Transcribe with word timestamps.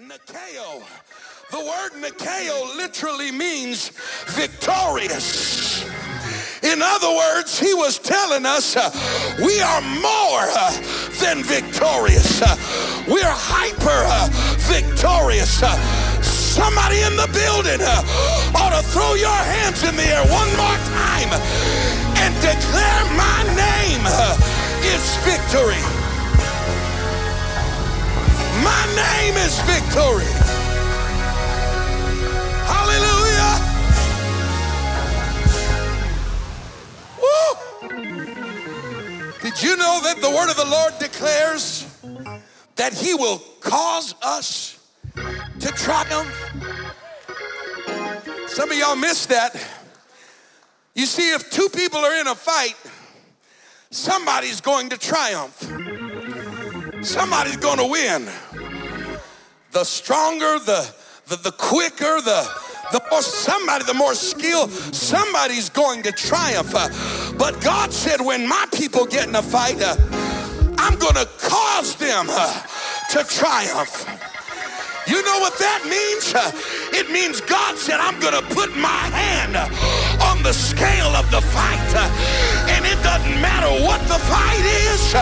Nikeo. 0.00 0.82
The 1.50 1.58
word 1.58 1.90
Nikeo 2.00 2.76
literally 2.76 3.30
means 3.30 3.90
victorious. 4.28 5.84
In 6.62 6.80
other 6.80 7.14
words, 7.14 7.58
he 7.58 7.74
was 7.74 7.98
telling 7.98 8.46
us 8.46 8.76
uh, 8.76 8.90
we 9.44 9.60
are 9.60 9.82
more 10.00 10.40
uh, 10.56 10.72
than 11.20 11.42
victorious. 11.42 12.40
Uh, 12.40 12.56
we're 13.08 13.20
hyper 13.24 14.00
uh, 14.08 14.28
victorious. 14.72 15.62
Uh, 15.62 15.76
somebody 16.22 17.00
in 17.02 17.14
the 17.16 17.28
building 17.36 17.80
uh, 17.84 18.56
ought 18.56 18.72
to 18.72 18.82
throw 18.88 19.14
your 19.14 19.28
hands 19.28 19.82
in 19.84 19.96
the 19.96 20.04
air 20.04 20.24
one 20.32 20.48
more 20.56 20.80
time 20.96 21.28
and 22.24 22.32
declare 22.40 23.04
my 23.20 23.42
name 23.52 24.06
is 24.80 25.16
victory. 25.28 25.99
My 28.62 28.84
name 28.94 29.36
is 29.36 29.58
victory. 29.62 30.32
Hallelujah. 32.66 33.54
Woo. 37.20 37.50
Did 39.42 39.62
you 39.62 39.76
know 39.76 40.00
that 40.02 40.20
the 40.20 40.30
word 40.30 40.50
of 40.50 40.56
the 40.56 40.66
Lord 40.66 40.98
declares 40.98 41.86
that 42.76 42.92
he 42.92 43.14
will 43.14 43.42
cause 43.60 44.14
us 44.22 44.78
to 45.60 45.68
triumph? 45.68 46.34
Some 48.48 48.70
of 48.70 48.76
y'all 48.76 48.96
missed 48.96 49.28
that. 49.30 49.54
You 50.94 51.06
see, 51.06 51.32
if 51.32 51.50
two 51.50 51.68
people 51.68 52.00
are 52.00 52.20
in 52.20 52.26
a 52.26 52.34
fight, 52.34 52.76
somebody's 53.90 54.60
going 54.60 54.90
to 54.90 54.98
triumph. 54.98 55.56
Somebody's 57.02 57.56
going 57.56 57.78
to 57.78 57.86
win. 57.86 58.28
The 59.72 59.84
stronger, 59.84 60.58
the, 60.58 60.88
the, 61.28 61.36
the 61.36 61.52
quicker, 61.52 62.20
the, 62.20 62.48
the 62.92 63.00
more 63.10 63.22
somebody, 63.22 63.84
the 63.84 63.94
more 63.94 64.14
skill, 64.14 64.68
somebody's 64.68 65.68
going 65.68 66.02
to 66.02 66.12
triumph. 66.12 66.74
Uh, 66.74 66.88
but 67.38 67.60
God 67.62 67.92
said, 67.92 68.20
when 68.20 68.48
my 68.48 68.66
people 68.72 69.06
get 69.06 69.28
in 69.28 69.36
a 69.36 69.42
fight, 69.42 69.80
uh, 69.80 69.94
I'm 70.76 70.98
going 70.98 71.14
to 71.14 71.28
cause 71.38 71.94
them 71.96 72.26
uh, 72.28 72.62
to 73.10 73.24
triumph. 73.24 74.06
You 75.06 75.22
know 75.22 75.38
what 75.40 75.58
that 75.58 75.82
means? 75.86 76.34
It 76.94 77.10
means 77.10 77.40
God 77.40 77.76
said, 77.78 78.00
I'm 78.00 78.18
going 78.20 78.34
to 78.34 78.54
put 78.54 78.76
my 78.76 78.88
hand 78.88 79.56
the 80.42 80.52
scale 80.52 81.12
of 81.16 81.30
the 81.30 81.40
fight. 81.40 81.92
And 82.72 82.84
it 82.86 83.00
doesn't 83.02 83.40
matter 83.40 83.70
what 83.84 84.00
the 84.08 84.18
fight 84.18 84.64
is. 84.88 85.14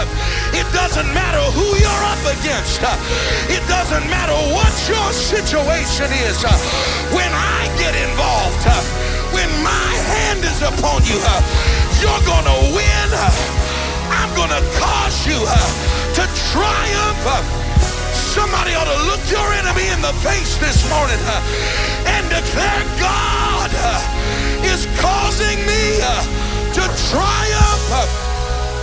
It 0.54 0.68
doesn't 0.72 1.10
matter 1.14 1.42
who 1.52 1.66
you're 1.76 2.04
up 2.12 2.22
against. 2.38 2.82
It 3.50 3.64
doesn't 3.68 4.06
matter 4.10 4.36
what 4.54 4.72
your 4.86 5.08
situation 5.12 6.10
is. 6.26 6.42
When 7.10 7.32
I 7.32 7.60
get 7.78 7.94
involved, 7.94 8.62
when 9.34 9.50
my 9.62 9.90
hand 10.14 10.44
is 10.44 10.60
upon 10.62 11.02
you, 11.04 11.18
you're 12.00 12.24
going 12.26 12.46
to 12.46 12.58
win. 12.74 13.08
I'm 14.10 14.30
going 14.34 14.50
to 14.50 14.62
cause 14.78 15.26
you 15.26 15.38
to 16.14 16.24
triumph. 16.52 17.67
Somebody 18.38 18.72
ought 18.74 18.86
to 18.86 19.02
look 19.10 19.18
your 19.28 19.52
enemy 19.58 19.88
in 19.90 20.00
the 20.00 20.14
face 20.22 20.58
this 20.58 20.88
morning 20.88 21.18
uh, 21.26 21.42
and 22.06 22.22
declare, 22.30 22.82
God 23.02 23.68
uh, 23.74 24.62
is 24.62 24.86
causing 25.02 25.58
me 25.66 25.98
uh, 25.98 26.22
to 26.70 26.82
triumph. 27.10 27.82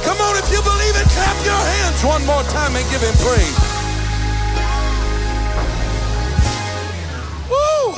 Come 0.04 0.20
on, 0.20 0.36
if 0.36 0.52
you 0.52 0.60
believe 0.60 0.96
it, 1.00 1.08
clap 1.16 1.38
your 1.48 1.64
hands 1.72 2.04
one 2.04 2.26
more 2.26 2.44
time 2.52 2.76
and 2.76 2.84
give 2.92 3.00
him 3.00 3.16
praise. 3.24 3.60
Woo! 7.48 7.96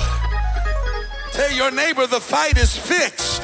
Tell 1.32 1.52
your 1.54 1.72
neighbor 1.72 2.06
the 2.06 2.22
fight 2.22 2.60
is 2.60 2.78
fixed. 2.78 3.42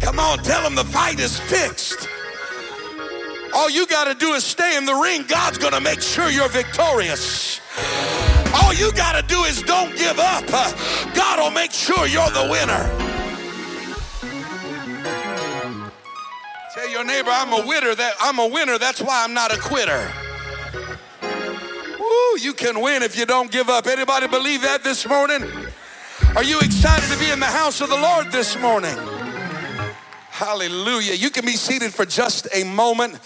Come 0.00 0.18
on, 0.18 0.38
tell 0.38 0.62
him 0.66 0.74
the 0.74 0.84
fight 0.84 1.20
is 1.20 1.38
fixed. 1.38 2.08
All 3.54 3.70
you 3.70 3.86
got 3.86 4.04
to 4.04 4.14
do 4.14 4.34
is 4.34 4.44
stay 4.44 4.76
in 4.76 4.84
the 4.84 4.94
ring. 4.94 5.24
God's 5.26 5.58
going 5.58 5.72
to 5.72 5.80
make 5.80 6.00
sure 6.00 6.28
you're 6.28 6.48
victorious. 6.48 7.60
All 8.54 8.74
you 8.74 8.92
got 8.92 9.20
to 9.20 9.26
do 9.26 9.44
is 9.44 9.62
don't 9.62 9.96
give 9.96 10.18
up. 10.18 10.46
God 11.14 11.40
will 11.40 11.50
make 11.50 11.72
sure 11.72 12.06
you're 12.06 12.30
the 12.30 12.48
winner. 12.50 13.08
Tell 16.74 16.88
your 16.90 17.04
neighbor, 17.04 17.30
I'm 17.30 17.52
a 17.52 17.66
winner. 17.66 17.94
That 17.94 18.14
I'm 18.20 18.38
a 18.38 18.46
winner. 18.46 18.78
That's 18.78 19.00
why 19.00 19.24
I'm 19.24 19.34
not 19.34 19.52
a 19.52 19.60
quitter. 19.60 20.12
Woo, 21.98 22.38
you 22.38 22.52
can 22.52 22.80
win 22.80 23.02
if 23.02 23.18
you 23.18 23.26
don't 23.26 23.50
give 23.50 23.68
up. 23.68 23.86
Anybody 23.86 24.28
believe 24.28 24.62
that 24.62 24.84
this 24.84 25.06
morning? 25.06 25.44
Are 26.36 26.44
you 26.44 26.58
excited 26.60 27.10
to 27.12 27.18
be 27.18 27.30
in 27.30 27.40
the 27.40 27.46
house 27.46 27.80
of 27.80 27.88
the 27.88 27.96
Lord 27.96 28.30
this 28.30 28.58
morning? 28.60 28.96
Hallelujah. 30.38 31.14
You 31.14 31.30
can 31.30 31.44
be 31.44 31.56
seated 31.56 31.92
for 31.92 32.06
just 32.06 32.46
a 32.54 32.62
moment. 32.62 33.18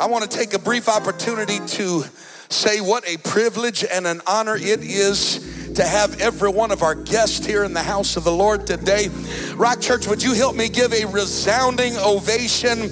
I 0.00 0.06
want 0.06 0.24
to 0.24 0.34
take 0.34 0.54
a 0.54 0.58
brief 0.58 0.88
opportunity 0.88 1.58
to 1.58 2.04
say 2.48 2.80
what 2.80 3.06
a 3.06 3.18
privilege 3.18 3.84
and 3.84 4.06
an 4.06 4.22
honor 4.26 4.56
it 4.56 4.80
is 4.80 5.74
to 5.74 5.84
have 5.84 6.18
every 6.22 6.48
one 6.48 6.70
of 6.70 6.82
our 6.82 6.94
guests 6.94 7.44
here 7.44 7.64
in 7.64 7.74
the 7.74 7.82
house 7.82 8.16
of 8.16 8.24
the 8.24 8.32
Lord 8.32 8.66
today. 8.66 9.10
Rock 9.56 9.82
Church, 9.82 10.06
would 10.06 10.22
you 10.22 10.32
help 10.32 10.56
me 10.56 10.70
give 10.70 10.94
a 10.94 11.04
resounding 11.04 11.98
ovation 11.98 12.88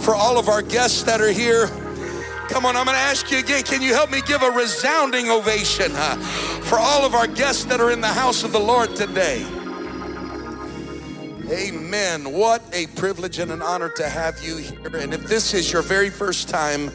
for 0.00 0.14
all 0.14 0.38
of 0.38 0.50
our 0.50 0.60
guests 0.60 1.02
that 1.04 1.22
are 1.22 1.32
here? 1.32 1.68
Come 2.50 2.66
on, 2.66 2.76
I'm 2.76 2.84
going 2.84 2.94
to 2.94 3.00
ask 3.00 3.30
you 3.30 3.38
again. 3.38 3.62
Can 3.62 3.80
you 3.80 3.94
help 3.94 4.10
me 4.10 4.20
give 4.26 4.42
a 4.42 4.50
resounding 4.50 5.30
ovation 5.30 5.92
uh, 5.94 6.16
for 6.64 6.78
all 6.78 7.06
of 7.06 7.14
our 7.14 7.26
guests 7.26 7.64
that 7.64 7.80
are 7.80 7.90
in 7.90 8.02
the 8.02 8.06
house 8.06 8.44
of 8.44 8.52
the 8.52 8.60
Lord 8.60 8.94
today? 8.94 9.46
Amen. 11.50 12.32
What 12.32 12.62
a 12.72 12.86
privilege 12.86 13.38
and 13.38 13.50
an 13.50 13.60
honor 13.60 13.90
to 13.90 14.08
have 14.08 14.42
you 14.42 14.56
here. 14.56 14.96
And 14.96 15.12
if 15.12 15.24
this 15.24 15.52
is 15.52 15.70
your 15.70 15.82
very 15.82 16.08
first 16.08 16.48
time 16.48 16.90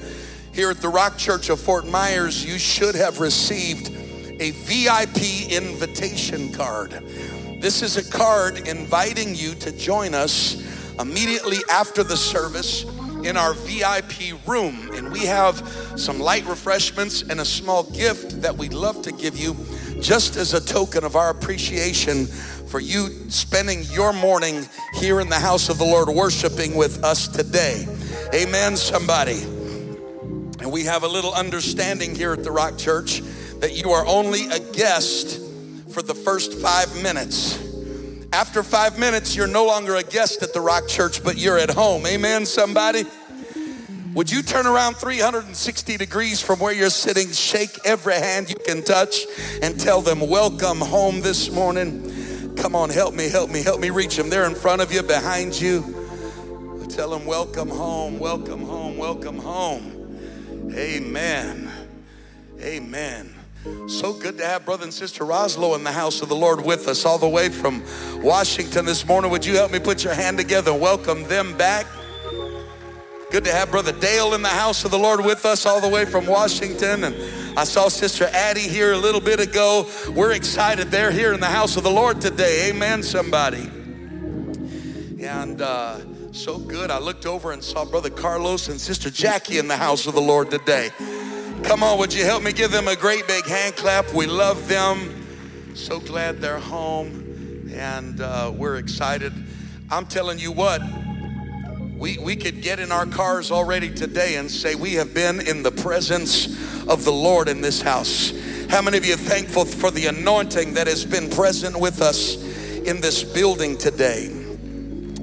here 0.52 0.72
at 0.72 0.78
the 0.78 0.90
Rock 0.90 1.18
Church 1.18 1.50
of 1.50 1.60
Fort 1.60 1.86
Myers, 1.86 2.44
you 2.44 2.58
should 2.58 2.96
have 2.96 3.20
received 3.20 3.90
a 4.42 4.50
VIP 4.52 5.52
invitation 5.52 6.52
card. 6.52 6.92
This 7.62 7.84
is 7.84 7.98
a 7.98 8.12
card 8.12 8.68
inviting 8.68 9.36
you 9.36 9.54
to 9.56 9.72
join 9.72 10.16
us 10.16 10.56
immediately 11.00 11.58
after 11.70 12.04
the 12.04 12.18
service 12.18 12.86
in 13.24 13.38
our 13.38 13.54
VIP 13.54 14.48
room. 14.48 14.90
And 14.94 15.12
we 15.12 15.26
have 15.26 15.58
some 15.96 16.20
light 16.20 16.46
refreshments 16.48 17.22
and 17.22 17.40
a 17.40 17.46
small 17.46 17.84
gift 17.84 18.42
that 18.42 18.58
we'd 18.58 18.74
love 18.74 19.04
to 19.04 19.12
give 19.12 19.38
you 19.38 19.56
just 20.02 20.38
as 20.38 20.54
a 20.54 20.66
token 20.66 21.04
of 21.04 21.16
our 21.16 21.30
appreciation 21.30 22.28
for 22.70 22.80
you 22.80 23.10
spending 23.32 23.82
your 23.86 24.14
morning 24.14 24.64
here 24.94 25.20
in 25.20 25.28
the 25.28 25.40
house 25.40 25.70
of 25.70 25.80
the 25.80 25.84
Lord 25.84 26.08
worshiping 26.08 26.76
with 26.76 27.04
us 27.04 27.28
today. 27.28 27.88
Amen, 28.32 28.78
somebody. 28.78 29.42
And 29.42 30.72
we 30.72 30.84
have 30.84 31.02
a 31.02 31.08
little 31.08 31.34
understanding 31.34 32.14
here 32.14 32.32
at 32.32 32.44
the 32.44 32.52
Rock 32.52 32.78
Church 32.78 33.22
that 33.60 33.76
you 33.76 33.90
are 33.90 34.06
only 34.06 34.46
a 34.52 34.60
guest 34.60 35.42
for 35.92 36.04
the 36.04 36.14
first 36.14 36.54
five 36.54 37.02
minutes. 37.02 37.58
After 38.32 38.62
five 38.62 39.00
minutes, 39.00 39.36
you're 39.36 39.48
no 39.48 39.66
longer 39.66 39.96
a 39.96 40.04
guest 40.04 40.44
at 40.44 40.54
the 40.54 40.62
Rock 40.62 40.88
Church, 40.88 41.24
but 41.24 41.40
you're 41.40 41.58
at 41.58 41.72
home. 41.72 42.06
Amen, 42.06 42.46
somebody? 42.46 43.06
Would 44.14 44.32
you 44.32 44.44
turn 44.44 44.68
around 44.68 44.96
360 44.98 45.98
degrees 45.98 46.42
from 46.42 46.60
where 46.60 46.74
you're 46.74 46.90
sitting, 46.92 47.32
shake 47.32 47.80
every 47.86 48.16
hand 48.16 48.50
you 48.50 48.58
can 48.58 48.84
touch, 48.84 49.26
and 49.64 49.80
tell 49.80 50.02
them, 50.02 50.20
Welcome 50.20 50.80
home 50.80 51.22
this 51.22 51.50
morning? 51.52 52.09
Come 52.60 52.76
on, 52.76 52.90
help 52.90 53.16
me, 53.16 53.30
help 53.30 53.50
me, 53.50 53.64
help 53.64 53.80
me 53.80 53.90
reach 53.90 54.18
them. 54.18 54.30
They're 54.30 54.46
in 54.46 54.54
front 54.54 54.82
of 54.82 54.92
you, 54.92 55.02
behind 55.02 55.60
you. 55.60 55.82
Tell 56.90 57.10
them, 57.10 57.26
welcome 57.26 57.70
home, 57.70 58.20
welcome 58.20 58.66
home, 58.66 58.98
welcome 58.98 59.38
home. 59.40 60.20
Amen. 60.76 61.72
Amen. 62.60 63.34
So 63.88 64.12
good 64.12 64.38
to 64.40 64.46
have 64.46 64.66
brother 64.66 64.84
and 64.84 64.94
sister 64.94 65.24
Roslow 65.24 65.76
in 65.76 65.86
the 65.86 65.92
house 65.92 66.22
of 66.22 66.28
the 66.28 66.36
Lord 66.36 66.66
with 66.66 66.90
us 66.90 67.06
all 67.06 67.18
the 67.18 67.30
way 67.30 67.48
from 67.48 67.82
Washington 68.22 68.84
this 68.84 69.08
morning. 69.08 69.32
Would 69.32 69.46
you 69.46 69.56
help 69.56 69.72
me 69.72 69.80
put 69.80 70.04
your 70.04 70.14
hand 70.14 70.38
together 70.38 70.74
welcome 70.74 71.24
them 71.30 71.58
back? 71.58 71.88
Good 73.32 73.46
to 73.46 73.52
have 73.54 73.72
Brother 73.72 73.94
Dale 73.94 74.34
in 74.34 74.42
the 74.42 74.50
house 74.50 74.84
of 74.84 74.92
the 74.92 75.00
Lord 75.00 75.24
with 75.24 75.46
us 75.46 75.66
all 75.66 75.80
the 75.80 75.88
way 75.88 76.04
from 76.04 76.26
Washington. 76.26 77.06
And 77.06 77.16
I 77.58 77.64
saw 77.64 77.90
Sister 77.90 78.30
Addie 78.32 78.68
here 78.68 78.94
a 78.94 78.98
little 78.98 79.20
bit 79.20 79.40
ago. 79.40 79.90
We're 80.12 80.32
excited 80.32 80.92
they're 80.92 81.12
here 81.12 81.34
in 81.34 81.40
the 81.40 81.48
house 81.48 81.78
of 81.78 81.84
the 81.84 81.92
Lord 81.92 82.22
today. 82.22 82.70
Amen, 82.70 83.04
somebody. 83.04 83.70
And 85.22 85.62
uh, 85.62 86.00
so 86.32 86.58
good. 86.58 86.92
I 86.92 87.00
looked 87.00 87.26
over 87.26 87.52
and 87.52 87.64
saw 87.64 87.86
Brother 87.86 88.10
Carlos 88.10 88.70
and 88.70 88.80
Sister 88.80 89.10
Jackie 89.10 89.58
in 89.58 89.68
the 89.68 89.78
house 89.78 90.08
of 90.08 90.14
the 90.14 90.22
Lord 90.22 90.52
today. 90.52 90.92
Come 91.64 91.84
on, 91.84 92.00
would 92.00 92.14
you 92.14 92.24
help 92.24 92.44
me 92.44 92.54
give 92.54 92.72
them 92.72 92.88
a 92.88 92.96
great 92.96 93.28
big 93.28 93.46
hand 93.46 93.76
clap? 93.76 94.14
We 94.14 94.26
love 94.26 94.68
them. 94.68 95.76
So 95.76 96.00
glad 96.00 96.40
they're 96.40 96.60
home. 96.60 97.70
And 97.74 98.22
uh, 98.22 98.54
we're 98.56 98.78
excited. 98.78 99.34
I'm 99.90 100.06
telling 100.06 100.40
you 100.40 100.52
what, 100.52 100.82
we, 102.00 102.18
we 102.18 102.38
could 102.38 102.62
get 102.62 102.80
in 102.80 102.92
our 102.94 103.06
cars 103.06 103.52
already 103.52 103.94
today 103.94 104.38
and 104.38 104.50
say, 104.50 104.74
We 104.74 104.94
have 104.94 105.14
been 105.14 105.46
in 105.46 105.64
the 105.64 105.72
presence 105.72 106.48
of 106.88 107.04
the 107.04 107.12
Lord 107.12 107.50
in 107.50 107.60
this 107.60 107.82
house. 107.82 108.32
How 108.70 108.82
many 108.82 108.98
of 108.98 109.06
you 109.06 109.16
are 109.16 109.18
thankful 109.18 109.66
for 109.66 109.92
the 109.92 110.06
anointing 110.08 110.76
that 110.76 110.88
has 110.88 111.04
been 111.04 111.30
present 111.30 111.78
with 111.78 112.02
us 112.02 112.36
in 112.78 113.02
this 113.02 113.24
building 113.24 113.78
today? 113.78 114.28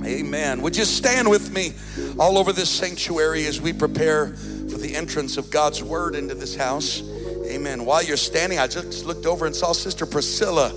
Amen. 0.05 0.61
Would 0.61 0.77
you 0.77 0.85
stand 0.85 1.31
with 1.31 1.51
me 1.51 1.73
all 2.19 2.37
over 2.37 2.53
this 2.53 2.69
sanctuary 2.69 3.47
as 3.47 3.61
we 3.61 3.73
prepare 3.73 4.29
for 4.35 4.79
the 4.79 4.95
entrance 4.95 5.39
of 5.39 5.51
God's 5.51 5.83
word 5.83 6.15
into 6.15 6.35
this 6.35 6.55
house? 6.55 7.03
Amen. 7.47 7.87
While 7.87 8.03
you're 8.03 8.19
standing, 8.19 8.59
I 8.59 8.67
just 8.67 9.07
looked 9.07 9.25
over 9.25 9.47
and 9.47 9.57
saw 9.57 9.73
Sister 9.73 10.05
Priscilla 10.05 10.75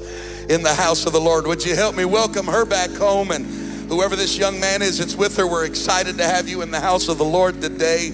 in 0.47 0.63
the 0.63 0.73
house 0.73 1.05
of 1.05 1.11
the 1.11 1.19
Lord. 1.19 1.45
Would 1.45 1.65
you 1.65 1.75
help 1.75 1.95
me 1.95 2.05
welcome 2.05 2.45
her 2.45 2.65
back 2.65 2.91
home? 2.91 3.31
And 3.31 3.68
whoever 3.89 4.15
this 4.15 4.37
young 4.37 4.59
man 4.59 4.83
is, 4.83 4.99
it's 4.99 5.15
with 5.15 5.35
her. 5.37 5.47
We're 5.47 5.65
excited 5.65 6.19
to 6.19 6.23
have 6.23 6.47
you 6.47 6.61
in 6.61 6.69
the 6.69 6.79
house 6.79 7.09
of 7.09 7.17
the 7.17 7.25
Lord 7.25 7.59
today. 7.59 8.09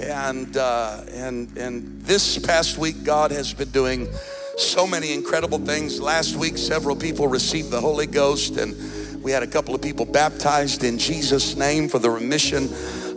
And 0.00 0.56
uh, 0.56 1.02
and 1.12 1.54
and 1.58 2.00
this 2.02 2.38
past 2.38 2.78
week, 2.78 3.04
God 3.04 3.32
has 3.32 3.52
been 3.52 3.70
doing 3.70 4.08
so 4.56 4.86
many 4.86 5.12
incredible 5.12 5.58
things. 5.58 6.00
Last 6.00 6.36
week, 6.36 6.56
several 6.56 6.96
people 6.96 7.26
received 7.26 7.70
the 7.70 7.80
Holy 7.80 8.06
Ghost, 8.06 8.56
and 8.56 9.22
we 9.22 9.32
had 9.32 9.42
a 9.42 9.46
couple 9.46 9.74
of 9.74 9.82
people 9.82 10.06
baptized 10.06 10.84
in 10.84 10.96
Jesus' 10.96 11.56
name 11.56 11.88
for 11.88 11.98
the 11.98 12.08
remission 12.08 12.64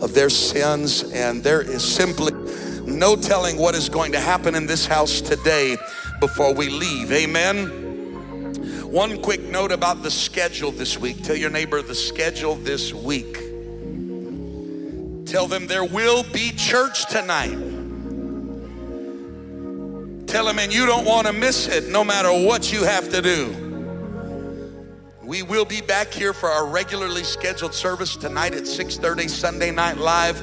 of 0.02 0.14
their 0.14 0.30
sins. 0.30 1.04
And 1.12 1.44
there 1.44 1.62
is 1.62 1.84
simply 1.84 2.34
no 2.86 3.16
telling 3.16 3.58
what 3.58 3.76
is 3.76 3.88
going 3.88 4.12
to 4.12 4.20
happen 4.20 4.56
in 4.56 4.66
this 4.66 4.86
house 4.86 5.22
today 5.22 5.78
before 6.20 6.54
we 6.54 6.70
leave. 6.70 7.12
Amen. 7.12 7.83
One 8.94 9.20
quick 9.24 9.42
note 9.42 9.72
about 9.72 10.04
the 10.04 10.12
schedule 10.12 10.70
this 10.70 11.00
week. 11.00 11.24
Tell 11.24 11.36
your 11.36 11.50
neighbor 11.50 11.82
the 11.82 11.96
schedule 11.96 12.54
this 12.54 12.94
week. 12.94 13.34
Tell 15.26 15.48
them 15.48 15.66
there 15.66 15.84
will 15.84 16.22
be 16.32 16.52
church 16.52 17.10
tonight. 17.10 17.58
Tell 20.28 20.46
them, 20.46 20.60
and 20.60 20.72
you 20.72 20.86
don't 20.86 21.06
want 21.06 21.26
to 21.26 21.34
miss 21.34 21.68
it 21.68 21.90
no 21.90 22.04
matter 22.04 22.30
what 22.32 22.72
you 22.72 22.84
have 22.84 23.10
to 23.10 23.20
do. 23.24 23.48
We 25.24 25.42
will 25.42 25.66
be 25.66 25.82
back 25.82 26.14
here 26.14 26.32
for 26.32 26.50
our 26.50 26.68
regularly 26.68 27.24
scheduled 27.24 27.74
service 27.74 28.16
tonight 28.16 28.54
at 28.54 28.68
6:30 28.68 29.28
Sunday 29.28 29.72
Night 29.72 29.98
Live. 29.98 30.40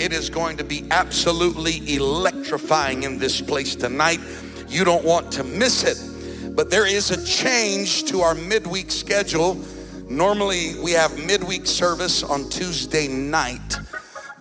It 0.00 0.12
is 0.12 0.30
going 0.30 0.56
to 0.56 0.64
be 0.64 0.84
absolutely 0.90 1.94
electrifying 1.94 3.04
in 3.04 3.20
this 3.20 3.40
place 3.40 3.76
tonight. 3.76 4.18
You 4.66 4.82
don't 4.84 5.04
want 5.04 5.30
to 5.34 5.44
miss 5.44 5.84
it. 5.84 6.13
But 6.54 6.70
there 6.70 6.86
is 6.86 7.10
a 7.10 7.26
change 7.26 8.04
to 8.04 8.20
our 8.20 8.34
midweek 8.34 8.92
schedule. 8.92 9.60
Normally, 10.08 10.76
we 10.82 10.92
have 10.92 11.18
midweek 11.26 11.66
service 11.66 12.22
on 12.22 12.48
Tuesday 12.48 13.08
night. 13.08 13.78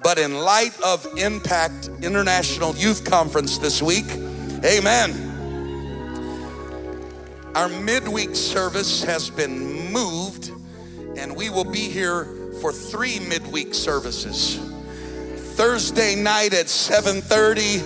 But 0.03 0.19
in 0.19 0.37
light 0.37 0.79
of 0.81 1.07
Impact 1.17 1.89
International 2.01 2.75
Youth 2.75 3.03
Conference 3.03 3.57
this 3.57 3.81
week, 3.81 4.05
amen. 4.63 5.31
Our 7.55 7.69
midweek 7.69 8.35
service 8.35 9.03
has 9.03 9.29
been 9.29 9.91
moved, 9.91 10.51
and 11.17 11.35
we 11.35 11.49
will 11.49 11.71
be 11.71 11.89
here 11.89 12.27
for 12.61 12.71
three 12.71 13.19
midweek 13.19 13.73
services. 13.73 14.59
Thursday 15.55 16.15
night 16.15 16.53
at 16.53 16.67
7:30, 16.67 17.79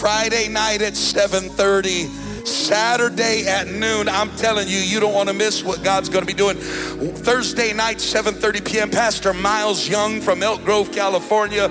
Friday 0.00 0.48
night 0.48 0.82
at 0.82 0.96
7:30, 0.96 2.08
Saturday 2.50 3.46
at 3.46 3.68
noon. 3.68 4.08
I'm 4.08 4.34
telling 4.36 4.68
you, 4.68 4.78
you 4.78 5.00
don't 5.00 5.14
want 5.14 5.28
to 5.28 5.34
miss 5.34 5.62
what 5.62 5.82
God's 5.82 6.08
going 6.08 6.26
to 6.26 6.26
be 6.26 6.36
doing. 6.36 6.56
Thursday 6.56 7.72
night, 7.72 7.98
7:30 7.98 8.64
p.m. 8.64 8.90
Pastor 8.90 9.32
Miles 9.32 9.88
Young 9.88 10.20
from 10.20 10.42
Elk 10.42 10.64
Grove, 10.64 10.92
California, 10.92 11.70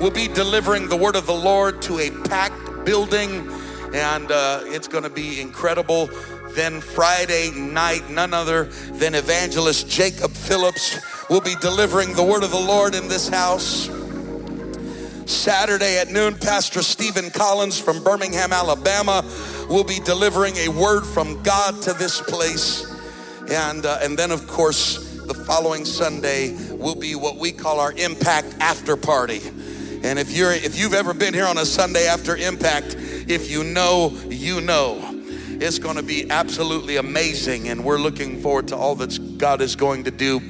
will 0.00 0.10
be 0.10 0.28
delivering 0.28 0.88
the 0.88 0.96
word 0.96 1.16
of 1.16 1.26
the 1.26 1.34
Lord 1.34 1.82
to 1.82 1.98
a 1.98 2.10
packed 2.28 2.84
building, 2.84 3.50
and 3.92 4.30
uh, 4.30 4.60
it's 4.64 4.88
going 4.88 5.04
to 5.04 5.10
be 5.10 5.40
incredible. 5.40 6.08
Then 6.50 6.80
Friday 6.80 7.50
night, 7.52 8.08
none 8.08 8.32
other 8.32 8.64
than 8.94 9.14
evangelist 9.14 9.88
Jacob 9.88 10.32
Phillips 10.32 10.98
will 11.28 11.40
be 11.40 11.54
delivering 11.60 12.14
the 12.14 12.24
word 12.24 12.42
of 12.42 12.50
the 12.50 12.58
Lord 12.58 12.94
in 12.94 13.08
this 13.08 13.28
house. 13.28 13.88
Saturday 15.30 15.98
at 15.98 16.10
noon, 16.10 16.34
Pastor 16.34 16.82
Stephen 16.82 17.30
Collins 17.30 17.78
from 17.78 18.02
Birmingham, 18.02 18.52
Alabama, 18.52 19.22
will 19.70 19.84
be 19.84 20.00
delivering 20.00 20.56
a 20.56 20.68
word 20.68 21.06
from 21.06 21.40
God 21.44 21.80
to 21.82 21.92
this 21.92 22.20
place. 22.20 22.84
And, 23.48 23.86
uh, 23.86 24.00
and 24.02 24.18
then, 24.18 24.32
of 24.32 24.48
course, 24.48 25.16
the 25.26 25.32
following 25.32 25.84
Sunday 25.84 26.56
will 26.72 26.96
be 26.96 27.14
what 27.14 27.36
we 27.36 27.52
call 27.52 27.78
our 27.78 27.92
Impact 27.92 28.56
After 28.58 28.96
Party. 28.96 29.40
And 30.02 30.18
if 30.18 30.36
you're 30.36 30.50
if 30.50 30.76
you've 30.76 30.94
ever 30.94 31.14
been 31.14 31.34
here 31.34 31.46
on 31.46 31.56
a 31.56 31.64
Sunday 31.64 32.08
after 32.08 32.36
Impact, 32.36 32.96
if 33.28 33.48
you 33.48 33.62
know, 33.62 34.10
you 34.28 34.60
know. 34.60 35.16
It's 35.62 35.78
going 35.78 35.96
to 35.96 36.02
be 36.02 36.28
absolutely 36.30 36.96
amazing 36.96 37.68
and 37.68 37.84
we're 37.84 37.98
looking 37.98 38.40
forward 38.40 38.68
to 38.68 38.76
all 38.76 38.94
that 38.94 39.36
God 39.36 39.60
is 39.60 39.76
going 39.76 40.04
to 40.04 40.10
do. 40.10 40.40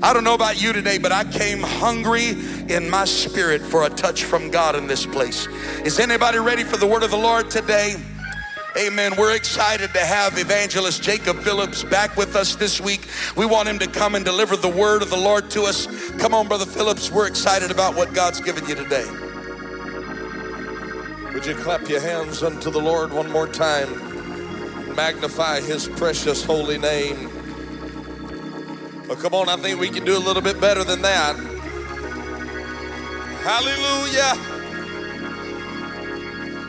I 0.00 0.12
don't 0.12 0.22
know 0.22 0.34
about 0.34 0.62
you 0.62 0.72
today, 0.72 0.98
but 0.98 1.10
I 1.10 1.24
came 1.24 1.60
hungry 1.60 2.30
in 2.68 2.88
my 2.88 3.04
spirit 3.04 3.60
for 3.60 3.84
a 3.84 3.90
touch 3.90 4.22
from 4.22 4.50
God 4.50 4.76
in 4.76 4.86
this 4.86 5.04
place. 5.04 5.48
Is 5.84 5.98
anybody 5.98 6.38
ready 6.38 6.62
for 6.62 6.76
the 6.76 6.86
word 6.86 7.02
of 7.02 7.10
the 7.10 7.16
Lord 7.16 7.50
today? 7.50 7.96
Amen. 8.76 9.16
We're 9.18 9.36
excited 9.36 9.92
to 9.92 10.00
have 10.00 10.38
evangelist 10.38 11.02
Jacob 11.02 11.40
Phillips 11.40 11.84
back 11.84 12.16
with 12.16 12.34
us 12.34 12.54
this 12.54 12.80
week. 12.80 13.06
We 13.36 13.44
want 13.44 13.68
him 13.68 13.78
to 13.80 13.86
come 13.86 14.14
and 14.14 14.24
deliver 14.24 14.56
the 14.56 14.68
word 14.68 15.02
of 15.02 15.10
the 15.10 15.16
Lord 15.16 15.50
to 15.50 15.64
us. 15.64 15.86
Come 16.12 16.32
on, 16.32 16.48
Brother 16.48 16.64
Phillips. 16.64 17.10
We're 17.10 17.26
excited 17.26 17.70
about 17.70 17.94
what 17.94 18.14
God's 18.14 18.40
given 18.40 18.66
you 18.66 18.74
today. 18.74 19.04
Would 21.34 21.44
you 21.44 21.54
clap 21.54 21.86
your 21.86 22.00
hands 22.00 22.42
unto 22.42 22.70
the 22.70 22.80
Lord 22.80 23.12
one 23.12 23.30
more 23.30 23.46
time? 23.46 24.94
Magnify 24.94 25.60
his 25.60 25.86
precious 25.88 26.42
holy 26.42 26.78
name. 26.78 27.28
Oh, 29.10 29.18
come 29.20 29.34
on, 29.34 29.50
I 29.50 29.56
think 29.56 29.80
we 29.80 29.90
can 29.90 30.06
do 30.06 30.16
a 30.16 30.18
little 30.18 30.40
bit 30.42 30.58
better 30.62 30.82
than 30.82 31.02
that. 31.02 31.36
Hallelujah. 33.42 34.34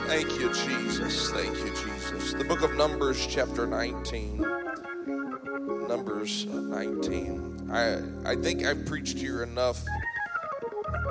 Thank 0.07 0.37
you, 0.39 0.53
Jesus. 0.53 1.31
Thank 1.31 1.57
you, 1.59 1.62
The 2.33 2.43
book 2.43 2.63
of 2.63 2.73
Numbers, 2.73 3.27
chapter 3.27 3.67
19. 3.67 4.37
Numbers 5.87 6.47
uh, 6.51 6.61
19. 6.61 7.69
I, 7.71 8.31
I 8.31 8.35
think 8.35 8.65
I've 8.65 8.87
preached 8.87 9.19
here 9.19 9.43
enough 9.43 9.85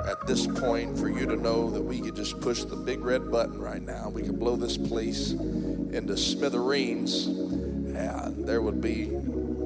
at 0.05 0.27
this 0.27 0.45
point 0.45 0.99
for 0.99 1.07
you 1.07 1.25
to 1.25 1.37
know 1.37 1.69
that 1.69 1.81
we 1.81 2.01
could 2.01 2.17
just 2.17 2.41
push 2.41 2.65
the 2.65 2.75
big 2.75 3.05
red 3.05 3.31
button 3.31 3.57
right 3.57 3.81
now. 3.81 4.09
We 4.09 4.23
could 4.23 4.37
blow 4.37 4.57
this 4.57 4.75
place 4.75 5.31
into 5.31 6.17
smithereens, 6.17 7.27
and 7.27 8.45
there 8.45 8.61
would 8.61 8.81
be 8.81 9.17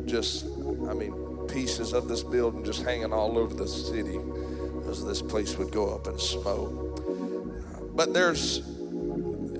just, 0.05 0.45
I 0.87 0.93
mean, 0.93 1.47
pieces 1.47 1.91
of 1.91 2.07
this 2.07 2.21
building 2.21 2.63
just 2.65 2.83
hanging 2.83 3.11
all 3.11 3.35
over 3.35 3.55
the 3.55 3.67
city 3.67 4.19
as 4.87 5.03
this 5.03 5.23
place 5.23 5.57
would 5.57 5.71
go 5.71 5.95
up 5.95 6.05
in 6.05 6.19
smoke. 6.19 7.95
But 7.95 8.13
there's 8.13 8.76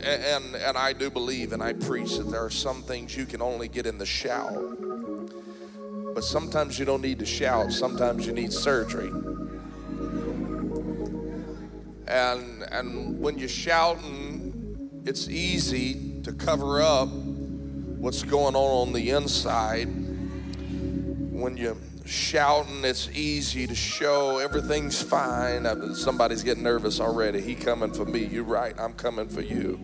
and 0.01 0.55
and 0.55 0.77
I 0.77 0.93
do 0.93 1.09
believe 1.09 1.53
and 1.53 1.61
I 1.61 1.73
preach 1.73 2.17
that 2.17 2.29
there 2.29 2.43
are 2.43 2.49
some 2.49 2.83
things 2.83 3.15
you 3.15 3.25
can 3.25 3.41
only 3.41 3.67
get 3.67 3.85
in 3.85 3.97
the 3.97 4.05
shout. 4.05 4.77
But 6.13 6.23
sometimes 6.23 6.79
you 6.79 6.85
don't 6.85 7.01
need 7.01 7.19
to 7.19 7.25
shout, 7.25 7.71
sometimes 7.71 8.25
you 8.25 8.33
need 8.33 8.51
surgery. 8.51 9.11
And 12.07 12.63
and 12.71 13.19
when 13.19 13.37
you're 13.37 13.49
shouting, 13.49 15.03
it's 15.05 15.29
easy 15.29 16.21
to 16.23 16.33
cover 16.33 16.81
up 16.81 17.09
what's 17.09 18.23
going 18.23 18.55
on 18.55 18.87
on 18.87 18.93
the 18.93 19.11
inside. 19.11 19.87
When 21.31 21.55
you 21.55 21.77
shouting, 22.07 22.85
it's 22.85 23.09
easy 23.09 23.67
to 23.67 23.75
show 23.75 24.39
everything's 24.39 25.01
fine. 25.01 25.65
Uh, 25.65 25.93
somebody's 25.93 26.43
getting 26.43 26.63
nervous 26.63 26.99
already. 26.99 27.41
He 27.41 27.55
coming 27.55 27.93
for 27.93 28.05
me. 28.05 28.25
You're 28.25 28.43
right. 28.43 28.73
I'm 28.79 28.93
coming 28.93 29.27
for 29.27 29.41
you. 29.41 29.79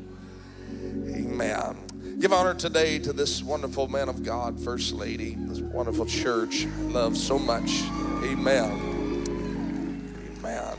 Amen. 0.71 1.77
Give 2.19 2.31
honor 2.31 2.53
today 2.53 2.99
to 2.99 3.13
this 3.13 3.43
wonderful 3.43 3.87
man 3.87 4.07
of 4.07 4.23
God, 4.23 4.59
First 4.59 4.93
Lady, 4.93 5.35
this 5.37 5.59
wonderful 5.59 6.05
church 6.05 6.65
love 6.79 7.17
so 7.17 7.37
much. 7.37 7.83
Amen. 8.23 9.25
Amen. 10.39 10.77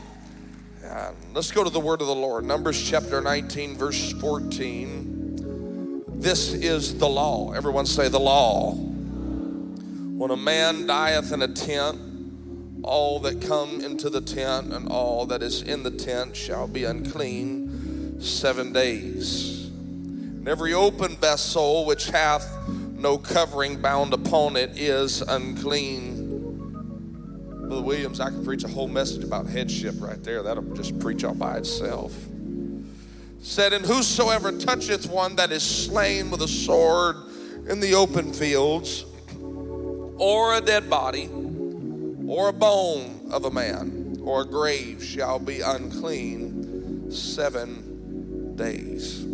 And 0.83 1.15
let's 1.33 1.51
go 1.51 1.63
to 1.63 1.69
the 1.69 1.79
word 1.79 2.01
of 2.01 2.07
the 2.07 2.15
Lord. 2.15 2.45
Numbers 2.45 2.81
chapter 2.81 3.21
19, 3.21 3.77
verse 3.77 4.13
14. 4.13 6.11
This 6.15 6.53
is 6.53 6.97
the 6.97 7.09
law. 7.09 7.51
Everyone 7.51 7.85
say 7.85 8.07
the 8.07 8.19
law. 8.19 8.94
When 10.15 10.31
a 10.31 10.37
man 10.37 10.87
dieth 10.87 11.33
in 11.33 11.41
a 11.41 11.47
tent, 11.49 11.99
all 12.83 13.19
that 13.19 13.41
come 13.41 13.81
into 13.81 14.09
the 14.09 14.21
tent 14.21 14.71
and 14.71 14.87
all 14.87 15.25
that 15.25 15.43
is 15.43 15.61
in 15.61 15.83
the 15.83 15.91
tent 15.91 16.37
shall 16.37 16.69
be 16.69 16.85
unclean 16.85 18.21
seven 18.21 18.71
days. 18.71 19.65
And 19.67 20.47
every 20.47 20.73
open 20.73 21.17
vessel 21.17 21.83
which 21.83 22.05
hath 22.11 22.49
no 22.69 23.17
covering 23.17 23.81
bound 23.81 24.13
upon 24.13 24.55
it 24.55 24.79
is 24.79 25.21
unclean. 25.21 26.71
Brother 27.67 27.81
Williams, 27.81 28.21
I 28.21 28.29
could 28.29 28.45
preach 28.45 28.63
a 28.63 28.69
whole 28.69 28.87
message 28.87 29.25
about 29.25 29.47
headship 29.47 29.95
right 29.99 30.23
there. 30.23 30.41
That'll 30.41 30.63
just 30.75 30.97
preach 30.97 31.25
all 31.25 31.35
by 31.35 31.57
itself. 31.57 32.13
said, 33.41 33.73
And 33.73 33.85
whosoever 33.85 34.53
toucheth 34.53 35.09
one 35.09 35.35
that 35.35 35.51
is 35.51 35.61
slain 35.61 36.31
with 36.31 36.41
a 36.41 36.47
sword 36.47 37.17
in 37.67 37.81
the 37.81 37.95
open 37.95 38.31
fields, 38.31 39.03
or 40.17 40.55
a 40.55 40.61
dead 40.61 40.89
body, 40.89 41.29
or 42.27 42.49
a 42.49 42.53
bone 42.53 43.27
of 43.31 43.45
a 43.45 43.51
man, 43.51 44.17
or 44.23 44.41
a 44.41 44.45
grave 44.45 45.03
shall 45.03 45.39
be 45.39 45.61
unclean 45.61 47.11
seven 47.11 48.55
days. 48.55 49.25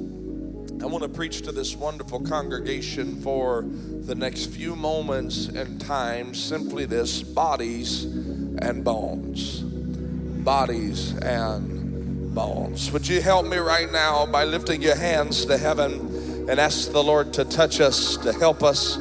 I 0.82 0.86
want 0.88 1.04
to 1.04 1.10
preach 1.10 1.44
to 1.44 1.52
this 1.52 1.76
wonderful 1.76 2.22
congregation 2.22 3.22
for 3.22 3.64
the 3.64 4.16
next 4.16 4.48
few 4.48 4.76
moments 4.76 5.48
and 5.48 5.80
time 5.80 6.34
simply 6.34 6.86
this 6.86 7.22
bodies 7.22 8.06
and 8.06 8.84
bones. 8.84 9.60
Bodies 9.60 11.16
and 11.18 12.34
bones. 12.34 12.92
Would 12.92 13.08
you 13.08 13.22
help 13.22 13.46
me 13.46 13.58
right 13.58 13.92
now 13.92 14.26
by 14.26 14.44
lifting 14.44 14.82
your 14.82 14.96
hands 14.96 15.46
to 15.46 15.58
heaven 15.58 16.48
and 16.50 16.60
ask 16.60 16.92
the 16.92 17.04
Lord 17.04 17.32
to 17.34 17.46
touch 17.46 17.80
us, 17.80 18.18
to 18.18 18.34
help 18.34 18.64
us? 18.64 18.98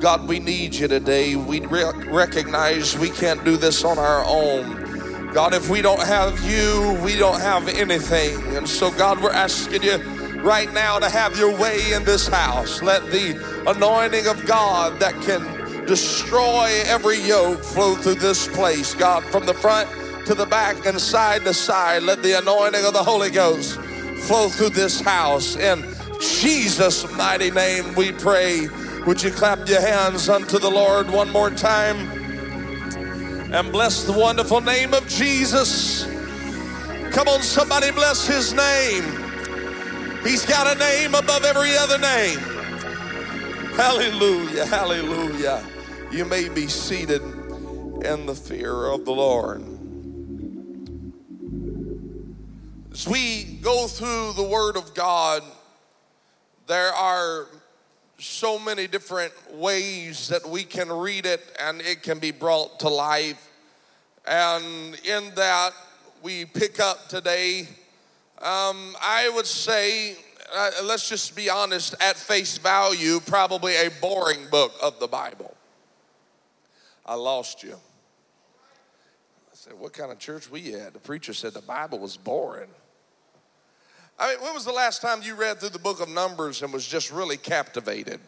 God, 0.00 0.28
we 0.28 0.38
need 0.38 0.74
you 0.74 0.88
today. 0.88 1.36
We 1.36 1.60
re- 1.60 1.92
recognize 2.06 2.98
we 2.98 3.10
can't 3.10 3.42
do 3.44 3.56
this 3.56 3.84
on 3.84 3.98
our 3.98 4.24
own. 4.26 5.32
God, 5.32 5.54
if 5.54 5.68
we 5.68 5.82
don't 5.82 6.02
have 6.02 6.38
you, 6.48 6.98
we 7.02 7.16
don't 7.16 7.40
have 7.40 7.68
anything. 7.68 8.40
And 8.56 8.68
so, 8.68 8.90
God, 8.92 9.22
we're 9.22 9.32
asking 9.32 9.82
you 9.82 9.96
right 10.42 10.72
now 10.72 10.98
to 10.98 11.08
have 11.08 11.36
your 11.38 11.56
way 11.58 11.92
in 11.92 12.04
this 12.04 12.28
house. 12.28 12.82
Let 12.82 13.02
the 13.06 13.34
anointing 13.66 14.26
of 14.26 14.44
God 14.46 15.00
that 15.00 15.14
can 15.22 15.86
destroy 15.86 16.82
every 16.86 17.18
yoke 17.20 17.62
flow 17.62 17.94
through 17.94 18.16
this 18.16 18.46
place. 18.48 18.94
God, 18.94 19.24
from 19.24 19.46
the 19.46 19.54
front 19.54 19.88
to 20.26 20.34
the 20.34 20.46
back 20.46 20.86
and 20.86 21.00
side 21.00 21.44
to 21.44 21.54
side, 21.54 22.02
let 22.02 22.22
the 22.22 22.38
anointing 22.38 22.84
of 22.84 22.92
the 22.92 23.02
Holy 23.02 23.30
Ghost 23.30 23.78
flow 24.26 24.48
through 24.48 24.70
this 24.70 25.00
house. 25.00 25.56
In 25.56 25.84
Jesus' 26.20 27.10
mighty 27.16 27.50
name 27.50 27.94
we 27.94 28.12
pray. 28.12 28.68
Would 29.06 29.22
you 29.22 29.30
clap 29.30 29.68
your 29.68 29.82
hands 29.82 30.30
unto 30.30 30.58
the 30.58 30.70
Lord 30.70 31.10
one 31.10 31.30
more 31.30 31.50
time? 31.50 32.10
And 33.52 33.70
bless 33.70 34.04
the 34.04 34.12
wonderful 34.12 34.62
name 34.62 34.94
of 34.94 35.06
Jesus. 35.06 36.04
Come 37.12 37.28
on, 37.28 37.42
somebody 37.42 37.90
bless 37.90 38.26
his 38.26 38.54
name. 38.54 39.04
He's 40.22 40.46
got 40.46 40.74
a 40.74 40.78
name 40.78 41.14
above 41.14 41.44
every 41.44 41.76
other 41.76 41.98
name. 41.98 42.38
Hallelujah, 43.76 44.64
hallelujah. 44.64 45.62
You 46.10 46.24
may 46.24 46.48
be 46.48 46.66
seated 46.66 47.20
in 47.20 48.24
the 48.24 48.34
fear 48.34 48.86
of 48.86 49.04
the 49.04 49.12
Lord. 49.12 49.62
As 52.90 53.06
we 53.06 53.58
go 53.60 53.86
through 53.86 54.32
the 54.32 54.48
Word 54.48 54.78
of 54.78 54.94
God, 54.94 55.42
there 56.66 56.92
are 56.92 57.48
so 58.24 58.58
many 58.58 58.86
different 58.86 59.32
ways 59.52 60.28
that 60.28 60.48
we 60.48 60.64
can 60.64 60.90
read 60.90 61.26
it 61.26 61.40
and 61.60 61.80
it 61.80 62.02
can 62.02 62.18
be 62.18 62.30
brought 62.30 62.80
to 62.80 62.88
life. 62.88 63.50
And 64.26 64.98
in 65.04 65.34
that, 65.34 65.72
we 66.22 66.44
pick 66.44 66.80
up 66.80 67.08
today 67.08 67.68
um, 68.44 68.94
I 69.00 69.30
would 69.34 69.46
say, 69.46 70.16
uh, 70.54 70.70
let's 70.84 71.08
just 71.08 71.34
be 71.34 71.48
honest, 71.48 71.94
at 72.00 72.16
face 72.16 72.58
value, 72.58 73.20
probably 73.20 73.74
a 73.76 73.90
boring 74.02 74.46
book 74.50 74.74
of 74.82 75.00
the 75.00 75.06
Bible. 75.06 75.56
I 77.06 77.14
lost 77.14 77.62
you. 77.62 77.72
I 77.72 79.54
said, 79.54 79.72
What 79.78 79.94
kind 79.94 80.12
of 80.12 80.18
church 80.18 80.50
we 80.50 80.74
at? 80.74 80.92
The 80.92 80.98
preacher 80.98 81.32
said 81.32 81.54
the 81.54 81.62
Bible 81.62 81.98
was 81.98 82.18
boring. 82.18 82.68
I 84.18 84.30
mean, 84.30 84.42
when 84.42 84.54
was 84.54 84.64
the 84.64 84.72
last 84.72 85.02
time 85.02 85.22
you 85.22 85.34
read 85.34 85.58
through 85.58 85.70
the 85.70 85.78
book 85.78 86.00
of 86.00 86.08
Numbers 86.08 86.62
and 86.62 86.72
was 86.72 86.86
just 86.86 87.10
really 87.10 87.36
captivated? 87.36 88.20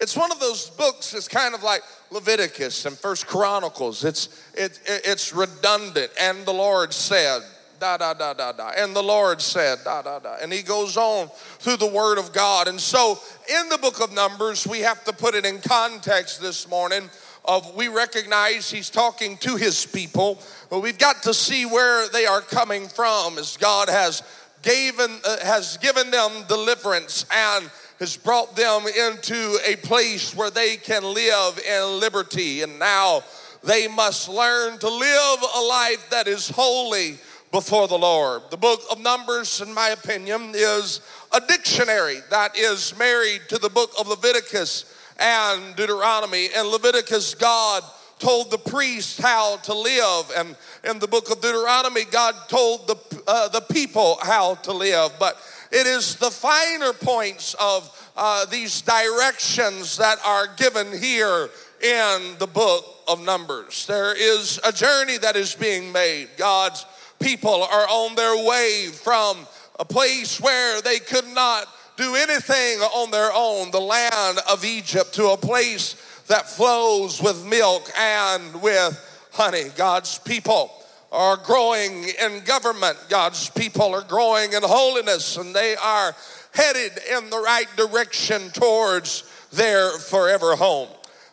It's 0.00 0.16
one 0.16 0.30
of 0.30 0.38
those 0.38 0.70
books. 0.70 1.10
that's 1.10 1.26
kind 1.26 1.54
of 1.54 1.62
like 1.62 1.82
Leviticus 2.10 2.86
and 2.86 2.96
First 2.96 3.26
Chronicles. 3.26 4.04
It's 4.04 4.28
it, 4.54 4.78
it's 4.86 5.32
redundant. 5.34 6.12
And 6.20 6.46
the 6.46 6.52
Lord 6.52 6.92
said, 6.92 7.40
da 7.80 7.96
da 7.96 8.14
da 8.14 8.32
da 8.32 8.52
da. 8.52 8.70
And 8.76 8.94
the 8.94 9.02
Lord 9.02 9.40
said, 9.40 9.78
da 9.84 10.02
da 10.02 10.20
da. 10.20 10.36
And 10.40 10.52
he 10.52 10.62
goes 10.62 10.96
on 10.96 11.28
through 11.58 11.78
the 11.78 11.88
word 11.88 12.18
of 12.18 12.32
God. 12.32 12.68
And 12.68 12.80
so 12.80 13.18
in 13.48 13.68
the 13.70 13.78
book 13.78 14.00
of 14.00 14.12
Numbers, 14.12 14.66
we 14.66 14.80
have 14.80 15.02
to 15.04 15.12
put 15.12 15.34
it 15.34 15.44
in 15.44 15.60
context 15.60 16.40
this 16.40 16.68
morning 16.68 17.10
of 17.48 17.74
we 17.74 17.88
recognize 17.88 18.70
he's 18.70 18.90
talking 18.90 19.38
to 19.38 19.56
his 19.56 19.86
people, 19.86 20.40
but 20.70 20.80
we've 20.80 20.98
got 20.98 21.22
to 21.22 21.34
see 21.34 21.64
where 21.64 22.06
they 22.10 22.26
are 22.26 22.42
coming 22.42 22.86
from 22.86 23.38
as 23.38 23.56
God 23.56 23.88
has 23.88 24.22
given 24.62 25.10
uh, 25.24 25.44
has 25.44 25.78
given 25.78 26.10
them 26.10 26.30
deliverance 26.46 27.24
and 27.34 27.70
has 27.98 28.16
brought 28.16 28.54
them 28.54 28.82
into 28.86 29.58
a 29.66 29.76
place 29.76 30.34
where 30.34 30.50
they 30.50 30.76
can 30.76 31.02
live 31.02 31.58
in 31.58 31.98
liberty 31.98 32.62
and 32.62 32.78
now 32.78 33.22
they 33.64 33.88
must 33.88 34.28
learn 34.28 34.78
to 34.78 34.88
live 34.88 35.38
a 35.56 35.60
life 35.60 36.08
that 36.10 36.28
is 36.28 36.48
holy 36.48 37.18
before 37.50 37.88
the 37.88 37.98
Lord. 37.98 38.42
The 38.50 38.56
book 38.56 38.80
of 38.90 39.00
Numbers, 39.00 39.60
in 39.60 39.72
my 39.72 39.88
opinion, 39.88 40.52
is 40.54 41.00
a 41.32 41.40
dictionary 41.40 42.18
that 42.30 42.56
is 42.56 42.96
married 42.98 43.42
to 43.48 43.58
the 43.58 43.70
book 43.70 43.90
of 43.98 44.06
Leviticus 44.06 44.84
and 45.18 45.76
Deuteronomy. 45.76 46.48
and 46.54 46.68
Leviticus, 46.68 47.34
God 47.34 47.82
told 48.18 48.50
the 48.50 48.58
priests 48.58 49.18
how 49.18 49.56
to 49.58 49.74
live, 49.74 50.32
and 50.36 50.56
in 50.84 50.98
the 50.98 51.06
book 51.06 51.30
of 51.30 51.40
Deuteronomy, 51.40 52.04
God 52.04 52.34
told 52.48 52.88
the, 52.88 52.96
uh, 53.26 53.48
the 53.48 53.60
people 53.60 54.18
how 54.22 54.56
to 54.56 54.72
live. 54.72 55.12
But 55.18 55.36
it 55.70 55.86
is 55.86 56.16
the 56.16 56.30
finer 56.30 56.92
points 56.92 57.54
of 57.60 58.10
uh, 58.16 58.44
these 58.46 58.82
directions 58.82 59.96
that 59.98 60.18
are 60.24 60.48
given 60.56 60.86
here 60.98 61.48
in 61.80 62.36
the 62.38 62.48
book 62.52 62.84
of 63.06 63.24
Numbers. 63.24 63.86
There 63.86 64.14
is 64.16 64.58
a 64.64 64.72
journey 64.72 65.18
that 65.18 65.36
is 65.36 65.54
being 65.54 65.92
made. 65.92 66.28
God's 66.36 66.84
people 67.20 67.62
are 67.62 67.86
on 67.88 68.14
their 68.16 68.44
way 68.44 68.88
from 68.92 69.46
a 69.78 69.84
place 69.84 70.40
where 70.40 70.80
they 70.82 70.98
could 70.98 71.26
not 71.28 71.66
do 71.98 72.14
anything 72.14 72.78
on 72.78 73.10
their 73.10 73.30
own, 73.34 73.72
the 73.72 73.80
land 73.80 74.38
of 74.48 74.64
Egypt, 74.64 75.12
to 75.14 75.30
a 75.30 75.36
place 75.36 75.96
that 76.28 76.48
flows 76.48 77.20
with 77.20 77.44
milk 77.44 77.90
and 77.98 78.62
with 78.62 79.28
honey. 79.32 79.64
God's 79.76 80.16
people 80.18 80.70
are 81.10 81.36
growing 81.36 82.04
in 82.22 82.44
government, 82.44 82.96
God's 83.08 83.50
people 83.50 83.94
are 83.94 84.02
growing 84.02 84.52
in 84.52 84.62
holiness, 84.62 85.36
and 85.36 85.52
they 85.54 85.74
are 85.74 86.14
headed 86.54 86.92
in 87.10 87.30
the 87.30 87.38
right 87.38 87.68
direction 87.76 88.50
towards 88.50 89.24
their 89.52 89.90
forever 89.98 90.54
home. 90.54 90.88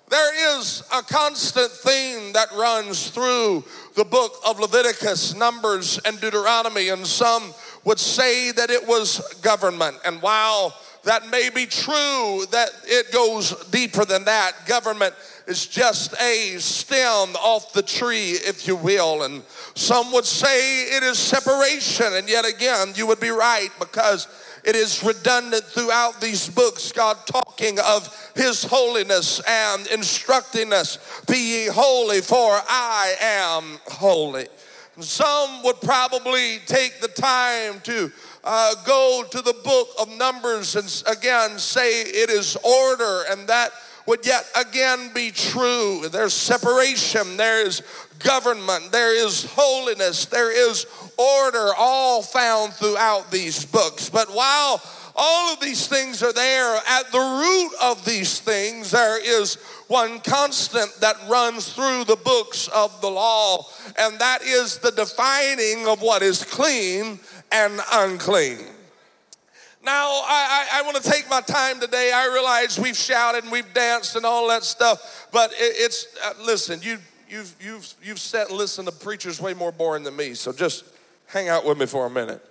There 0.09 0.59
is 0.59 0.83
a 0.93 1.01
constant 1.03 1.71
theme 1.71 2.33
that 2.33 2.51
runs 2.53 3.09
through 3.09 3.65
the 3.95 4.05
book 4.05 4.33
of 4.47 4.59
Leviticus, 4.59 5.35
Numbers, 5.35 5.99
and 6.05 6.19
Deuteronomy, 6.19 6.89
and 6.89 7.05
some 7.05 7.53
would 7.85 7.99
say 7.99 8.51
that 8.51 8.69
it 8.69 8.85
was 8.85 9.19
government. 9.41 9.97
And 10.03 10.21
while 10.21 10.75
that 11.03 11.29
may 11.29 11.49
be 11.49 11.67
true, 11.67 12.45
that 12.51 12.71
it 12.83 13.11
goes 13.13 13.53
deeper 13.69 14.03
than 14.05 14.25
that. 14.25 14.53
Government 14.65 15.13
is 15.47 15.67
just 15.67 16.19
a 16.19 16.57
stem 16.57 17.35
off 17.35 17.73
the 17.73 17.83
tree, 17.83 18.31
if 18.31 18.67
you 18.67 18.75
will. 18.75 19.23
And 19.23 19.43
some 19.75 20.11
would 20.11 20.25
say 20.25 20.83
it 20.97 21.03
is 21.03 21.19
separation. 21.19 22.13
And 22.13 22.27
yet 22.27 22.45
again, 22.45 22.93
you 22.95 23.05
would 23.05 23.19
be 23.19 23.29
right 23.29 23.69
because 23.79 24.27
it 24.65 24.75
is 24.75 25.03
redundant 25.03 25.63
throughout 25.63 26.19
these 26.19 26.49
books, 26.49 26.91
God 26.91 27.17
talking 27.27 27.77
of 27.79 28.31
His 28.35 28.63
holiness 28.63 29.39
and 29.47 29.85
instructing 29.87 30.73
us, 30.73 30.97
Be 31.27 31.37
ye 31.37 31.67
holy, 31.67 32.21
for 32.21 32.59
I 32.67 33.13
am 33.21 33.79
holy. 33.85 34.47
Some 34.99 35.63
would 35.63 35.81
probably 35.81 36.59
take 36.65 37.01
the 37.01 37.09
time 37.09 37.81
to 37.81 38.11
uh, 38.43 38.75
go 38.85 39.25
to 39.29 39.41
the 39.41 39.53
book 39.63 39.89
of 39.99 40.09
Numbers 40.17 40.75
and 40.75 41.03
again 41.17 41.59
say 41.59 42.01
it 42.01 42.29
is 42.29 42.55
order, 42.63 43.23
and 43.29 43.47
that 43.47 43.71
would 44.05 44.25
yet 44.25 44.45
again 44.55 45.11
be 45.13 45.31
true. 45.31 46.07
There's 46.09 46.33
separation, 46.33 47.37
there 47.37 47.65
is 47.65 47.81
government, 48.19 48.91
there 48.91 49.15
is 49.15 49.45
holiness, 49.45 50.25
there 50.25 50.51
is 50.51 50.85
order, 51.17 51.71
all 51.77 52.21
found 52.21 52.73
throughout 52.73 53.31
these 53.31 53.65
books. 53.65 54.09
But 54.09 54.29
while 54.29 54.81
all 55.15 55.53
of 55.53 55.59
these 55.61 55.87
things 55.87 56.21
are 56.21 56.33
there, 56.33 56.75
at 56.75 57.11
the 57.11 57.19
root 57.19 57.71
of 57.81 58.03
these 58.03 58.39
things, 58.39 58.91
there 58.91 59.23
is 59.23 59.55
one 59.87 60.19
constant 60.19 60.93
that 60.99 61.15
runs 61.29 61.71
through 61.71 62.03
the 62.03 62.17
books 62.17 62.67
of 62.69 62.99
the 62.99 63.09
law, 63.09 63.65
and 63.97 64.19
that 64.19 64.41
is 64.41 64.77
the 64.79 64.91
defining 64.91 65.87
of 65.87 66.01
what 66.01 66.21
is 66.21 66.43
clean 66.43 67.19
and 67.51 67.79
unclean. 67.93 68.59
Now, 69.83 70.07
I, 70.07 70.67
I, 70.73 70.79
I 70.79 70.81
want 70.81 70.97
to 70.97 71.09
take 71.09 71.29
my 71.29 71.41
time 71.41 71.79
today. 71.79 72.11
I 72.13 72.27
realize 72.33 72.79
we've 72.79 72.97
shouted 72.97 73.43
and 73.43 73.51
we've 73.51 73.71
danced 73.73 74.15
and 74.15 74.25
all 74.25 74.49
that 74.49 74.63
stuff, 74.63 75.29
but 75.31 75.51
it, 75.51 75.75
it's, 75.77 76.07
uh, 76.25 76.33
listen, 76.43 76.81
you, 76.81 76.97
you've, 77.29 77.55
you've, 77.61 77.93
you've 78.03 78.19
sat 78.19 78.49
and 78.49 78.57
listened 78.57 78.87
to 78.87 78.93
preachers 78.93 79.39
way 79.39 79.53
more 79.53 79.71
boring 79.71 80.03
than 80.03 80.15
me, 80.15 80.33
so 80.33 80.51
just 80.51 80.83
hang 81.27 81.47
out 81.47 81.65
with 81.65 81.77
me 81.77 81.85
for 81.85 82.05
a 82.05 82.09
minute. 82.09 82.43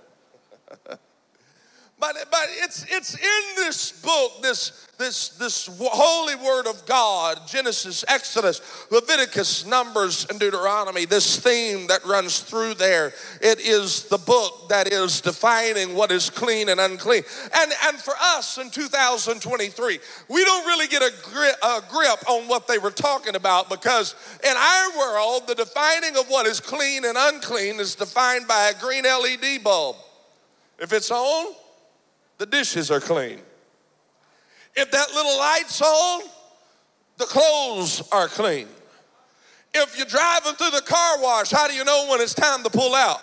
But, 2.01 2.17
but 2.31 2.47
it's, 2.51 2.85
it's 2.91 3.15
in 3.15 3.57
this 3.57 3.93
book, 3.93 4.43
this, 4.43 4.89
this, 4.99 5.29
this 5.31 5.71
holy 5.81 6.35
word 6.35 6.67
of 6.67 6.85
God, 6.87 7.41
Genesis, 7.47 8.05
Exodus, 8.09 8.61
Leviticus, 8.91 9.65
Numbers, 9.65 10.27
and 10.29 10.41
Deuteronomy, 10.41 11.05
this 11.05 11.39
theme 11.39 11.87
that 11.87 12.05
runs 12.05 12.41
through 12.41 12.75
there. 12.75 13.13
It 13.41 13.61
is 13.61 14.05
the 14.05 14.19
book 14.19 14.69
that 14.71 14.93
is 14.93 15.21
defining 15.21 15.95
what 15.95 16.11
is 16.11 16.31
clean 16.31 16.69
and 16.69 16.81
unclean. 16.81 17.23
And, 17.55 17.73
and 17.87 17.97
for 17.97 18.15
us 18.21 18.59
in 18.59 18.71
2023, 18.71 19.99
we 20.29 20.45
don't 20.45 20.67
really 20.67 20.89
get 20.89 21.03
a 21.03 21.13
grip, 21.23 21.57
a 21.63 21.81
grip 21.89 22.29
on 22.29 22.49
what 22.49 22.67
they 22.67 22.79
were 22.79 22.91
talking 22.91 23.37
about 23.37 23.71
because 23.71 24.17
in 24.43 24.57
our 24.57 24.99
world, 24.99 25.47
the 25.47 25.55
defining 25.55 26.17
of 26.17 26.27
what 26.27 26.47
is 26.47 26.59
clean 26.59 27.05
and 27.05 27.17
unclean 27.17 27.79
is 27.79 27.95
defined 27.95 28.49
by 28.49 28.73
a 28.75 28.81
green 28.81 29.05
LED 29.05 29.63
bulb. 29.63 29.97
If 30.81 30.93
it's 30.93 31.13
on, 31.13 31.55
the 32.39 32.47
dishes 32.47 32.91
are 32.91 33.01
clean. 33.01 33.41
If 34.77 34.91
that 34.91 35.09
little 35.15 35.39
light's 35.39 35.81
on, 35.81 36.23
the 37.17 37.27
clothes 37.27 38.03
are 38.11 38.29
clean. 38.29 38.69
If 39.73 39.97
you're 39.97 40.07
driving 40.07 40.55
through 40.55 40.71
the 40.71 40.83
car 40.83 41.21
wash, 41.21 41.51
how 41.51 41.69
do 41.69 41.75
you 41.75 41.85
know 41.85 42.07
when 42.11 42.21
it's 42.21 42.35
time 42.35 42.63
to 42.63 42.71
pull 42.71 42.95
out? 42.95 43.23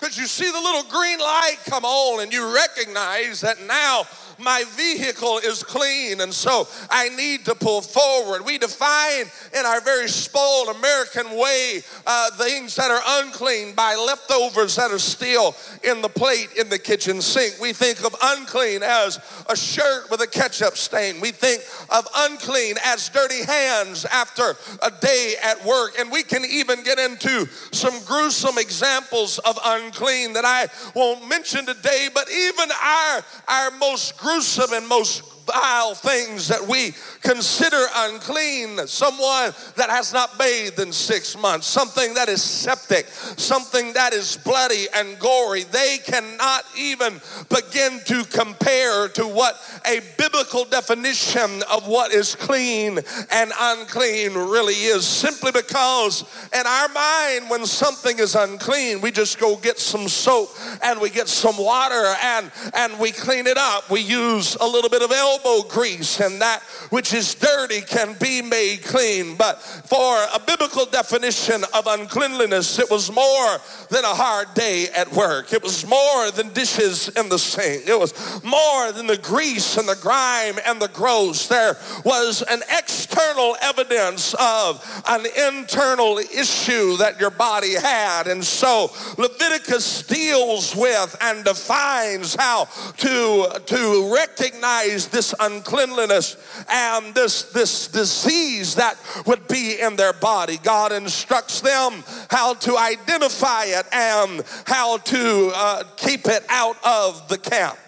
Because 0.00 0.16
you 0.16 0.26
see 0.26 0.50
the 0.50 0.60
little 0.60 0.84
green 0.84 1.18
light 1.18 1.58
come 1.66 1.84
on 1.84 2.22
and 2.22 2.32
you 2.32 2.54
recognize 2.54 3.42
that 3.42 3.60
now 3.66 4.04
my 4.40 4.64
vehicle 4.70 5.38
is 5.38 5.62
clean, 5.62 6.20
and 6.20 6.32
so 6.32 6.66
I 6.88 7.10
need 7.10 7.44
to 7.44 7.54
pull 7.54 7.82
forward. 7.82 8.44
We 8.44 8.58
define 8.58 9.26
in 9.58 9.66
our 9.66 9.80
very 9.80 10.08
spoiled 10.08 10.76
American 10.76 11.36
way 11.36 11.82
uh, 12.06 12.30
things 12.32 12.74
that 12.76 12.90
are 12.90 13.22
unclean 13.22 13.74
by 13.74 13.94
leftovers 13.96 14.76
that 14.76 14.90
are 14.90 14.98
still 14.98 15.54
in 15.84 16.02
the 16.02 16.08
plate 16.08 16.48
in 16.58 16.68
the 16.68 16.78
kitchen 16.78 17.20
sink. 17.20 17.60
We 17.60 17.72
think 17.72 18.04
of 18.04 18.16
unclean 18.22 18.82
as 18.82 19.18
a 19.48 19.56
shirt 19.56 20.10
with 20.10 20.20
a 20.22 20.26
ketchup 20.26 20.76
stain. 20.76 21.20
We 21.20 21.32
think 21.32 21.62
of 21.90 22.06
unclean 22.16 22.76
as 22.84 23.08
dirty 23.10 23.44
hands 23.44 24.04
after 24.06 24.56
a 24.82 24.90
day 25.00 25.34
at 25.42 25.64
work. 25.64 25.98
And 25.98 26.10
we 26.10 26.22
can 26.22 26.44
even 26.44 26.82
get 26.82 26.98
into 26.98 27.46
some 27.72 28.02
gruesome 28.04 28.58
examples 28.58 29.38
of 29.40 29.58
unclean 29.64 29.89
that 30.34 30.44
I 30.44 30.68
won't 30.94 31.28
mention 31.28 31.66
today, 31.66 32.08
but 32.12 32.30
even 32.30 32.70
our, 32.70 33.24
our 33.48 33.70
most 33.72 34.16
gruesome 34.18 34.72
and 34.72 34.86
most 34.88 35.39
vile 35.50 35.94
things 35.94 36.48
that 36.48 36.66
we 36.66 36.94
consider 37.22 37.84
unclean. 37.94 38.86
Someone 38.86 39.52
that 39.76 39.90
has 39.90 40.12
not 40.12 40.38
bathed 40.38 40.78
in 40.78 40.92
six 40.92 41.36
months, 41.36 41.66
something 41.66 42.14
that 42.14 42.28
is 42.28 42.42
septic, 42.42 43.06
something 43.06 43.92
that 43.94 44.12
is 44.12 44.36
bloody 44.38 44.86
and 44.94 45.18
gory. 45.18 45.64
They 45.64 45.98
cannot 46.04 46.64
even 46.76 47.20
begin 47.48 48.00
to 48.06 48.24
compare 48.24 49.08
to 49.08 49.26
what 49.26 49.56
a 49.86 50.00
biblical 50.16 50.64
definition 50.64 51.62
of 51.70 51.86
what 51.86 52.12
is 52.12 52.34
clean 52.34 52.98
and 53.30 53.52
unclean 53.58 54.34
really 54.34 54.74
is. 54.74 55.06
Simply 55.06 55.52
because 55.52 56.24
in 56.54 56.66
our 56.66 56.88
mind, 56.88 57.50
when 57.50 57.66
something 57.66 58.18
is 58.18 58.34
unclean, 58.34 59.00
we 59.00 59.10
just 59.10 59.38
go 59.38 59.56
get 59.56 59.78
some 59.78 60.08
soap 60.08 60.50
and 60.82 61.00
we 61.00 61.10
get 61.10 61.28
some 61.28 61.56
water 61.58 62.14
and, 62.22 62.50
and 62.74 62.98
we 62.98 63.12
clean 63.12 63.46
it 63.46 63.58
up. 63.58 63.90
We 63.90 64.00
use 64.00 64.56
a 64.60 64.66
little 64.66 64.90
bit 64.90 65.02
of 65.02 65.10
elbow 65.10 65.39
elbow 65.44 65.68
grease, 65.68 66.20
and 66.20 66.40
that 66.40 66.62
which 66.90 67.12
is 67.12 67.34
dirty 67.34 67.80
can 67.80 68.16
be 68.20 68.42
made 68.42 68.82
clean. 68.82 69.36
But 69.36 69.60
for 69.60 70.16
a 70.34 70.40
biblical 70.44 70.86
definition 70.86 71.62
of 71.74 71.86
uncleanliness, 71.86 72.78
it 72.78 72.90
was 72.90 73.12
more 73.12 73.58
than 73.90 74.04
a 74.04 74.14
hard 74.14 74.52
day 74.54 74.88
at 74.96 75.12
work. 75.12 75.52
It 75.52 75.62
was 75.62 75.86
more 75.86 76.30
than 76.30 76.52
dishes 76.52 77.08
in 77.10 77.28
the 77.28 77.38
sink. 77.38 77.88
It 77.88 77.98
was 77.98 78.42
more 78.44 78.92
than 78.92 79.06
the 79.06 79.18
grease 79.18 79.76
and 79.76 79.88
the 79.88 79.98
grime 80.00 80.56
and 80.66 80.80
the 80.80 80.88
gross. 80.88 81.48
There 81.48 81.76
was 82.04 82.42
an 82.42 82.62
external 82.76 83.56
evidence 83.62 84.34
of 84.34 85.02
an 85.08 85.26
internal 85.48 86.18
issue 86.18 86.96
that 86.98 87.20
your 87.20 87.30
body 87.30 87.74
had. 87.74 88.26
And 88.26 88.44
so 88.44 88.90
Leviticus 89.18 90.02
deals 90.04 90.74
with 90.74 91.16
and 91.20 91.44
defines 91.44 92.34
how 92.34 92.64
to, 92.98 93.48
to 93.66 94.14
recognize 94.14 95.08
this 95.08 95.19
uncleanliness 95.38 96.36
and 96.68 97.14
this, 97.14 97.44
this 97.52 97.88
disease 97.88 98.74
that 98.76 98.96
would 99.26 99.46
be 99.48 99.80
in 99.80 99.96
their 99.96 100.12
body. 100.12 100.58
God 100.62 100.92
instructs 100.92 101.60
them 101.60 102.02
how 102.30 102.54
to 102.54 102.76
identify 102.76 103.64
it 103.66 103.86
and 103.92 104.44
how 104.66 104.98
to 104.98 105.52
uh, 105.54 105.82
keep 105.96 106.26
it 106.26 106.44
out 106.48 106.76
of 106.84 107.28
the 107.28 107.38
camp. 107.38 107.78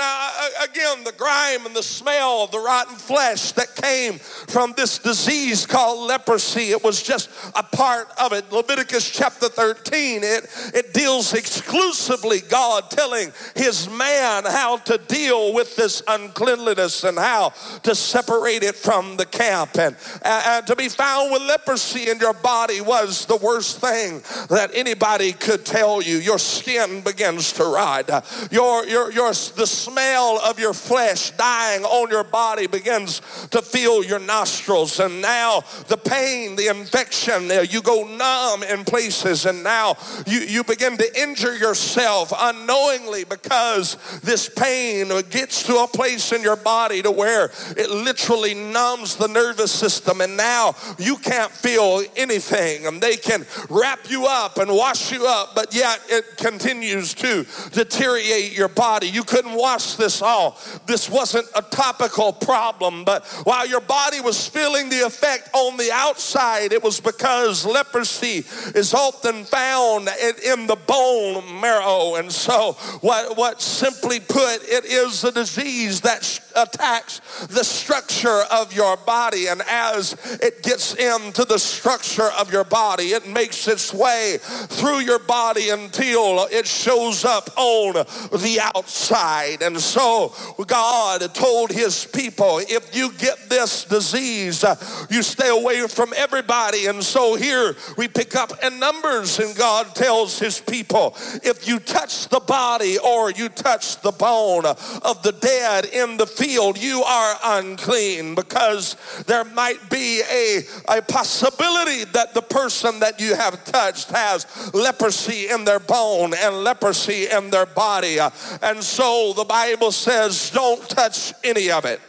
Now, 0.00 0.30
again, 0.62 1.04
the 1.04 1.12
grime 1.12 1.66
and 1.66 1.76
the 1.76 1.82
smell 1.82 2.44
of 2.44 2.50
the 2.52 2.58
rotten 2.58 2.96
flesh 2.96 3.52
that 3.52 3.76
came 3.76 4.14
from 4.14 4.72
this 4.74 4.98
disease 4.98 5.66
called 5.66 6.08
leprosy, 6.08 6.70
it 6.70 6.82
was 6.82 7.02
just 7.02 7.28
a 7.54 7.62
part 7.62 8.08
of 8.18 8.32
it. 8.32 8.50
Leviticus 8.50 9.10
chapter 9.10 9.50
13, 9.50 10.22
it, 10.24 10.46
it 10.72 10.94
deals 10.94 11.34
exclusively 11.34 12.40
God 12.48 12.90
telling 12.90 13.30
his 13.54 13.90
man 13.90 14.44
how 14.46 14.78
to 14.78 14.96
deal 14.96 15.52
with 15.52 15.76
this 15.76 16.02
uncleanliness 16.08 17.04
and 17.04 17.18
how 17.18 17.50
to 17.82 17.94
separate 17.94 18.62
it 18.62 18.76
from 18.76 19.18
the 19.18 19.26
camp. 19.26 19.76
And, 19.76 19.94
and 20.24 20.66
to 20.66 20.76
be 20.76 20.88
found 20.88 21.30
with 21.30 21.42
leprosy 21.42 22.08
in 22.08 22.18
your 22.20 22.32
body 22.32 22.80
was 22.80 23.26
the 23.26 23.36
worst 23.36 23.82
thing 23.82 24.22
that 24.48 24.70
anybody 24.72 25.32
could 25.32 25.66
tell 25.66 26.00
you. 26.00 26.16
Your 26.16 26.38
skin 26.38 27.02
begins 27.02 27.52
to 27.52 27.64
rot. 27.64 28.08
Your, 28.50 28.86
your, 28.86 29.12
your, 29.12 29.28
the 29.32 29.66
smell 29.90 30.40
of 30.44 30.58
your 30.58 30.74
flesh 30.74 31.30
dying 31.32 31.84
on 31.84 32.10
your 32.10 32.24
body 32.24 32.66
begins 32.66 33.20
to 33.50 33.62
fill 33.62 34.04
your 34.04 34.18
nostrils. 34.18 35.00
And 35.00 35.20
now 35.20 35.62
the 35.88 35.96
pain, 35.96 36.56
the 36.56 36.68
infection, 36.68 37.50
you 37.68 37.82
go 37.82 38.04
numb 38.04 38.62
in 38.62 38.84
places. 38.84 39.46
And 39.46 39.62
now 39.64 39.96
you, 40.26 40.40
you 40.40 40.64
begin 40.64 40.96
to 40.98 41.20
injure 41.20 41.56
yourself 41.56 42.32
unknowingly 42.36 43.24
because 43.24 43.96
this 44.20 44.48
pain 44.48 45.08
gets 45.30 45.64
to 45.64 45.76
a 45.78 45.88
place 45.88 46.32
in 46.32 46.42
your 46.42 46.56
body 46.56 47.02
to 47.02 47.10
where 47.10 47.50
it 47.76 47.90
literally 47.90 48.54
numbs 48.54 49.16
the 49.16 49.28
nervous 49.28 49.72
system. 49.72 50.20
And 50.20 50.36
now 50.36 50.74
you 50.98 51.16
can't 51.16 51.50
feel 51.50 52.02
anything. 52.16 52.86
And 52.86 53.00
they 53.00 53.16
can 53.16 53.44
wrap 53.68 54.08
you 54.08 54.26
up 54.26 54.58
and 54.58 54.70
wash 54.70 55.12
you 55.12 55.26
up, 55.26 55.54
but 55.54 55.74
yet 55.74 56.00
it 56.08 56.36
continues 56.36 57.14
to 57.14 57.46
deteriorate 57.72 58.56
your 58.56 58.68
body. 58.68 59.08
You 59.08 59.24
couldn't 59.24 59.54
wash 59.54 59.79
this 59.96 60.22
all. 60.22 60.58
This 60.86 61.08
wasn't 61.08 61.46
a 61.54 61.62
topical 61.62 62.32
problem, 62.32 63.04
but 63.04 63.26
while 63.44 63.66
your 63.66 63.80
body 63.80 64.20
was 64.20 64.46
feeling 64.46 64.88
the 64.88 65.06
effect 65.06 65.50
on 65.52 65.76
the 65.76 65.90
outside, 65.92 66.72
it 66.72 66.82
was 66.82 67.00
because 67.00 67.64
leprosy 67.64 68.44
is 68.74 68.94
often 68.94 69.44
found 69.44 70.08
in 70.44 70.66
the 70.66 70.76
bone 70.86 71.60
marrow. 71.60 72.16
And 72.16 72.30
so, 72.30 72.72
what, 73.00 73.36
what 73.36 73.60
simply 73.60 74.20
put, 74.20 74.62
it 74.64 74.84
is 74.84 75.24
a 75.24 75.32
disease 75.32 76.00
that 76.02 76.40
attacks 76.56 77.20
the 77.46 77.64
structure 77.64 78.42
of 78.50 78.72
your 78.72 78.96
body. 78.96 79.48
And 79.48 79.62
as 79.68 80.14
it 80.42 80.62
gets 80.62 80.94
into 80.94 81.44
the 81.44 81.58
structure 81.58 82.30
of 82.38 82.52
your 82.52 82.64
body, 82.64 83.12
it 83.12 83.26
makes 83.28 83.68
its 83.68 83.92
way 83.92 84.38
through 84.40 85.00
your 85.00 85.18
body 85.18 85.70
until 85.70 86.46
it 86.50 86.66
shows 86.66 87.24
up 87.24 87.50
on 87.56 87.94
the 88.32 88.60
outside. 88.74 89.62
So 89.78 90.34
God 90.66 91.34
told 91.34 91.70
his 91.70 92.06
people, 92.06 92.60
if 92.60 92.94
you 92.96 93.12
get 93.12 93.48
this 93.48 93.84
disease, 93.84 94.64
uh, 94.64 94.76
you 95.10 95.22
stay 95.22 95.48
away 95.48 95.86
from 95.86 96.12
everybody. 96.16 96.86
And 96.86 97.02
so 97.02 97.34
here 97.34 97.76
we 97.96 98.08
pick 98.08 98.34
up 98.34 98.52
in 98.64 98.78
Numbers, 98.78 99.38
and 99.38 99.54
God 99.56 99.94
tells 99.94 100.38
his 100.38 100.60
people, 100.60 101.14
if 101.42 101.68
you 101.68 101.78
touch 101.78 102.28
the 102.28 102.40
body 102.40 102.98
or 102.98 103.30
you 103.30 103.48
touch 103.48 104.00
the 104.00 104.12
bone 104.12 104.64
of 104.66 105.22
the 105.22 105.32
dead 105.40 105.84
in 105.86 106.16
the 106.16 106.26
field, 106.26 106.78
you 106.78 107.02
are 107.02 107.36
unclean 107.44 108.34
because 108.34 108.96
there 109.26 109.44
might 109.44 109.90
be 109.90 110.22
a, 110.30 110.62
a 110.88 111.02
possibility 111.02 112.04
that 112.12 112.34
the 112.34 112.42
person 112.42 113.00
that 113.00 113.20
you 113.20 113.34
have 113.34 113.64
touched 113.64 114.10
has 114.10 114.46
leprosy 114.74 115.48
in 115.48 115.64
their 115.64 115.80
bone 115.80 116.32
and 116.34 116.64
leprosy 116.64 117.28
in 117.28 117.50
their 117.50 117.66
body. 117.66 118.18
And 118.62 118.82
so 118.82 119.32
the 119.34 119.44
Bible 119.50 119.90
says, 119.90 120.50
don't 120.50 120.88
touch 120.88 121.32
any 121.42 121.72
of 121.72 121.84
it. 121.84 122.00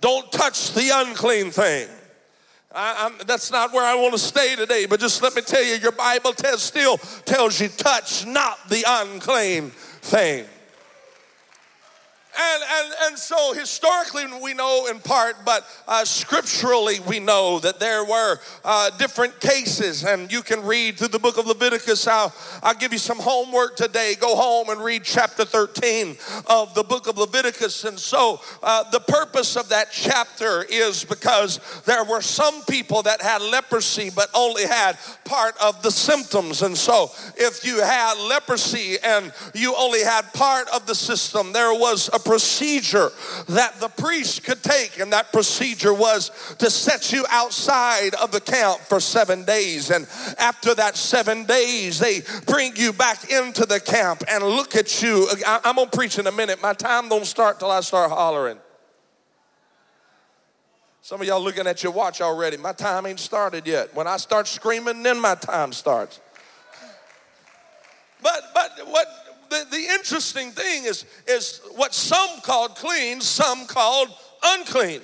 Don't 0.00 0.30
touch 0.32 0.74
the 0.74 0.90
unclean 0.92 1.52
thing. 1.52 1.88
I, 2.74 3.12
that's 3.24 3.52
not 3.52 3.72
where 3.72 3.84
I 3.84 3.94
want 3.94 4.12
to 4.14 4.18
stay 4.18 4.56
today, 4.56 4.86
but 4.86 4.98
just 4.98 5.22
let 5.22 5.36
me 5.36 5.42
tell 5.42 5.62
you, 5.62 5.76
your 5.76 5.92
Bible 5.92 6.32
tells, 6.32 6.64
still 6.64 6.96
tells 7.26 7.60
you, 7.60 7.68
touch 7.68 8.26
not 8.26 8.68
the 8.68 8.84
unclean 8.88 9.70
thing. 9.70 10.46
And, 12.38 12.62
and, 12.62 12.94
and 13.04 13.18
so 13.18 13.52
historically 13.54 14.24
we 14.42 14.54
know 14.54 14.86
in 14.90 14.98
part, 14.98 15.36
but 15.44 15.66
uh, 15.88 16.04
scripturally 16.04 17.00
we 17.00 17.18
know 17.20 17.58
that 17.60 17.80
there 17.80 18.04
were 18.04 18.38
uh, 18.64 18.90
different 18.98 19.38
cases, 19.40 20.04
and 20.04 20.30
you 20.30 20.42
can 20.42 20.62
read 20.64 20.98
through 20.98 21.08
the 21.08 21.18
book 21.18 21.38
of 21.38 21.46
Leviticus. 21.46 22.06
I'll, 22.06 22.34
I'll 22.62 22.74
give 22.74 22.92
you 22.92 22.98
some 22.98 23.18
homework 23.18 23.76
today. 23.76 24.14
Go 24.20 24.36
home 24.36 24.68
and 24.68 24.82
read 24.82 25.02
chapter 25.04 25.44
13 25.44 26.16
of 26.48 26.74
the 26.74 26.84
book 26.84 27.06
of 27.06 27.18
Leviticus. 27.18 27.84
And 27.84 27.98
so 27.98 28.40
uh, 28.62 28.88
the 28.90 29.00
purpose 29.00 29.56
of 29.56 29.68
that 29.70 29.88
chapter 29.90 30.64
is 30.68 31.04
because 31.04 31.60
there 31.84 32.04
were 32.04 32.22
some 32.22 32.62
people 32.64 33.02
that 33.02 33.22
had 33.22 33.42
leprosy 33.42 34.10
but 34.14 34.28
only 34.34 34.66
had 34.66 34.98
part 35.24 35.56
of 35.62 35.82
the 35.82 35.90
symptoms. 35.90 36.62
And 36.62 36.76
so 36.76 37.10
if 37.36 37.64
you 37.64 37.82
had 37.82 38.18
leprosy 38.18 38.96
and 39.02 39.32
you 39.54 39.74
only 39.76 40.02
had 40.02 40.22
part 40.32 40.68
of 40.74 40.86
the 40.86 40.94
system, 40.94 41.52
there 41.52 41.72
was 41.72 42.10
a 42.12 42.18
procedure 42.26 43.10
that 43.48 43.78
the 43.80 43.88
priest 43.88 44.44
could 44.44 44.62
take, 44.62 44.98
and 44.98 45.12
that 45.12 45.32
procedure 45.32 45.94
was 45.94 46.30
to 46.58 46.68
set 46.68 47.12
you 47.12 47.24
outside 47.30 48.14
of 48.16 48.32
the 48.32 48.40
camp 48.40 48.80
for 48.80 49.00
seven 49.00 49.44
days. 49.44 49.90
And 49.90 50.06
after 50.38 50.74
that 50.74 50.96
seven 50.96 51.44
days, 51.44 51.98
they 51.98 52.22
bring 52.46 52.76
you 52.76 52.92
back 52.92 53.30
into 53.30 53.64
the 53.64 53.80
camp 53.80 54.24
and 54.28 54.44
look 54.44 54.74
at 54.76 55.02
you. 55.02 55.28
I'm 55.46 55.76
gonna 55.76 55.90
preach 55.90 56.18
in 56.18 56.26
a 56.26 56.32
minute. 56.32 56.60
My 56.60 56.72
time 56.72 57.08
don't 57.08 57.26
start 57.26 57.60
till 57.60 57.70
I 57.70 57.80
start 57.80 58.10
hollering. 58.10 58.58
Some 61.00 61.20
of 61.20 61.26
y'all 61.28 61.40
looking 61.40 61.68
at 61.68 61.84
your 61.84 61.92
watch 61.92 62.20
already. 62.20 62.56
My 62.56 62.72
time 62.72 63.06
ain't 63.06 63.20
started 63.20 63.64
yet. 63.64 63.94
When 63.94 64.08
I 64.08 64.16
start 64.16 64.48
screaming, 64.48 65.04
then 65.04 65.20
my 65.20 65.36
time 65.36 65.72
starts. 65.72 66.20
But 68.20 68.42
but 68.52 68.70
what 68.88 69.06
the, 69.50 69.66
the 69.70 69.86
interesting 69.94 70.50
thing 70.50 70.84
is, 70.84 71.04
is 71.26 71.60
what 71.74 71.94
some 71.94 72.40
called 72.42 72.76
clean, 72.76 73.20
some 73.20 73.66
called 73.66 74.08
unclean. 74.44 75.00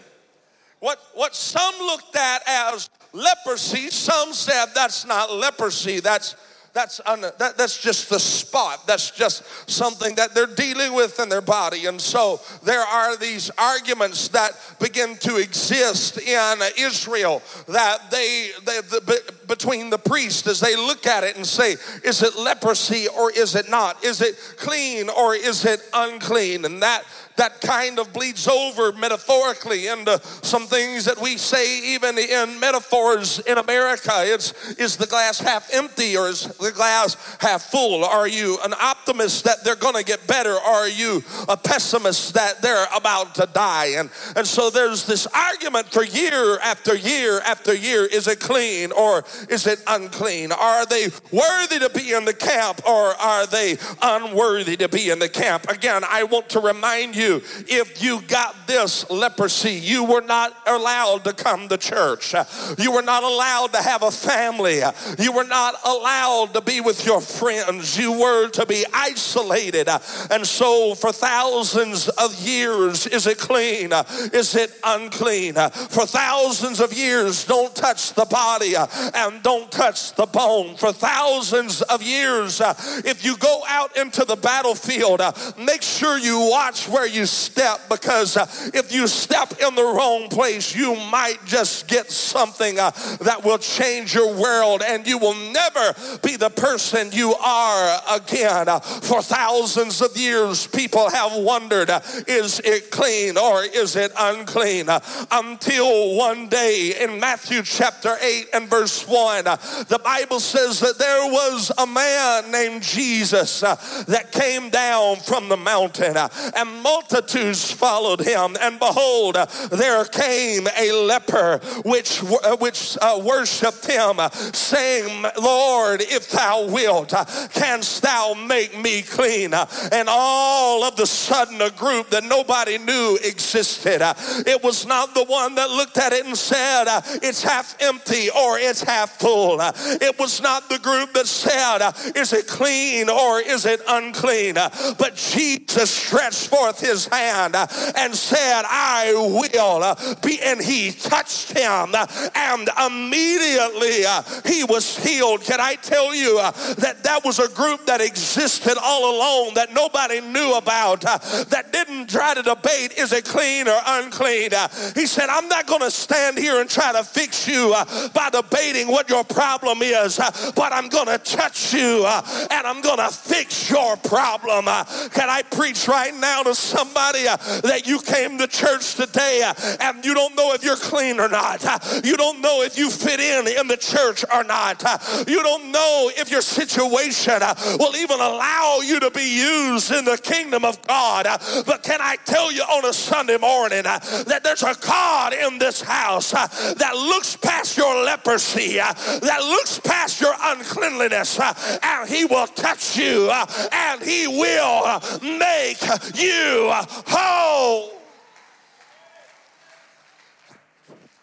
What, 0.80 0.98
what 1.14 1.34
some 1.34 1.74
looked 1.78 2.16
at 2.16 2.42
as 2.46 2.90
leprosy, 3.12 3.90
some 3.90 4.32
said 4.32 4.66
that's 4.74 5.06
not 5.06 5.32
leprosy, 5.32 6.00
that's 6.00 6.34
that's, 6.72 7.00
un, 7.04 7.20
that, 7.20 7.58
that's 7.58 7.78
just 7.78 8.08
the 8.08 8.18
spot. 8.18 8.86
That's 8.86 9.10
just 9.10 9.44
something 9.68 10.14
that 10.14 10.34
they're 10.34 10.46
dealing 10.46 10.94
with 10.94 11.20
in 11.20 11.28
their 11.28 11.42
body. 11.42 11.84
And 11.84 12.00
so 12.00 12.40
there 12.62 12.80
are 12.80 13.16
these 13.16 13.50
arguments 13.58 14.28
that 14.28 14.52
begin 14.80 15.16
to 15.18 15.36
exist 15.36 16.18
in 16.18 16.58
Israel 16.78 17.42
that 17.68 18.10
they, 18.10 18.50
they 18.64 18.80
the, 18.80 19.34
between 19.46 19.90
the 19.90 19.98
priests 19.98 20.46
as 20.46 20.60
they 20.60 20.74
look 20.74 21.06
at 21.06 21.24
it 21.24 21.36
and 21.36 21.46
say, 21.46 21.76
is 22.04 22.22
it 22.22 22.36
leprosy 22.36 23.06
or 23.06 23.30
is 23.30 23.54
it 23.54 23.68
not? 23.68 24.02
Is 24.02 24.22
it 24.22 24.38
clean 24.56 25.10
or 25.10 25.34
is 25.34 25.66
it 25.66 25.80
unclean? 25.92 26.64
And 26.64 26.82
that 26.82 27.04
that 27.36 27.60
kind 27.60 27.98
of 27.98 28.12
bleeds 28.12 28.46
over 28.48 28.92
metaphorically 28.92 29.86
into 29.86 30.20
some 30.42 30.66
things 30.66 31.04
that 31.04 31.20
we 31.20 31.36
say 31.36 31.94
even 31.94 32.18
in 32.18 32.60
metaphors 32.60 33.38
in 33.40 33.58
America. 33.58 34.12
It's 34.16 34.52
is 34.78 34.96
the 34.96 35.06
glass 35.06 35.38
half 35.38 35.72
empty 35.72 36.16
or 36.16 36.28
is 36.28 36.44
the 36.58 36.72
glass 36.72 37.16
half 37.40 37.62
full? 37.70 38.04
Are 38.04 38.28
you 38.28 38.58
an 38.64 38.74
optimist 38.80 39.44
that 39.44 39.64
they're 39.64 39.76
going 39.76 39.96
to 39.96 40.04
get 40.04 40.26
better? 40.26 40.54
Are 40.54 40.88
you 40.88 41.22
a 41.48 41.56
pessimist 41.56 42.34
that 42.34 42.60
they're 42.62 42.86
about 42.94 43.34
to 43.36 43.48
die? 43.52 43.94
And 43.96 44.10
and 44.36 44.46
so 44.46 44.70
there's 44.70 45.06
this 45.06 45.26
argument 45.26 45.86
for 45.92 46.04
year 46.04 46.58
after 46.60 46.94
year 46.94 47.40
after 47.40 47.74
year. 47.74 48.04
Is 48.06 48.28
it 48.28 48.40
clean 48.40 48.92
or 48.92 49.24
is 49.48 49.66
it 49.66 49.82
unclean? 49.86 50.52
Are 50.52 50.86
they 50.86 51.08
worthy 51.30 51.78
to 51.78 51.90
be 51.90 52.12
in 52.12 52.24
the 52.24 52.34
camp 52.34 52.86
or 52.86 53.14
are 53.20 53.46
they 53.46 53.76
unworthy 54.02 54.76
to 54.76 54.88
be 54.88 55.10
in 55.10 55.18
the 55.18 55.28
camp? 55.28 55.68
Again, 55.68 56.02
I 56.08 56.24
want 56.24 56.50
to 56.50 56.60
remind 56.60 57.16
you 57.16 57.21
you 57.22 57.42
if 57.68 58.02
you 58.02 58.20
got 58.22 58.66
this 58.66 59.08
leprosy, 59.10 59.72
you 59.72 60.04
were 60.04 60.20
not 60.20 60.54
allowed 60.66 61.24
to 61.24 61.32
come 61.32 61.68
to 61.68 61.76
church. 61.76 62.34
You 62.78 62.92
were 62.92 63.02
not 63.02 63.22
allowed 63.22 63.72
to 63.72 63.82
have 63.82 64.02
a 64.02 64.10
family. 64.10 64.80
You 65.18 65.32
were 65.32 65.44
not 65.44 65.74
allowed 65.84 66.54
to 66.54 66.60
be 66.60 66.80
with 66.80 67.06
your 67.06 67.20
friends. 67.20 67.98
You 67.98 68.12
were 68.12 68.48
to 68.50 68.66
be 68.66 68.84
isolated. 68.92 69.88
And 70.30 70.46
so, 70.46 70.94
for 70.94 71.12
thousands 71.12 72.08
of 72.08 72.34
years, 72.46 73.06
is 73.06 73.26
it 73.26 73.38
clean? 73.38 73.90
Is 74.32 74.54
it 74.54 74.72
unclean? 74.84 75.54
For 75.54 76.06
thousands 76.06 76.80
of 76.80 76.92
years, 76.92 77.44
don't 77.44 77.74
touch 77.74 78.14
the 78.14 78.26
body 78.26 78.74
and 79.14 79.42
don't 79.42 79.70
touch 79.70 80.14
the 80.14 80.26
bone. 80.26 80.76
For 80.76 80.92
thousands 80.92 81.82
of 81.82 82.02
years, 82.02 82.60
if 83.04 83.24
you 83.24 83.36
go 83.36 83.62
out 83.68 83.96
into 83.96 84.24
the 84.24 84.36
battlefield, 84.36 85.20
make 85.58 85.82
sure 85.82 86.18
you 86.18 86.48
watch 86.50 86.88
where 86.88 87.06
you 87.12 87.26
step 87.26 87.80
because 87.88 88.36
uh, 88.36 88.46
if 88.74 88.92
you 88.92 89.06
step 89.06 89.52
in 89.60 89.74
the 89.74 89.82
wrong 89.82 90.28
place, 90.28 90.74
you 90.74 90.94
might 91.10 91.38
just 91.44 91.88
get 91.88 92.10
something 92.10 92.78
uh, 92.78 92.90
that 93.20 93.44
will 93.44 93.58
change 93.58 94.14
your 94.14 94.34
world 94.34 94.82
and 94.86 95.06
you 95.06 95.18
will 95.18 95.34
never 95.52 95.94
be 96.22 96.36
the 96.36 96.50
person 96.50 97.10
you 97.12 97.34
are 97.34 98.00
again. 98.12 98.68
Uh, 98.68 98.80
for 98.80 99.22
thousands 99.22 100.00
of 100.00 100.16
years, 100.16 100.66
people 100.66 101.10
have 101.10 101.34
wondered 101.34 101.90
is 102.26 102.60
it 102.64 102.90
clean 102.90 103.36
or 103.36 103.64
is 103.64 103.96
it 103.96 104.12
unclean? 104.18 104.88
Until 105.30 106.16
one 106.16 106.48
day 106.48 106.94
in 107.00 107.20
Matthew 107.20 107.62
chapter 107.62 108.16
8 108.20 108.48
and 108.54 108.68
verse 108.68 109.06
1, 109.06 109.46
uh, 109.46 109.56
the 109.88 110.00
Bible 110.02 110.40
says 110.40 110.80
that 110.80 110.98
there 110.98 111.26
was 111.30 111.70
a 111.78 111.86
man 111.86 112.50
named 112.50 112.82
Jesus 112.82 113.60
that 113.60 114.32
came 114.32 114.70
down 114.70 115.16
from 115.16 115.48
the 115.48 115.56
mountain 115.56 116.16
and 116.16 116.82
multitudes 117.02 117.70
followed 117.70 118.20
him. 118.20 118.56
And 118.60 118.78
behold, 118.78 119.36
there 119.70 120.04
came 120.04 120.66
a 120.76 120.92
leper 120.92 121.58
which, 121.84 122.18
which 122.60 122.96
uh, 123.00 123.20
worshiped 123.24 123.86
him, 123.86 124.18
saying, 124.52 125.24
Lord, 125.40 126.02
if 126.02 126.30
thou 126.30 126.66
wilt, 126.66 127.14
canst 127.52 128.02
thou 128.02 128.34
make 128.34 128.78
me 128.78 129.02
clean? 129.02 129.54
And 129.54 130.08
all 130.08 130.84
of 130.84 130.96
the 130.96 131.06
sudden, 131.06 131.60
a 131.60 131.70
group 131.70 132.10
that 132.10 132.24
nobody 132.24 132.78
knew 132.78 133.18
existed. 133.22 134.00
It 134.46 134.62
was 134.62 134.86
not 134.86 135.14
the 135.14 135.24
one 135.24 135.54
that 135.56 135.70
looked 135.70 135.98
at 135.98 136.12
it 136.12 136.26
and 136.26 136.36
said, 136.36 136.86
It's 137.22 137.42
half 137.42 137.76
empty 137.80 138.30
or 138.30 138.58
it's 138.58 138.82
half 138.82 139.18
full. 139.18 139.58
It 139.60 140.18
was 140.18 140.40
not 140.40 140.68
the 140.68 140.78
group 140.78 141.12
that 141.14 141.26
said, 141.26 141.92
Is 142.16 142.32
it 142.32 142.46
clean 142.46 143.08
or 143.08 143.40
is 143.40 143.66
it 143.66 143.80
unclean? 143.88 144.54
But 144.54 145.14
Jesus 145.14 145.90
stretched 145.90 146.48
forth 146.48 146.80
his 146.80 146.91
hand 147.06 147.56
uh, 147.56 147.66
and 147.96 148.14
said, 148.14 148.62
I 148.66 149.12
will 149.14 149.82
uh, 149.82 150.14
be. 150.22 150.40
And 150.42 150.60
he 150.60 150.92
touched 150.92 151.56
him, 151.56 151.94
uh, 151.94 152.06
and 152.34 152.68
immediately 152.86 154.04
he 154.44 154.64
was 154.64 154.96
healed. 154.98 155.42
Can 155.42 155.60
I 155.60 155.76
tell 155.76 156.14
you 156.14 156.36
that 156.36 157.00
that 157.02 157.24
was 157.24 157.38
a 157.38 157.48
group 157.48 157.86
that 157.86 158.00
existed 158.00 158.76
all 158.82 159.16
alone 159.16 159.54
that 159.54 159.72
nobody 159.72 160.20
knew 160.20 160.54
about, 160.56 161.00
that 161.02 161.70
didn't 161.72 162.08
try 162.08 162.34
to 162.34 162.42
debate 162.42 162.92
is 162.98 163.12
it 163.12 163.24
clean 163.24 163.68
or 163.68 163.78
unclean? 163.86 164.50
He 164.94 165.06
said, 165.06 165.28
I'm 165.28 165.48
not 165.48 165.66
going 165.66 165.80
to 165.80 165.90
stand 165.90 166.38
here 166.38 166.60
and 166.60 166.68
try 166.68 166.92
to 166.92 167.04
fix 167.04 167.46
you 167.46 167.74
by 168.14 168.30
debating 168.30 168.88
what 168.88 169.08
your 169.08 169.24
problem 169.24 169.82
is, 169.82 170.18
but 170.54 170.72
I'm 170.72 170.88
going 170.88 171.06
to 171.06 171.18
touch 171.18 171.72
you 171.72 172.06
and 172.06 172.66
I'm 172.66 172.80
going 172.80 172.98
to 172.98 173.10
fix 173.10 173.70
your 173.70 173.96
problem. 173.96 174.64
Can 174.64 175.28
I 175.30 175.42
preach 175.50 175.88
right 175.88 176.14
now 176.14 176.42
to 176.42 176.54
somebody 176.82 177.28
uh, 177.28 177.36
that 177.62 177.86
you 177.86 178.00
came 178.00 178.38
to 178.38 178.46
church 178.48 178.96
today 178.96 179.42
uh, 179.44 179.54
and 179.80 180.04
you 180.04 180.14
don't 180.14 180.34
know 180.34 180.52
if 180.52 180.64
you're 180.64 180.76
clean 180.76 181.20
or 181.20 181.28
not. 181.28 181.64
Uh, 181.64 181.78
you 182.02 182.16
don't 182.16 182.40
know 182.40 182.62
if 182.62 182.76
you 182.76 182.90
fit 182.90 183.20
in 183.20 183.46
in 183.46 183.68
the 183.68 183.76
church 183.76 184.24
or 184.34 184.42
not. 184.42 184.82
You 185.28 185.42
don't 185.42 185.70
know 185.70 186.10
if 186.16 186.30
your 186.30 186.42
situation 186.42 187.40
will 187.78 187.94
even 187.94 188.18
allow 188.18 188.80
you 188.82 188.98
to 188.98 189.10
be 189.10 189.22
used 189.22 189.92
in 189.92 190.04
the 190.04 190.18
kingdom 190.18 190.64
of 190.64 190.82
God. 190.86 191.26
But 191.66 191.84
can 191.84 192.00
I 192.00 192.16
tell 192.24 192.50
you 192.50 192.62
on 192.62 192.84
a 192.84 192.92
Sunday 192.92 193.38
morning 193.38 193.84
that 193.84 194.40
there's 194.42 194.64
a 194.64 194.74
God 194.84 195.34
in 195.34 195.58
this 195.58 195.80
house 195.80 196.32
that 196.32 196.94
looks 196.94 197.36
past 197.36 197.76
your 197.76 198.04
leprosy, 198.04 198.76
that 198.76 199.40
looks 199.40 199.78
past 199.78 200.20
your 200.20 200.34
uncleanliness, 200.40 201.38
and 201.38 202.08
He 202.08 202.24
will 202.24 202.48
touch 202.48 202.96
you 202.96 203.30
and 203.30 204.02
He 204.02 204.26
will 204.26 205.00
make 205.22 205.80
you 206.16 206.71
whole. 206.80 207.92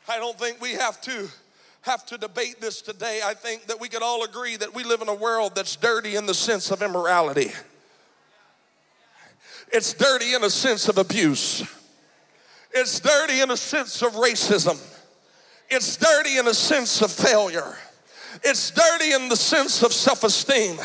I 0.07 0.17
don't 0.17 0.37
think 0.39 0.59
we 0.61 0.73
have 0.73 0.99
to 1.01 1.29
have 1.81 2.05
to 2.07 2.17
debate 2.17 2.59
this 2.59 2.81
today. 2.81 3.21
I 3.23 3.33
think 3.33 3.67
that 3.67 3.79
we 3.79 3.87
could 3.87 4.03
all 4.03 4.23
agree 4.23 4.57
that 4.57 4.73
we 4.73 4.83
live 4.83 5.01
in 5.01 5.09
a 5.09 5.15
world 5.15 5.55
that's 5.55 5.75
dirty 5.75 6.15
in 6.15 6.25
the 6.25 6.33
sense 6.33 6.71
of 6.71 6.81
immorality. 6.81 7.51
It's 9.71 9.93
dirty 9.93 10.33
in 10.33 10.43
a 10.43 10.49
sense 10.49 10.89
of 10.89 10.97
abuse. 10.97 11.63
It's 12.71 12.99
dirty 12.99 13.41
in 13.41 13.51
a 13.51 13.57
sense 13.57 14.01
of 14.01 14.13
racism. 14.13 14.79
It's 15.69 15.97
dirty 15.97 16.37
in 16.37 16.47
a 16.47 16.53
sense 16.53 17.01
of 17.01 17.11
failure. 17.11 17.77
It's 18.43 18.71
dirty 18.71 19.11
in 19.11 19.27
the 19.27 19.35
sense 19.35 19.83
of 19.83 19.91
self 19.91 20.23
esteem. 20.23 20.77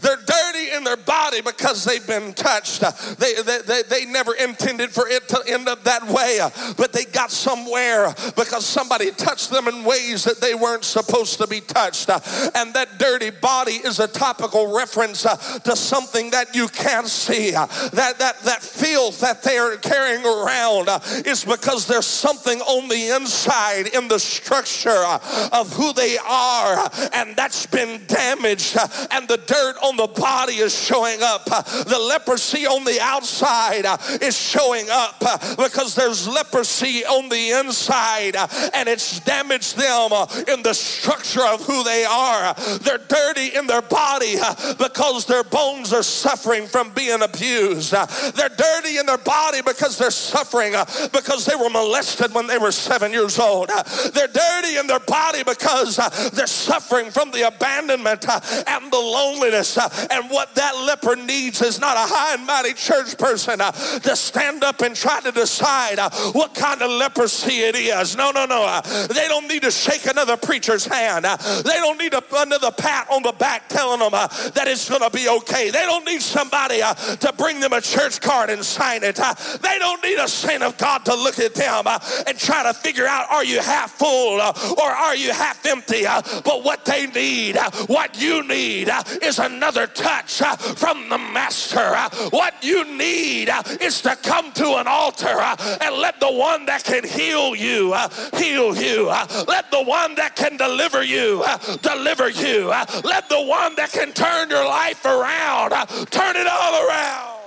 They're 0.00 0.16
dirty 0.16 0.72
in 0.74 0.84
their 0.84 0.96
body 0.96 1.42
because 1.42 1.84
they've 1.84 2.06
been 2.06 2.32
touched. 2.32 2.80
They, 3.18 3.34
they, 3.34 3.58
they, 3.66 3.82
they, 3.82 4.04
never 4.06 4.34
intended 4.34 4.90
for 4.90 5.08
it 5.08 5.28
to 5.28 5.42
end 5.46 5.68
up 5.68 5.84
that 5.84 6.06
way, 6.06 6.40
but 6.76 6.92
they 6.92 7.04
got 7.04 7.30
somewhere 7.30 8.14
because 8.36 8.64
somebody 8.64 9.10
touched 9.10 9.50
them 9.50 9.66
in 9.68 9.84
ways 9.84 10.24
that 10.24 10.40
they 10.40 10.54
weren't 10.54 10.84
supposed 10.84 11.38
to 11.38 11.46
be 11.46 11.60
touched. 11.60 12.08
And 12.08 12.72
that 12.74 12.98
dirty 12.98 13.30
body 13.30 13.72
is 13.72 13.98
a 13.98 14.08
topical 14.08 14.74
reference 14.74 15.26
uh, 15.26 15.36
to 15.36 15.76
something 15.76 16.30
that 16.30 16.54
you 16.54 16.68
can't 16.68 17.08
see. 17.08 17.50
That, 17.50 18.14
that, 18.18 18.40
that 18.40 18.62
filth 18.62 19.20
that 19.20 19.42
they 19.42 19.58
are 19.58 19.76
carrying 19.76 20.24
around 20.24 20.88
uh, 20.88 21.00
is 21.26 21.44
because 21.44 21.86
there's 21.86 22.06
something 22.06 22.60
on 22.60 22.88
the 22.88 23.14
inside 23.16 23.88
in 23.94 24.08
the 24.08 24.18
structure 24.18 24.90
uh, 24.90 25.48
of 25.52 25.72
who 25.72 25.92
they 25.92 26.16
are 26.18 26.90
and 27.12 27.36
that's 27.36 27.66
been 27.66 28.00
damaged, 28.06 28.76
and 29.10 29.28
the 29.28 29.38
dirt 29.38 29.76
on 29.82 29.96
the 29.96 30.06
body 30.06 30.54
is 30.54 30.74
showing 30.74 31.22
up. 31.22 31.44
The 31.44 31.98
leprosy 31.98 32.66
on 32.66 32.84
the 32.84 33.00
outside 33.00 33.86
uh, 33.86 33.96
is 34.20 34.36
showing 34.36 34.86
up 34.90 35.16
uh, 35.20 35.56
because 35.56 35.94
there's 35.94 36.28
leprosy 36.28 37.04
on 37.04 37.28
the 37.28 37.50
inside, 37.60 38.36
uh, 38.36 38.46
and 38.74 38.88
it's 38.88 39.20
damaged 39.20 39.76
them 39.76 40.12
in 40.48 40.62
the 40.62 40.74
structure 40.74 41.44
of 41.44 41.64
who 41.64 41.82
they 41.84 42.04
are. 42.04 42.54
They're 42.78 42.98
dirty 42.98 43.56
in 43.56 43.66
their 43.66 43.82
body 43.82 44.36
because 44.78 45.26
their 45.26 45.44
bones 45.44 45.92
are 45.92 46.02
suffering 46.02 46.66
from 46.66 46.92
being 46.92 47.22
abused. 47.22 47.92
They're 47.92 48.48
dirty 48.48 48.98
in 48.98 49.06
their 49.06 49.18
body 49.18 49.62
because 49.62 49.98
they're 49.98 50.10
suffering 50.10 50.72
because 51.12 51.46
they 51.46 51.56
were 51.56 51.70
molested 51.70 52.34
when 52.34 52.46
they 52.46 52.58
were 52.58 52.72
seven 52.72 53.12
years 53.12 53.38
old. 53.38 53.70
They're 54.12 54.28
dirty 54.28 54.76
in 54.76 54.86
their 54.86 55.00
body 55.00 55.42
because 55.42 55.96
they're 56.32 56.46
suffering 56.46 56.83
from 56.88 57.30
the 57.30 57.46
abandonment 57.46 58.28
uh, 58.28 58.40
and 58.66 58.92
the 58.92 58.98
loneliness. 58.98 59.76
Uh, 59.76 59.88
and 60.10 60.30
what 60.30 60.54
that 60.54 60.74
leper 60.86 61.16
needs 61.16 61.62
is 61.62 61.80
not 61.80 61.96
a 61.96 62.00
high 62.00 62.34
and 62.34 62.46
mighty 62.46 62.72
church 62.72 63.16
person 63.18 63.60
uh, 63.60 63.72
to 63.72 64.16
stand 64.16 64.64
up 64.64 64.80
and 64.82 64.94
try 64.94 65.20
to 65.20 65.32
decide 65.32 65.98
uh, 65.98 66.10
what 66.32 66.54
kind 66.54 66.82
of 66.82 66.90
leprosy 66.90 67.60
it 67.60 67.76
is. 67.76 68.16
No, 68.16 68.30
no, 68.30 68.46
no. 68.46 68.64
Uh, 68.64 68.80
they 69.08 69.28
don't 69.28 69.48
need 69.48 69.62
to 69.62 69.70
shake 69.70 70.06
another 70.06 70.36
preacher's 70.36 70.84
hand. 70.84 71.26
Uh, 71.26 71.36
they 71.62 71.74
don't 71.74 71.98
need 71.98 72.14
another 72.14 72.70
pat 72.70 73.08
on 73.10 73.22
the 73.22 73.32
back 73.32 73.68
telling 73.68 74.00
them 74.00 74.10
that 74.10 74.64
it's 74.66 74.88
going 74.88 75.02
to 75.02 75.10
be 75.10 75.28
okay. 75.28 75.70
They 75.70 75.82
don't 75.82 76.04
need 76.06 76.22
somebody 76.22 76.78
to 76.78 77.34
bring 77.36 77.60
them 77.60 77.72
a 77.72 77.80
church 77.80 78.20
card 78.20 78.50
and 78.50 78.64
sign 78.64 79.02
it. 79.02 79.16
They 79.16 79.78
don't 79.78 80.02
need 80.02 80.18
a 80.18 80.28
saint 80.28 80.62
of 80.62 80.76
God 80.78 81.04
to 81.06 81.14
look 81.14 81.38
at 81.38 81.54
them 81.54 81.86
and 82.26 82.38
try 82.38 82.62
to 82.64 82.74
figure 82.74 83.06
out 83.06 83.30
are 83.30 83.44
you 83.44 83.60
half 83.60 83.92
full 83.92 84.40
or 84.40 84.90
are 84.90 85.16
you 85.16 85.32
half 85.32 85.64
empty? 85.66 86.04
But 86.04 86.64
what 86.64 86.73
they 86.84 87.06
need, 87.06 87.56
what 87.86 88.20
you 88.20 88.46
need 88.46 88.88
is 89.22 89.38
another 89.38 89.86
touch 89.86 90.38
from 90.78 91.08
the 91.08 91.18
Master. 91.18 91.94
What 92.30 92.54
you 92.62 92.84
need 92.96 93.50
is 93.80 94.00
to 94.02 94.16
come 94.16 94.52
to 94.52 94.76
an 94.76 94.86
altar 94.86 95.38
and 95.80 95.96
let 95.96 96.20
the 96.20 96.32
one 96.32 96.66
that 96.66 96.84
can 96.84 97.04
heal 97.04 97.54
you 97.54 97.94
heal 98.34 98.76
you. 98.76 99.08
Let 99.08 99.70
the 99.70 99.82
one 99.82 100.14
that 100.16 100.36
can 100.36 100.56
deliver 100.56 101.02
you 101.02 101.44
deliver 101.82 102.28
you. 102.28 102.68
Let 102.68 103.28
the 103.28 103.42
one 103.42 103.74
that 103.76 103.92
can 103.92 104.12
turn 104.12 104.50
your 104.50 104.64
life 104.64 105.04
around 105.04 105.70
turn 106.10 106.36
it 106.36 106.46
all 106.46 106.88
around. 106.88 107.40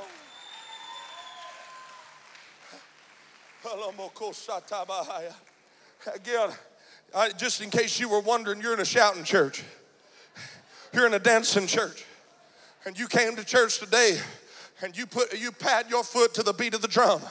Again, 6.14 6.50
I, 7.16 7.30
just 7.30 7.62
in 7.62 7.70
case 7.70 8.00
you 8.00 8.10
were 8.10 8.20
wondering, 8.20 8.62
you're 8.62 8.74
in 8.74 8.80
a 8.80 8.86
shouting 8.86 9.24
church. 9.24 9.64
You're 10.94 11.08
in 11.08 11.14
a 11.14 11.20
dancing 11.20 11.68
church. 11.68 12.06
And 12.86 12.98
you 12.98 13.08
came 13.08 13.36
to 13.36 13.44
church 13.44 13.80
today 13.80 14.20
and 14.82 14.98
you 14.98 15.06
put 15.06 15.38
you 15.38 15.52
pat 15.52 15.90
your 15.90 16.04
foot 16.04 16.34
to 16.36 16.44
the 16.44 16.54
beat 16.54 16.74
of 16.74 16.82
the 16.82 16.88
drum 16.88 17.22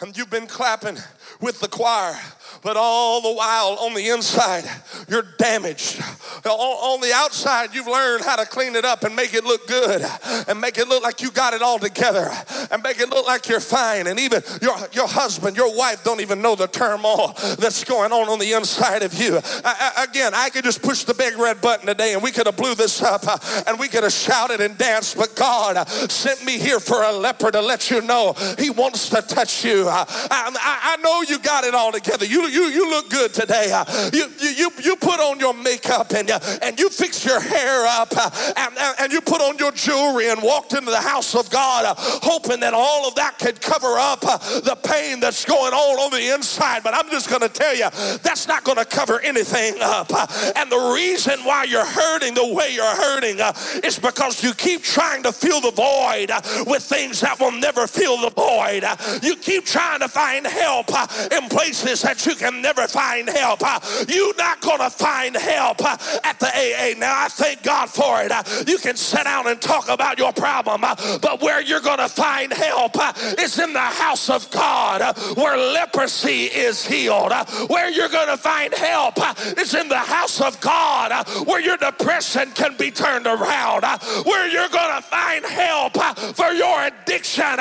and 0.00 0.16
you've 0.16 0.30
been 0.30 0.46
clapping 0.46 0.96
with 1.40 1.60
the 1.60 1.68
choir 1.68 2.18
but 2.62 2.76
all 2.76 3.20
the 3.20 3.32
while 3.32 3.76
on 3.80 3.94
the 3.94 4.08
inside 4.08 4.64
you're 5.08 5.24
damaged 5.38 6.02
on, 6.44 7.00
the 7.00 7.12
outside 7.14 7.74
you've 7.74 7.86
learned 7.86 8.24
how 8.24 8.36
to 8.36 8.44
clean 8.44 8.74
it 8.74 8.84
up 8.84 9.04
and 9.04 9.14
make 9.16 9.32
it 9.34 9.44
look 9.44 9.66
good 9.66 10.04
and 10.48 10.60
make 10.60 10.78
it 10.78 10.88
look 10.88 11.02
like 11.02 11.22
you 11.22 11.30
got 11.30 11.54
it 11.54 11.62
all 11.62 11.78
together 11.78 12.30
and 12.70 12.82
make 12.82 13.00
it 13.00 13.08
look 13.08 13.26
like 13.26 13.48
you're 13.48 13.60
fine 13.60 14.06
and 14.06 14.18
even 14.18 14.42
your, 14.60 14.76
your 14.92 15.08
husband 15.08 15.56
your 15.56 15.76
wife 15.76 16.02
don't 16.04 16.20
even 16.20 16.42
know 16.42 16.54
the 16.54 16.66
turmoil 16.66 17.32
that's 17.58 17.84
going 17.84 18.12
on 18.12 18.28
on 18.28 18.38
the 18.38 18.52
inside 18.52 19.02
of 19.02 19.14
you 19.14 19.38
I, 19.64 19.92
I, 19.96 20.04
again 20.04 20.32
i 20.34 20.50
could 20.50 20.64
just 20.64 20.82
push 20.82 21.04
the 21.04 21.14
big 21.14 21.36
red 21.38 21.60
button 21.60 21.86
today 21.86 22.14
and 22.14 22.22
we 22.22 22.32
could 22.32 22.46
have 22.46 22.56
blew 22.56 22.74
this 22.74 23.02
up 23.02 23.26
uh, 23.26 23.38
and 23.66 23.78
we 23.78 23.88
could 23.88 24.02
have 24.02 24.12
shouted 24.12 24.60
and 24.60 24.76
danced 24.76 25.16
but 25.16 25.34
god 25.36 25.88
sent 25.88 26.44
me 26.44 26.58
here 26.58 26.80
for 26.80 27.02
a 27.02 27.12
leper 27.12 27.50
to 27.50 27.60
let 27.60 27.90
you 27.90 28.00
know 28.02 28.34
he 28.58 28.70
wants 28.70 29.08
to 29.10 29.22
touch 29.22 29.64
you. 29.64 29.69
I, 29.70 30.02
uh, 30.02 30.04
I, 30.30 30.96
I 30.98 31.02
know 31.02 31.22
you 31.22 31.38
got 31.38 31.64
it 31.64 31.74
all 31.74 31.92
together. 31.92 32.24
You, 32.24 32.46
you, 32.48 32.64
you 32.64 32.90
look 32.90 33.10
good 33.10 33.32
today. 33.32 33.70
Uh, 33.72 33.84
you, 34.12 34.26
you, 34.40 34.70
you 34.82 34.96
put 34.96 35.20
on 35.20 35.38
your 35.38 35.54
makeup 35.54 36.12
and, 36.12 36.30
and 36.62 36.78
you 36.78 36.90
fix 36.90 37.24
your 37.24 37.40
hair 37.40 37.86
up 37.86 38.08
uh, 38.16 38.30
and, 38.56 38.74
and 39.00 39.12
you 39.12 39.20
put 39.20 39.40
on 39.40 39.58
your 39.58 39.72
jewelry 39.72 40.30
and 40.30 40.42
walked 40.42 40.72
into 40.72 40.90
the 40.90 41.00
house 41.00 41.34
of 41.34 41.50
God 41.50 41.84
hoping 41.98 42.60
that 42.60 42.74
all 42.74 43.06
of 43.06 43.14
that 43.14 43.38
could 43.38 43.60
cover 43.60 43.98
up 43.98 44.20
the 44.20 44.76
pain 44.84 45.20
that's 45.20 45.44
going 45.44 45.72
on 45.72 45.98
on 46.00 46.10
the 46.10 46.34
inside. 46.34 46.82
But 46.82 46.94
I'm 46.94 47.10
just 47.10 47.28
going 47.28 47.42
to 47.42 47.48
tell 47.48 47.74
you, 47.74 47.88
that's 48.22 48.46
not 48.48 48.64
going 48.64 48.78
to 48.78 48.84
cover 48.84 49.20
anything 49.20 49.76
up. 49.80 50.10
And 50.56 50.70
the 50.70 50.92
reason 50.94 51.40
why 51.44 51.64
you're 51.64 51.84
hurting 51.84 52.34
the 52.34 52.54
way 52.54 52.74
you're 52.74 52.84
hurting 52.84 53.38
is 53.84 53.98
because 53.98 54.42
you 54.42 54.54
keep 54.54 54.82
trying 54.82 55.22
to 55.22 55.32
fill 55.32 55.60
the 55.60 55.70
void 55.70 56.30
with 56.66 56.82
things 56.82 57.20
that 57.20 57.38
will 57.40 57.52
never 57.52 57.86
fill 57.86 58.20
the 58.20 58.30
void. 58.30 58.84
You 59.22 59.36
keep 59.36 59.59
trying 59.60 60.00
to 60.00 60.08
find 60.08 60.46
help 60.46 60.86
uh, 60.92 61.06
in 61.32 61.48
places 61.48 62.02
that 62.02 62.24
you 62.26 62.34
can 62.34 62.62
never 62.62 62.86
find 62.86 63.28
help. 63.28 63.60
Uh, 63.62 63.80
you're 64.08 64.34
not 64.36 64.60
going 64.60 64.78
to 64.78 64.90
find 64.90 65.36
help 65.36 65.82
uh, 65.82 65.96
at 66.24 66.38
the 66.38 66.46
AA. 66.46 66.98
Now, 66.98 67.14
I 67.16 67.28
thank 67.28 67.62
God 67.62 67.88
for 67.88 68.22
it. 68.22 68.32
You 68.68 68.78
can 68.78 68.96
sit 68.96 69.24
down 69.24 69.46
and 69.48 69.60
talk 69.60 69.88
about 69.88 70.18
your 70.18 70.32
problem, 70.32 70.80
but 70.80 71.42
where 71.42 71.60
you're 71.60 71.80
going 71.80 71.98
to 71.98 72.08
find 72.08 72.52
help 72.52 72.96
is 73.38 73.58
in 73.58 73.72
the 73.72 73.78
house 73.78 74.30
of 74.30 74.50
God 74.50 75.16
where 75.36 75.56
leprosy 75.56 76.44
is 76.44 76.84
healed. 76.84 77.32
Where 77.68 77.90
you're 77.90 78.08
going 78.08 78.28
to 78.28 78.36
find 78.36 78.72
help 78.74 79.14
is 79.58 79.74
in 79.74 79.88
the 79.88 79.98
house 79.98 80.40
of 80.40 80.60
God 80.60 81.26
where 81.46 81.60
your 81.60 81.76
depression 81.76 82.50
can 82.52 82.76
be 82.76 82.90
turned 82.90 83.26
around. 83.26 83.84
Where 84.24 84.48
you're 84.48 84.68
going 84.68 84.96
to 84.96 85.02
find 85.02 85.44
help 85.44 85.94
for 86.34 86.50
your 86.52 86.86
addiction 86.86 87.58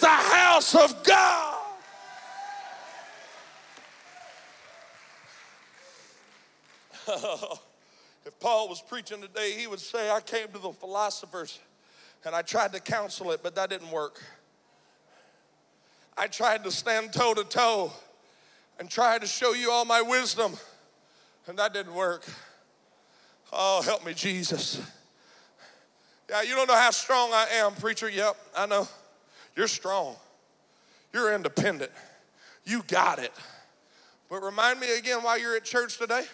the 0.00 0.08
house 0.08 0.74
of 0.74 1.02
God. 1.04 1.54
if 8.26 8.38
Paul 8.40 8.68
was 8.68 8.82
preaching 8.82 9.20
today, 9.20 9.52
he 9.52 9.66
would 9.66 9.80
say, 9.80 10.10
I 10.10 10.20
came 10.20 10.48
to 10.48 10.58
the 10.58 10.72
philosophers 10.72 11.60
and 12.24 12.34
I 12.34 12.42
tried 12.42 12.72
to 12.72 12.80
counsel 12.80 13.30
it, 13.30 13.40
but 13.42 13.54
that 13.54 13.70
didn't 13.70 13.90
work. 13.90 14.20
I 16.18 16.26
tried 16.26 16.64
to 16.64 16.70
stand 16.70 17.12
toe 17.12 17.34
to 17.34 17.44
toe 17.44 17.92
and 18.78 18.90
tried 18.90 19.20
to 19.20 19.26
show 19.26 19.52
you 19.52 19.70
all 19.70 19.84
my 19.84 20.02
wisdom, 20.02 20.54
and 21.46 21.58
that 21.58 21.72
didn't 21.72 21.94
work. 21.94 22.24
Oh, 23.52 23.82
help 23.82 24.04
me, 24.04 24.12
Jesus. 24.14 24.80
Yeah, 26.28 26.42
you 26.42 26.54
don't 26.56 26.66
know 26.66 26.74
how 26.76 26.90
strong 26.90 27.30
I 27.32 27.46
am, 27.54 27.74
preacher. 27.74 28.10
Yep, 28.10 28.36
I 28.56 28.66
know. 28.66 28.88
You're 29.56 29.68
strong. 29.68 30.16
You're 31.12 31.34
independent. 31.34 31.90
You 32.64 32.82
got 32.86 33.18
it. 33.18 33.32
But 34.28 34.42
remind 34.42 34.80
me 34.80 34.98
again 34.98 35.22
why 35.22 35.36
you're 35.36 35.56
at 35.56 35.64
church 35.64 35.98
today 35.98 36.24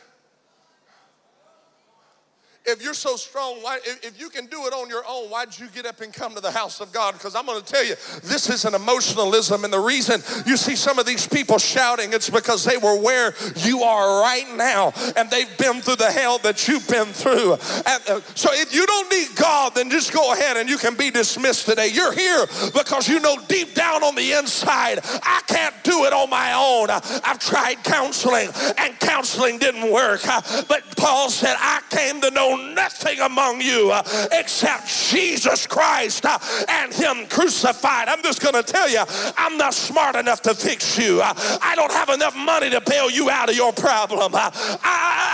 if 2.64 2.82
you're 2.82 2.94
so 2.94 3.16
strong, 3.16 3.56
why, 3.62 3.78
if, 3.84 4.20
you 4.20 4.28
can 4.28 4.46
do 4.46 4.66
it 4.66 4.72
on 4.72 4.88
your 4.88 5.02
own, 5.08 5.28
why'd 5.28 5.58
you 5.58 5.66
get 5.68 5.84
up 5.84 6.00
and 6.00 6.12
come 6.12 6.34
to 6.34 6.40
the 6.40 6.50
house 6.50 6.80
of 6.80 6.92
God? 6.92 7.14
Because 7.14 7.34
I'm 7.34 7.44
going 7.44 7.60
to 7.60 7.66
tell 7.66 7.84
you, 7.84 7.94
this 8.22 8.48
is 8.50 8.64
an 8.64 8.74
emotionalism. 8.74 9.64
And 9.64 9.72
the 9.72 9.80
reason 9.80 10.20
you 10.46 10.56
see 10.56 10.76
some 10.76 10.98
of 10.98 11.06
these 11.06 11.26
people 11.26 11.58
shouting, 11.58 12.12
it's 12.12 12.30
because 12.30 12.64
they 12.64 12.76
were 12.76 13.00
where 13.00 13.34
you 13.56 13.82
are 13.82 14.22
right 14.22 14.46
now. 14.54 14.92
And 15.16 15.28
they've 15.28 15.58
been 15.58 15.80
through 15.80 15.96
the 15.96 16.12
hell 16.12 16.38
that 16.38 16.68
you've 16.68 16.86
been 16.86 17.06
through. 17.06 17.54
And, 17.54 18.02
uh, 18.08 18.20
so 18.34 18.50
if 18.52 18.72
you 18.72 18.86
don't 18.86 19.10
need 19.10 19.28
God, 19.34 19.74
then 19.74 19.90
just 19.90 20.12
go 20.12 20.32
ahead 20.32 20.56
and 20.56 20.68
you 20.68 20.78
can 20.78 20.94
be 20.94 21.10
dismissed 21.10 21.66
today. 21.66 21.88
You're 21.88 22.12
here 22.12 22.46
because 22.74 23.08
you 23.08 23.18
know 23.18 23.36
deep 23.48 23.74
down 23.74 24.04
on 24.04 24.14
the 24.14 24.32
inside, 24.32 25.00
I 25.04 25.42
can't 25.48 25.74
do 25.82 26.04
it 26.04 26.12
on 26.12 26.30
my 26.30 26.52
own. 26.52 26.90
I've 26.90 27.40
tried 27.40 27.82
counseling 27.82 28.50
and 28.78 28.98
counseling 29.00 29.58
didn't 29.58 29.90
work. 29.90 30.20
But 30.68 30.82
Paul 30.96 31.28
said, 31.28 31.56
I 31.58 31.80
came 31.90 32.20
to 32.20 32.30
know 32.30 32.51
nothing 32.56 33.20
among 33.20 33.60
you 33.60 33.90
uh, 33.90 34.02
except 34.32 34.88
Jesus 35.10 35.66
Christ 35.66 36.24
uh, 36.26 36.38
and 36.68 36.92
Him 36.92 37.26
crucified. 37.28 38.08
I'm 38.08 38.22
just 38.22 38.40
going 38.40 38.54
to 38.54 38.62
tell 38.62 38.88
you, 38.88 39.02
I'm 39.36 39.56
not 39.56 39.74
smart 39.74 40.16
enough 40.16 40.42
to 40.42 40.54
fix 40.54 40.98
you. 40.98 41.20
Uh, 41.22 41.32
I 41.62 41.74
don't 41.76 41.92
have 41.92 42.08
enough 42.08 42.36
money 42.36 42.70
to 42.70 42.80
bail 42.80 43.10
you 43.10 43.30
out 43.30 43.48
of 43.48 43.56
your 43.56 43.72
problem. 43.72 44.34
Uh, 44.34 44.50
I, 44.54 45.32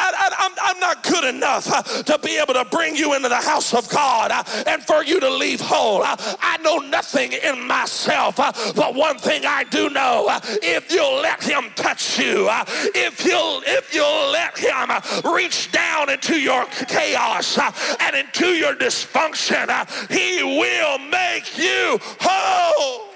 I'm 0.68 0.80
not 0.80 1.02
good 1.02 1.24
enough 1.24 1.70
uh, 1.70 1.82
to 1.82 2.18
be 2.18 2.38
able 2.38 2.54
to 2.54 2.64
bring 2.64 2.96
you 2.96 3.14
into 3.14 3.28
the 3.28 3.36
house 3.36 3.74
of 3.74 3.88
God 3.88 4.30
uh, 4.30 4.42
and 4.66 4.82
for 4.82 5.02
you 5.04 5.20
to 5.20 5.30
leave 5.30 5.60
whole. 5.60 6.02
I 6.04 6.58
know 6.62 6.78
nothing 6.78 7.32
in 7.32 7.66
myself, 7.66 8.36
but 8.36 8.94
one 8.94 9.18
thing 9.18 9.44
I 9.46 9.64
do 9.64 9.90
know 9.90 10.26
if 10.62 10.92
you'll 10.92 11.20
let 11.20 11.42
Him 11.42 11.70
touch 11.74 12.18
you, 12.18 12.48
if 12.94 13.24
you'll, 13.24 13.62
if 13.66 13.94
you'll 13.94 14.30
let 14.30 14.58
Him 14.58 14.90
reach 15.32 15.72
down 15.72 16.10
into 16.10 16.38
your 16.38 16.64
chaos 17.08 17.58
uh, 17.58 17.72
and 18.00 18.16
into 18.16 18.46
your 18.48 18.74
dysfunction, 18.74 19.68
uh, 19.68 19.84
He 20.08 20.42
will 20.42 20.98
make 20.98 21.58
you 21.58 21.98
whole. 22.20 23.06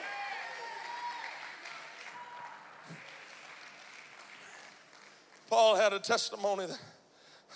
Paul 5.48 5.76
had 5.76 5.92
a 5.92 5.98
testimony 5.98 6.66
that 6.66 6.78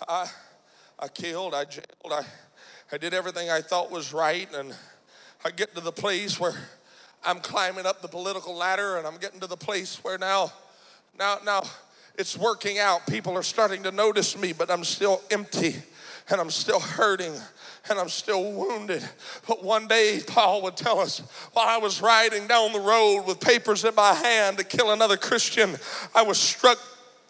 I, 0.06 0.26
I 0.98 1.08
killed, 1.08 1.54
I 1.54 1.64
jailed, 1.64 1.86
I, 2.10 2.22
I 2.92 2.98
did 2.98 3.14
everything 3.14 3.50
I 3.50 3.62
thought 3.62 3.90
was 3.90 4.12
right, 4.12 4.48
and 4.54 4.74
I 5.44 5.50
get 5.50 5.74
to 5.74 5.80
the 5.80 5.92
place 5.92 6.38
where 6.38 6.54
I'm 7.24 7.40
climbing 7.40 7.86
up 7.86 8.02
the 8.02 8.08
political 8.08 8.54
ladder, 8.54 8.98
and 8.98 9.06
I'm 9.06 9.16
getting 9.16 9.40
to 9.40 9.46
the 9.46 9.56
place 9.56 10.04
where 10.04 10.18
now, 10.18 10.52
now, 11.18 11.38
now 11.44 11.62
it's 12.18 12.36
working 12.36 12.78
out. 12.78 13.06
People 13.06 13.32
are 13.34 13.42
starting 13.42 13.82
to 13.84 13.90
notice 13.90 14.36
me, 14.38 14.52
but 14.52 14.70
I'm 14.70 14.84
still 14.84 15.22
empty, 15.30 15.76
and 16.30 16.40
I'm 16.40 16.50
still 16.50 16.80
hurting, 16.80 17.32
and 17.88 17.98
I'm 17.98 18.08
still 18.08 18.52
wounded. 18.52 19.08
But 19.46 19.62
one 19.62 19.86
day, 19.86 20.20
Paul 20.26 20.62
would 20.62 20.76
tell 20.76 20.98
us 20.98 21.20
while 21.52 21.66
I 21.66 21.78
was 21.78 22.02
riding 22.02 22.46
down 22.46 22.72
the 22.72 22.80
road 22.80 23.24
with 23.26 23.40
papers 23.40 23.84
in 23.84 23.94
my 23.94 24.12
hand 24.12 24.58
to 24.58 24.64
kill 24.64 24.90
another 24.90 25.16
Christian, 25.16 25.76
I 26.14 26.22
was 26.22 26.38
struck 26.38 26.78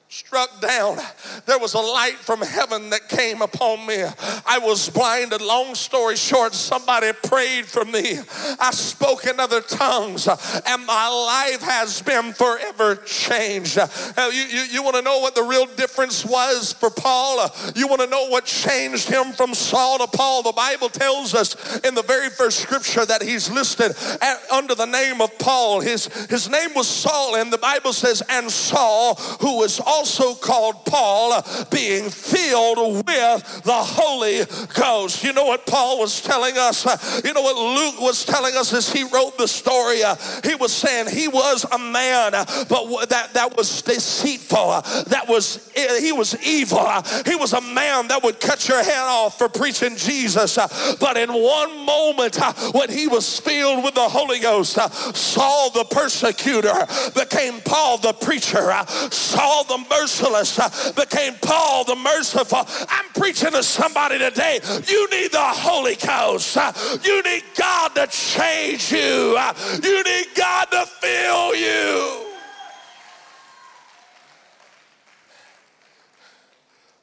struck 0.09 0.61
down, 0.61 0.99
there 1.47 1.59
was 1.59 1.75
a 1.75 1.81
light 1.81 2.15
from 2.15 2.41
heaven 2.41 2.91
that 2.91 3.09
came 3.09 3.43
upon 3.43 3.85
me. 3.87 4.05
I 4.47 4.59
was 4.59 4.89
blinded. 4.89 5.41
Long 5.41 5.75
story 5.75 6.17
short, 6.17 6.55
somebody 6.55 7.11
prayed 7.25 7.67
for 7.67 7.85
me. 7.85 8.19
I 8.61 8.71
spoke 8.71 9.27
in 9.27 9.41
other 9.41 9.61
tongues, 9.61 10.29
and 10.29 10.87
my 10.87 11.09
life 11.09 11.63
has 11.63 12.03
been 12.03 12.33
forever 12.33 12.97
changed. 12.97 13.79
you, 14.17 14.43
you, 14.43 14.63
you 14.71 14.83
want 14.83 14.95
to 14.95 15.03
know 15.03 15.19
what 15.19 15.35
the 15.35 15.43
real 15.43 15.67
difference 15.67 16.25
was 16.25 16.73
for 16.73 16.91
Paul? 16.91 17.51
You 17.75 17.89
want 17.89 18.01
to 18.01 18.07
know 18.07 18.29
what 18.29 18.45
changed 18.45 19.09
him 19.09 19.33
from 19.33 19.55
Saul 19.55 19.99
to 19.99 20.07
Paul? 20.07 20.45
The 20.45 20.53
Bible 20.53 20.89
tells 20.89 21.35
us 21.35 21.79
in 21.81 21.95
the 21.97 22.03
very 22.03 22.31
first 22.31 22.61
scripture 22.61 23.05
that 23.05 23.23
he's 23.23 23.51
listed 23.51 23.93
at, 24.23 24.51
under 24.53 24.77
the 24.77 24.87
name 24.87 25.21
of 25.21 25.37
Paul. 25.39 25.81
His, 25.81 26.07
his 26.29 26.49
name 26.49 26.71
was 26.77 26.87
Saul, 26.87 27.37
and 27.37 27.53
the 27.53 27.59
Bible 27.59 27.93
says, 27.93 28.23
and 28.29 28.49
Saul, 28.51 29.17
who 29.41 29.59
was 29.59 29.81
also 29.81 29.96
also 29.97 30.35
called 30.35 30.85
Paul, 30.85 31.33
uh, 31.33 31.65
being 31.71 32.11
filled 32.11 33.07
with 33.07 33.63
the 33.65 33.73
Holy 33.73 34.41
Ghost. 34.79 35.25
You 35.25 35.33
know 35.33 35.47
what 35.47 35.65
Paul 35.67 35.99
was 35.99 36.21
telling 36.21 36.59
us? 36.59 36.87
Uh, 36.87 37.23
you 37.25 37.33
know 37.33 37.41
what 37.41 37.57
Luke 37.57 38.01
was 38.01 38.25
telling 38.27 38.55
us 38.55 38.75
as 38.75 38.93
he 38.93 39.05
wrote 39.05 39.39
the 39.39 39.49
story? 39.49 40.03
Uh, 40.03 40.17
he 40.45 40.55
was 40.55 40.73
saying 40.73 41.09
he 41.09 41.29
was 41.29 41.65
a 41.73 41.79
man, 41.79 42.33
but 42.69 43.09
that, 43.09 43.31
that 43.33 43.57
was 43.57 43.81
deceitful. 43.83 44.83
That 45.09 45.25
was, 45.29 45.73
he 45.75 46.13
was 46.13 46.37
evil. 46.45 46.87
He 47.25 47.35
was 47.35 47.55
a 47.55 47.63
man 47.63 48.09
that 48.09 48.23
would 48.23 48.39
cut 48.39 48.69
your 48.69 48.83
head 48.83 49.07
off 49.07 49.39
for 49.39 49.49
preaching 49.49 49.97
Jesus. 49.97 50.59
But 51.01 51.17
in 51.17 51.31
one 51.31 51.87
moment, 51.87 52.37
when 52.75 52.91
he 52.91 53.09
was 53.09 53.41
filled 53.41 53.83
with 53.83 53.95
the 53.95 54.09
Holy 54.09 54.41
Ghost, 54.41 54.75
Saul 55.17 55.71
the 55.71 55.85
persecutor 55.85 56.87
became 57.15 57.61
Paul 57.63 57.99
the 57.99 58.13
preacher. 58.13 58.73
Saul 59.11 59.65
the 59.65 59.86
merciless 59.89 60.59
uh, 60.59 60.93
became 60.93 61.35
Paul 61.43 61.85
the 61.85 61.97
merciful. 61.97 62.65
I'm 62.89 63.11
preaching 63.15 63.53
to 63.53 63.63
somebody 63.63 64.19
today. 64.19 64.61
You 64.87 65.09
need 65.11 65.33
the 65.33 65.39
Holy 65.41 65.97
Ghost. 65.97 66.57
Uh, 66.57 66.73
you 67.03 67.23
need 67.23 67.45
God 67.57 67.95
to 67.95 68.07
change 68.07 68.93
you. 68.93 69.37
Uh, 69.39 69.55
you 69.83 70.03
need 70.03 70.27
God 70.35 70.67
to 70.73 70.87
fill 70.87 71.55
you. 71.55 72.27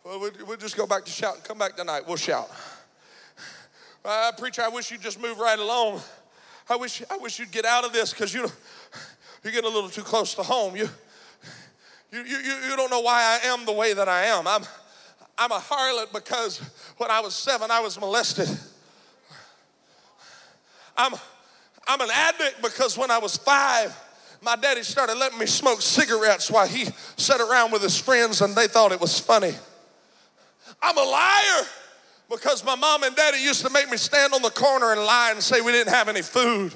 Well, 0.04 0.32
we'll 0.46 0.58
just 0.58 0.76
go 0.76 0.86
back 0.86 1.06
to 1.06 1.12
shout. 1.12 1.36
and 1.36 1.44
Come 1.44 1.58
back 1.58 1.78
tonight. 1.78 2.04
We'll 2.06 2.18
shout. 2.18 2.50
Uh, 4.04 4.34
preacher, 4.38 4.62
I 4.62 4.68
wish 4.68 4.92
you'd 4.92 5.02
just 5.02 5.22
move 5.22 5.40
right 5.40 5.58
along. 5.58 6.02
I 6.70 6.76
wish, 6.76 7.02
I 7.10 7.18
wish 7.18 7.40
you'd 7.40 7.52
get 7.52 7.64
out 7.64 7.86
of 7.86 7.94
this 7.94 8.12
because 8.12 8.34
you, 8.34 8.42
you're 9.44 9.54
getting 9.54 9.70
a 9.70 9.74
little 9.74 9.90
too 9.90 10.02
close 10.02 10.34
to 10.36 10.44
home. 10.44 10.76
You, 10.76 10.90
you, 12.14 12.22
you, 12.22 12.54
you 12.70 12.76
don't 12.76 12.92
know 12.92 13.00
why 13.00 13.40
I 13.42 13.48
am 13.48 13.66
the 13.66 13.72
way 13.72 13.94
that 13.94 14.08
I 14.08 14.26
am. 14.26 14.48
I'm, 14.48 14.62
I'm 15.36 15.52
a 15.52 15.58
harlot 15.58 16.14
because 16.14 16.60
when 16.98 17.10
I 17.10 17.22
was 17.22 17.34
seven, 17.34 17.72
I 17.72 17.80
was 17.80 18.00
molested. 18.00 18.48
I'm, 20.96 21.14
I'm 21.88 22.02
an 22.02 22.10
addict 22.14 22.62
because 22.62 23.00
when 23.00 23.10
I 23.10 23.18
was 23.18 23.36
five, 23.38 23.98
my 24.44 24.56
daddy 24.56 24.84
started 24.84 25.18
letting 25.18 25.40
me 25.40 25.48
smoke 25.48 25.82
cigarettes 25.82 26.52
while 26.52 26.68
he 26.68 26.86
sat 27.18 27.42
around 27.42 27.72
with 27.72 27.82
his 27.82 27.98
friends 27.98 28.42
and 28.42 28.56
they 28.56 28.68
thought 28.68 28.92
it 28.92 29.02
was 29.02 29.20
funny. 29.20 29.54
I'm 30.84 30.98
a 30.98 31.04
liar 31.04 31.66
because 32.30 32.64
my 32.64 32.76
mom 32.76 33.02
and 33.02 33.16
daddy 33.16 33.40
used 33.40 33.66
to 33.66 33.72
make 33.72 33.90
me 33.90 33.98
stand 33.98 34.34
on 34.36 34.44
the 34.44 34.52
corner 34.52 34.92
and 34.92 35.02
lie 35.02 35.32
and 35.32 35.42
say 35.42 35.62
we 35.62 35.72
didn't 35.72 35.94
have 35.94 36.10
any 36.10 36.22
food 36.22 36.76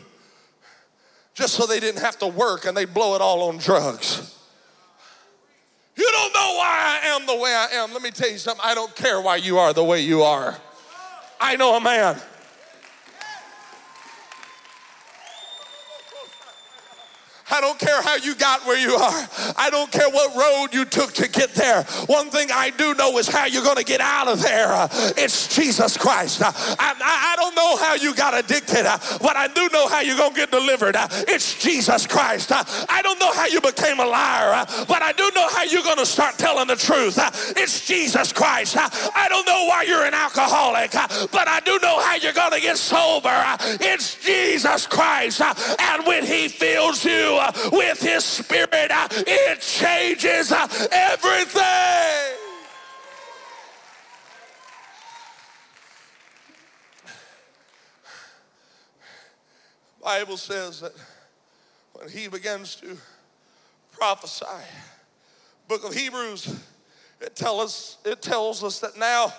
just 1.36 1.54
so 1.54 1.68
they 1.68 1.80
didn't 1.80 2.02
have 2.02 2.18
to 2.18 2.28
work 2.28 2.66
and 2.66 2.76
they'd 2.76 2.92
blow 2.92 3.14
it 3.14 3.22
all 3.22 3.50
on 3.50 3.58
drugs. 3.58 4.34
You 5.98 6.08
don't 6.12 6.34
know 6.34 6.56
why 6.58 7.00
I 7.04 7.08
am 7.08 7.26
the 7.26 7.36
way 7.36 7.54
I 7.54 7.68
am. 7.74 7.92
Let 7.92 8.02
me 8.02 8.12
tell 8.12 8.30
you 8.30 8.38
something. 8.38 8.64
I 8.64 8.76
don't 8.76 8.96
care 8.96 9.20
why 9.20 9.38
you 9.38 9.58
are 9.58 9.74
the 9.74 9.84
way 9.84 10.02
you 10.02 10.22
are. 10.22 10.56
I 11.42 11.56
know 11.56 11.76
a 11.76 11.82
man 11.82 12.20
I 17.50 17.62
don't 17.62 17.80
care 17.80 18.02
how 18.02 18.16
you 18.16 18.36
got 18.36 18.66
where 18.66 18.78
you 18.78 18.96
are. 18.96 19.28
I 19.58 19.70
don't 19.70 19.92
care 19.92 20.10
what 20.10 20.36
road 20.36 20.74
you 20.74 20.86
took 20.86 21.14
to 21.14 21.30
get 21.30 21.54
there. 21.54 21.84
One 22.08 22.30
thing 22.30 22.50
I 22.52 22.72
do 22.72 22.94
know 22.96 23.18
is 23.18 23.28
how 23.28 23.46
you're 23.46 23.64
going 23.64 23.78
to 23.78 23.86
get 23.86 24.02
out 24.02 24.28
of 24.28 24.42
there. 24.42 24.88
It's 25.18 25.56
Jesus 25.56 25.98
Christ. 25.98 26.42
I, 26.42 26.52
I, 26.80 27.34
I 27.34 27.36
don't 27.38 27.56
know 27.56 27.78
how 27.78 27.96
you 27.96 28.14
got 28.14 28.38
addicted, 28.38 28.84
but 29.22 29.36
I 29.38 29.48
do 29.54 29.70
know 29.72 29.88
how 29.88 30.02
you're 30.02 30.18
going 30.18 30.34
to 30.34 30.36
get 30.36 30.52
delivered. 30.52 30.96
It's 31.28 31.62
Jesus 31.64 32.06
Christ. 32.06 32.52
I 32.52 33.02
don't 33.02 33.20
know 33.20 33.32
how 33.32 33.46
you 33.46 33.62
became 33.62 34.00
a 34.00 34.06
liar, 34.06 34.66
but 34.88 35.02
I 35.02 35.14
do 35.14 35.30
know 35.34 35.48
how 35.50 35.64
you're 35.64 35.84
going 35.84 35.98
to 35.98 36.06
start 36.06 36.38
telling 36.38 36.68
the 36.68 36.76
truth. 36.76 37.18
It's 37.58 37.86
Jesus 37.88 38.34
Christ. 38.34 38.76
I 38.78 39.28
don't 39.30 39.46
know 39.46 39.66
why 39.68 39.84
you're 39.84 40.06
an 40.06 40.14
alcoholic, 40.14 40.92
but 40.92 41.48
I 41.48 41.62
do 41.64 41.80
know 41.82 42.00
how 42.02 42.16
you're 42.16 42.34
going 42.34 42.52
to 42.52 42.62
get 42.62 42.78
sober. 42.78 43.32
It's 43.80 44.24
Jesus 44.24 44.86
Christ. 44.86 45.42
And 45.42 46.06
when 46.06 46.26
He 46.26 46.50
fills 46.50 47.06
you, 47.06 47.37
uh, 47.40 47.52
with 47.72 48.02
His 48.02 48.24
Spirit, 48.24 48.92
uh, 48.92 49.08
it 49.12 49.62
changes 49.62 50.52
uh, 50.52 50.68
everything. 50.92 52.38
Bible 60.08 60.38
says 60.38 60.80
that 60.80 60.94
when 61.92 62.08
he 62.08 62.30
begins 62.30 62.76
to 62.76 62.98
prophesy, 63.92 64.46
book 65.68 65.84
of 65.84 65.94
Hebrews, 65.94 66.58
it, 67.20 67.44
us, 67.44 67.98
it 68.06 68.22
tells 68.22 68.64
us 68.64 68.80
that 68.80 68.98
now 68.98 69.34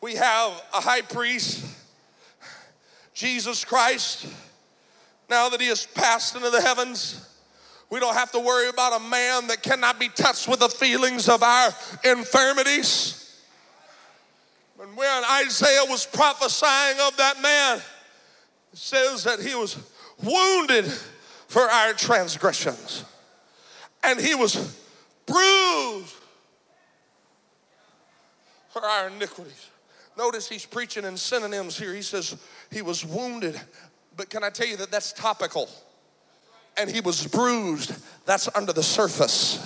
we 0.00 0.16
have 0.16 0.60
a 0.74 0.80
high 0.80 1.02
priest, 1.02 1.64
Jesus 3.14 3.64
Christ, 3.64 4.26
now 5.30 5.48
that 5.50 5.60
he 5.60 5.68
has 5.68 5.86
passed 5.86 6.34
into 6.34 6.50
the 6.50 6.62
heavens. 6.62 7.27
We 7.90 8.00
don't 8.00 8.14
have 8.14 8.30
to 8.32 8.40
worry 8.40 8.68
about 8.68 9.00
a 9.00 9.04
man 9.04 9.46
that 9.46 9.62
cannot 9.62 9.98
be 9.98 10.08
touched 10.10 10.46
with 10.46 10.60
the 10.60 10.68
feelings 10.68 11.28
of 11.28 11.42
our 11.42 11.70
infirmities. 12.04 13.40
And 14.80 14.96
when 14.96 15.24
Isaiah 15.24 15.84
was 15.88 16.06
prophesying 16.06 16.98
of 17.00 17.16
that 17.16 17.40
man, 17.42 17.78
it 18.72 18.78
says 18.78 19.24
that 19.24 19.40
he 19.40 19.54
was 19.54 19.76
wounded 20.22 20.84
for 21.48 21.62
our 21.62 21.94
transgressions, 21.94 23.04
and 24.04 24.20
he 24.20 24.34
was 24.34 24.54
bruised 25.24 26.14
for 28.68 28.84
our 28.84 29.08
iniquities. 29.08 29.70
Notice 30.16 30.48
he's 30.48 30.66
preaching 30.66 31.04
in 31.04 31.16
synonyms 31.16 31.78
here. 31.78 31.94
He 31.94 32.02
says 32.02 32.36
he 32.70 32.82
was 32.82 33.04
wounded, 33.04 33.58
but 34.16 34.28
can 34.28 34.44
I 34.44 34.50
tell 34.50 34.66
you 34.66 34.76
that 34.76 34.90
that's 34.90 35.12
topical? 35.12 35.70
And 36.78 36.90
he 36.90 37.00
was 37.00 37.26
bruised. 37.26 37.94
That's 38.24 38.48
under 38.54 38.72
the 38.72 38.82
surface. 38.82 39.56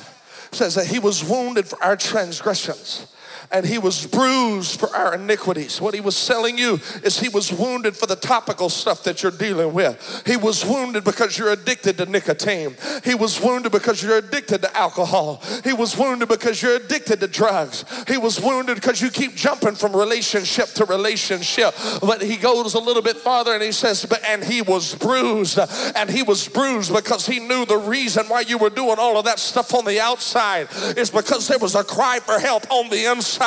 It 0.50 0.56
says 0.56 0.74
that 0.74 0.86
he 0.86 0.98
was 0.98 1.24
wounded 1.24 1.66
for 1.66 1.82
our 1.82 1.96
transgressions 1.96 3.06
and 3.52 3.66
he 3.66 3.78
was 3.78 4.06
bruised 4.06 4.80
for 4.80 4.88
our 4.96 5.14
iniquities. 5.14 5.80
What 5.80 5.94
he 5.94 6.00
was 6.00 6.26
telling 6.26 6.56
you 6.56 6.80
is 7.04 7.20
he 7.20 7.28
was 7.28 7.52
wounded 7.52 7.94
for 7.94 8.06
the 8.06 8.16
topical 8.16 8.70
stuff 8.70 9.04
that 9.04 9.22
you're 9.22 9.30
dealing 9.30 9.74
with. 9.74 10.22
He 10.26 10.36
was 10.36 10.64
wounded 10.64 11.04
because 11.04 11.36
you're 11.36 11.52
addicted 11.52 11.98
to 11.98 12.06
nicotine. 12.06 12.74
He 13.04 13.14
was 13.14 13.40
wounded 13.40 13.70
because 13.70 14.02
you're 14.02 14.18
addicted 14.18 14.62
to 14.62 14.76
alcohol. 14.76 15.42
He 15.64 15.74
was 15.74 15.96
wounded 15.96 16.28
because 16.28 16.62
you're 16.62 16.76
addicted 16.76 17.20
to 17.20 17.28
drugs. 17.28 17.84
He 18.08 18.16
was 18.16 18.40
wounded 18.40 18.76
because 18.76 19.02
you 19.02 19.10
keep 19.10 19.34
jumping 19.34 19.74
from 19.74 19.94
relationship 19.94 20.68
to 20.74 20.86
relationship. 20.86 21.74
But 22.00 22.22
he 22.22 22.36
goes 22.38 22.72
a 22.74 22.80
little 22.80 23.02
bit 23.02 23.18
farther 23.18 23.52
and 23.52 23.62
he 23.62 23.72
says, 23.72 24.06
but 24.06 24.24
and 24.24 24.42
he 24.42 24.62
was 24.62 24.94
bruised. 24.94 25.58
And 25.94 26.08
he 26.08 26.22
was 26.22 26.48
bruised 26.48 26.92
because 26.92 27.26
he 27.26 27.38
knew 27.38 27.66
the 27.66 27.76
reason 27.76 28.26
why 28.28 28.40
you 28.40 28.56
were 28.56 28.70
doing 28.70 28.96
all 28.98 29.18
of 29.18 29.26
that 29.26 29.38
stuff 29.38 29.74
on 29.74 29.84
the 29.84 30.00
outside 30.00 30.68
is 30.96 31.10
because 31.10 31.48
there 31.48 31.58
was 31.58 31.74
a 31.74 31.84
cry 31.84 32.18
for 32.18 32.38
help 32.38 32.70
on 32.70 32.88
the 32.88 33.10
inside 33.10 33.41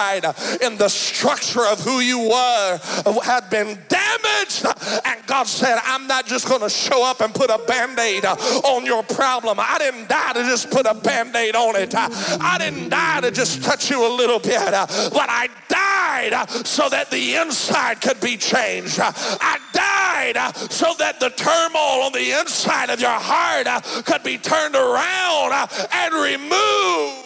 in 0.61 0.77
the 0.77 0.89
structure 0.89 1.65
of 1.65 1.79
who 1.81 1.99
you 1.99 2.19
were 2.19 2.79
had 3.23 3.49
been 3.49 3.77
damaged. 3.87 4.65
And 5.05 5.25
God 5.25 5.47
said, 5.47 5.79
I'm 5.83 6.07
not 6.07 6.25
just 6.25 6.47
going 6.47 6.61
to 6.61 6.69
show 6.69 7.03
up 7.03 7.21
and 7.21 7.33
put 7.33 7.49
a 7.49 7.57
band 7.67 7.97
aid 7.99 8.25
on 8.25 8.85
your 8.85 9.03
problem. 9.03 9.57
I 9.59 9.77
didn't 9.79 10.09
die 10.09 10.33
to 10.33 10.43
just 10.43 10.69
put 10.69 10.85
a 10.85 10.93
band 10.93 11.35
aid 11.35 11.55
on 11.55 11.75
it. 11.75 11.93
I 11.95 12.57
didn't 12.59 12.89
die 12.89 13.21
to 13.21 13.31
just 13.31 13.63
touch 13.63 13.89
you 13.89 14.05
a 14.05 14.11
little 14.13 14.39
bit, 14.39 14.59
but 14.59 15.29
I 15.29 15.49
died 15.69 16.49
so 16.65 16.89
that 16.89 17.09
the 17.11 17.35
inside 17.35 18.01
could 18.01 18.19
be 18.19 18.37
changed. 18.37 18.99
I 19.01 19.57
died 19.73 20.55
so 20.71 20.93
that 20.99 21.19
the 21.19 21.29
turmoil 21.29 22.03
on 22.05 22.11
the 22.11 22.39
inside 22.39 22.89
of 22.89 22.99
your 22.99 23.09
heart 23.09 23.67
could 24.05 24.23
be 24.23 24.37
turned 24.37 24.75
around 24.75 25.69
and 25.91 26.13
removed. 26.13 27.24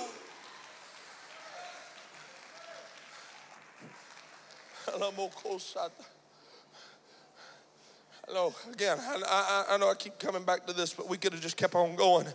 Hello, 8.28 8.54
again, 8.74 8.98
I, 9.00 9.16
I, 9.26 9.74
I, 9.74 9.78
know 9.78 9.90
I 9.90 9.94
keep 9.94 10.20
coming 10.20 10.44
back 10.44 10.68
to 10.68 10.74
this, 10.74 10.94
but 10.94 11.08
we 11.08 11.18
could 11.18 11.32
have 11.32 11.42
just 11.42 11.56
kept 11.56 11.74
on 11.74 11.96
going. 11.96 12.28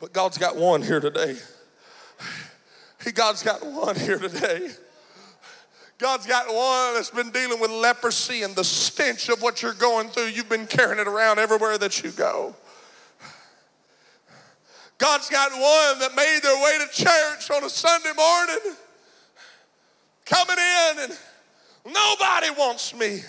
But 0.00 0.12
God's 0.12 0.36
got 0.36 0.54
one 0.54 0.82
here 0.82 1.00
today. 1.00 1.36
God's 3.14 3.42
got 3.42 3.64
one 3.64 3.96
here 3.96 4.18
today. 4.18 4.68
God's 5.96 6.26
got 6.26 6.46
one 6.46 6.94
that's 6.94 7.08
been 7.08 7.30
dealing 7.30 7.58
with 7.58 7.70
leprosy 7.70 8.42
and 8.42 8.54
the 8.54 8.64
stench 8.64 9.30
of 9.30 9.40
what 9.40 9.62
you're 9.62 9.72
going 9.72 10.08
through. 10.08 10.26
You've 10.26 10.48
been 10.48 10.66
carrying 10.66 11.00
it 11.00 11.08
around 11.08 11.38
everywhere 11.38 11.78
that 11.78 12.02
you 12.02 12.10
go. 12.10 12.54
God's 14.98 15.30
got 15.30 15.52
one 15.52 15.98
that 16.00 16.14
made 16.14 16.40
their 16.42 16.62
way 16.62 16.78
to 16.84 16.92
church 16.92 17.50
on 17.50 17.64
a 17.64 17.70
Sunday 17.70 18.12
morning, 18.14 18.76
coming 20.26 20.58
in, 20.58 21.04
and 21.04 21.18
nobody 21.84 22.50
wants 22.58 22.94
me. 22.94 23.22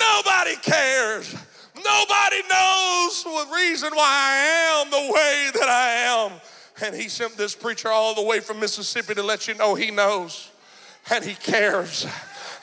Nobody 0.00 0.56
cares. 0.56 1.34
Nobody 1.74 2.42
knows 2.50 3.24
the 3.24 3.46
reason 3.54 3.90
why 3.94 4.04
I 4.04 4.82
am 4.82 4.90
the 4.90 5.12
way 5.12 5.50
that 5.54 5.68
I 5.68 5.88
am. 6.28 6.32
And 6.84 6.94
he 6.94 7.08
sent 7.08 7.36
this 7.36 7.54
preacher 7.54 7.88
all 7.88 8.14
the 8.14 8.22
way 8.22 8.40
from 8.40 8.60
Mississippi 8.60 9.14
to 9.14 9.22
let 9.22 9.48
you 9.48 9.54
know 9.54 9.74
he 9.74 9.90
knows 9.90 10.50
and 11.10 11.24
He 11.24 11.34
cares 11.34 12.06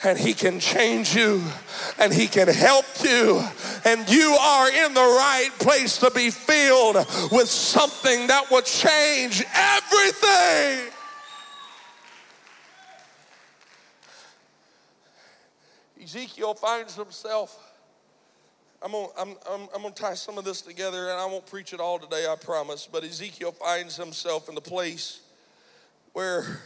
and 0.02 0.18
He 0.18 0.32
can 0.32 0.60
change 0.60 1.14
you 1.14 1.42
and 1.98 2.12
He 2.12 2.26
can 2.26 2.48
help 2.48 2.86
you. 3.02 3.42
And 3.84 4.08
you 4.08 4.36
are 4.40 4.70
in 4.70 4.94
the 4.94 5.00
right 5.00 5.50
place 5.58 5.98
to 5.98 6.10
be 6.10 6.30
filled 6.30 6.96
with 7.30 7.48
something 7.48 8.26
that 8.28 8.50
will 8.50 8.62
change 8.62 9.44
everything. 9.54 10.92
Ezekiel 16.02 16.54
finds 16.54 16.96
himself. 16.96 17.58
I'm 18.82 18.92
gonna, 18.92 19.08
I'm, 19.18 19.28
I'm, 19.50 19.68
I'm 19.74 19.82
gonna 19.82 19.94
tie 19.94 20.14
some 20.14 20.38
of 20.38 20.44
this 20.44 20.62
together 20.62 21.10
and 21.10 21.20
I 21.20 21.26
won't 21.26 21.46
preach 21.46 21.74
it 21.74 21.80
all 21.80 21.98
today, 21.98 22.26
I 22.26 22.36
promise. 22.36 22.88
But 22.90 23.04
Ezekiel 23.04 23.52
finds 23.52 23.96
himself 23.96 24.48
in 24.48 24.54
the 24.54 24.60
place 24.60 25.20
where 26.12 26.60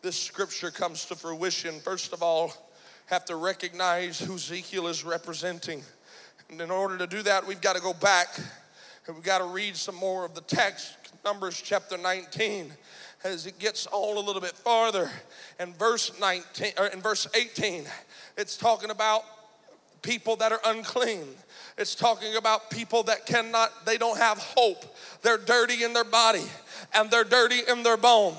this 0.00 0.18
scripture 0.18 0.70
comes 0.70 1.04
to 1.06 1.14
fruition, 1.14 1.80
first 1.80 2.12
of 2.12 2.22
all, 2.22 2.52
have 3.06 3.24
to 3.26 3.36
recognize 3.36 4.18
who 4.18 4.34
Ezekiel 4.34 4.86
is 4.86 5.04
representing. 5.04 5.82
And 6.50 6.60
in 6.60 6.70
order 6.70 6.96
to 6.98 7.06
do 7.06 7.22
that, 7.22 7.46
we've 7.46 7.60
got 7.60 7.76
to 7.76 7.82
go 7.82 7.92
back 7.92 8.28
and 9.06 9.14
we've 9.14 9.24
got 9.24 9.38
to 9.38 9.44
read 9.44 9.76
some 9.76 9.96
more 9.96 10.24
of 10.24 10.34
the 10.34 10.40
text, 10.40 10.96
Numbers 11.24 11.60
chapter 11.62 11.98
19, 11.98 12.72
as 13.22 13.46
it 13.46 13.58
gets 13.58 13.86
all 13.86 14.18
a 14.18 14.24
little 14.24 14.40
bit 14.40 14.52
farther. 14.52 15.10
And 15.58 15.76
verse 15.78 16.12
19 16.18 16.72
or 16.78 16.86
in 16.86 17.00
verse 17.00 17.26
18, 17.34 17.84
it's 18.36 18.56
talking 18.56 18.90
about 18.90 19.22
people 20.02 20.36
that 20.36 20.52
are 20.52 20.60
unclean. 20.66 21.24
It's 21.76 21.94
talking 21.94 22.36
about 22.36 22.70
people 22.70 23.02
that 23.04 23.26
cannot, 23.26 23.84
they 23.84 23.98
don't 23.98 24.18
have 24.18 24.38
hope. 24.38 24.84
They're 25.22 25.38
dirty 25.38 25.82
in 25.82 25.92
their 25.92 26.04
body 26.04 26.44
and 26.94 27.10
they're 27.10 27.24
dirty 27.24 27.60
in 27.68 27.82
their 27.82 27.96
bone. 27.96 28.36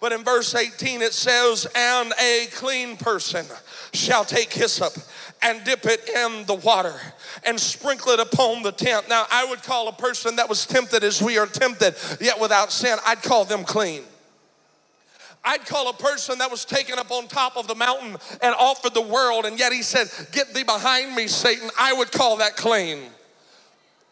But 0.00 0.12
in 0.12 0.24
verse 0.24 0.54
18 0.54 1.02
it 1.02 1.12
says, 1.12 1.66
And 1.74 2.12
a 2.20 2.46
clean 2.52 2.96
person 2.96 3.44
shall 3.92 4.24
take 4.24 4.52
hyssop 4.52 4.94
and 5.42 5.62
dip 5.64 5.84
it 5.84 6.08
in 6.08 6.46
the 6.46 6.54
water 6.54 6.94
and 7.44 7.60
sprinkle 7.60 8.12
it 8.12 8.20
upon 8.20 8.62
the 8.62 8.72
tent. 8.72 9.08
Now, 9.08 9.26
I 9.30 9.44
would 9.44 9.62
call 9.62 9.88
a 9.88 9.92
person 9.92 10.36
that 10.36 10.48
was 10.48 10.66
tempted 10.66 11.04
as 11.04 11.22
we 11.22 11.38
are 11.38 11.46
tempted, 11.46 11.94
yet 12.20 12.40
without 12.40 12.72
sin, 12.72 12.98
I'd 13.06 13.22
call 13.22 13.44
them 13.44 13.64
clean. 13.64 14.02
I'd 15.48 15.64
call 15.64 15.88
a 15.88 15.94
person 15.94 16.38
that 16.40 16.50
was 16.50 16.66
taken 16.66 16.98
up 16.98 17.10
on 17.10 17.26
top 17.26 17.56
of 17.56 17.66
the 17.66 17.74
mountain 17.74 18.18
and 18.42 18.54
offered 18.58 18.92
the 18.92 19.00
world, 19.00 19.46
and 19.46 19.58
yet 19.58 19.72
he 19.72 19.80
said, 19.82 20.10
Get 20.30 20.52
thee 20.52 20.62
behind 20.62 21.16
me, 21.16 21.26
Satan. 21.26 21.70
I 21.78 21.94
would 21.94 22.12
call 22.12 22.36
that 22.36 22.54
clean. 22.54 23.04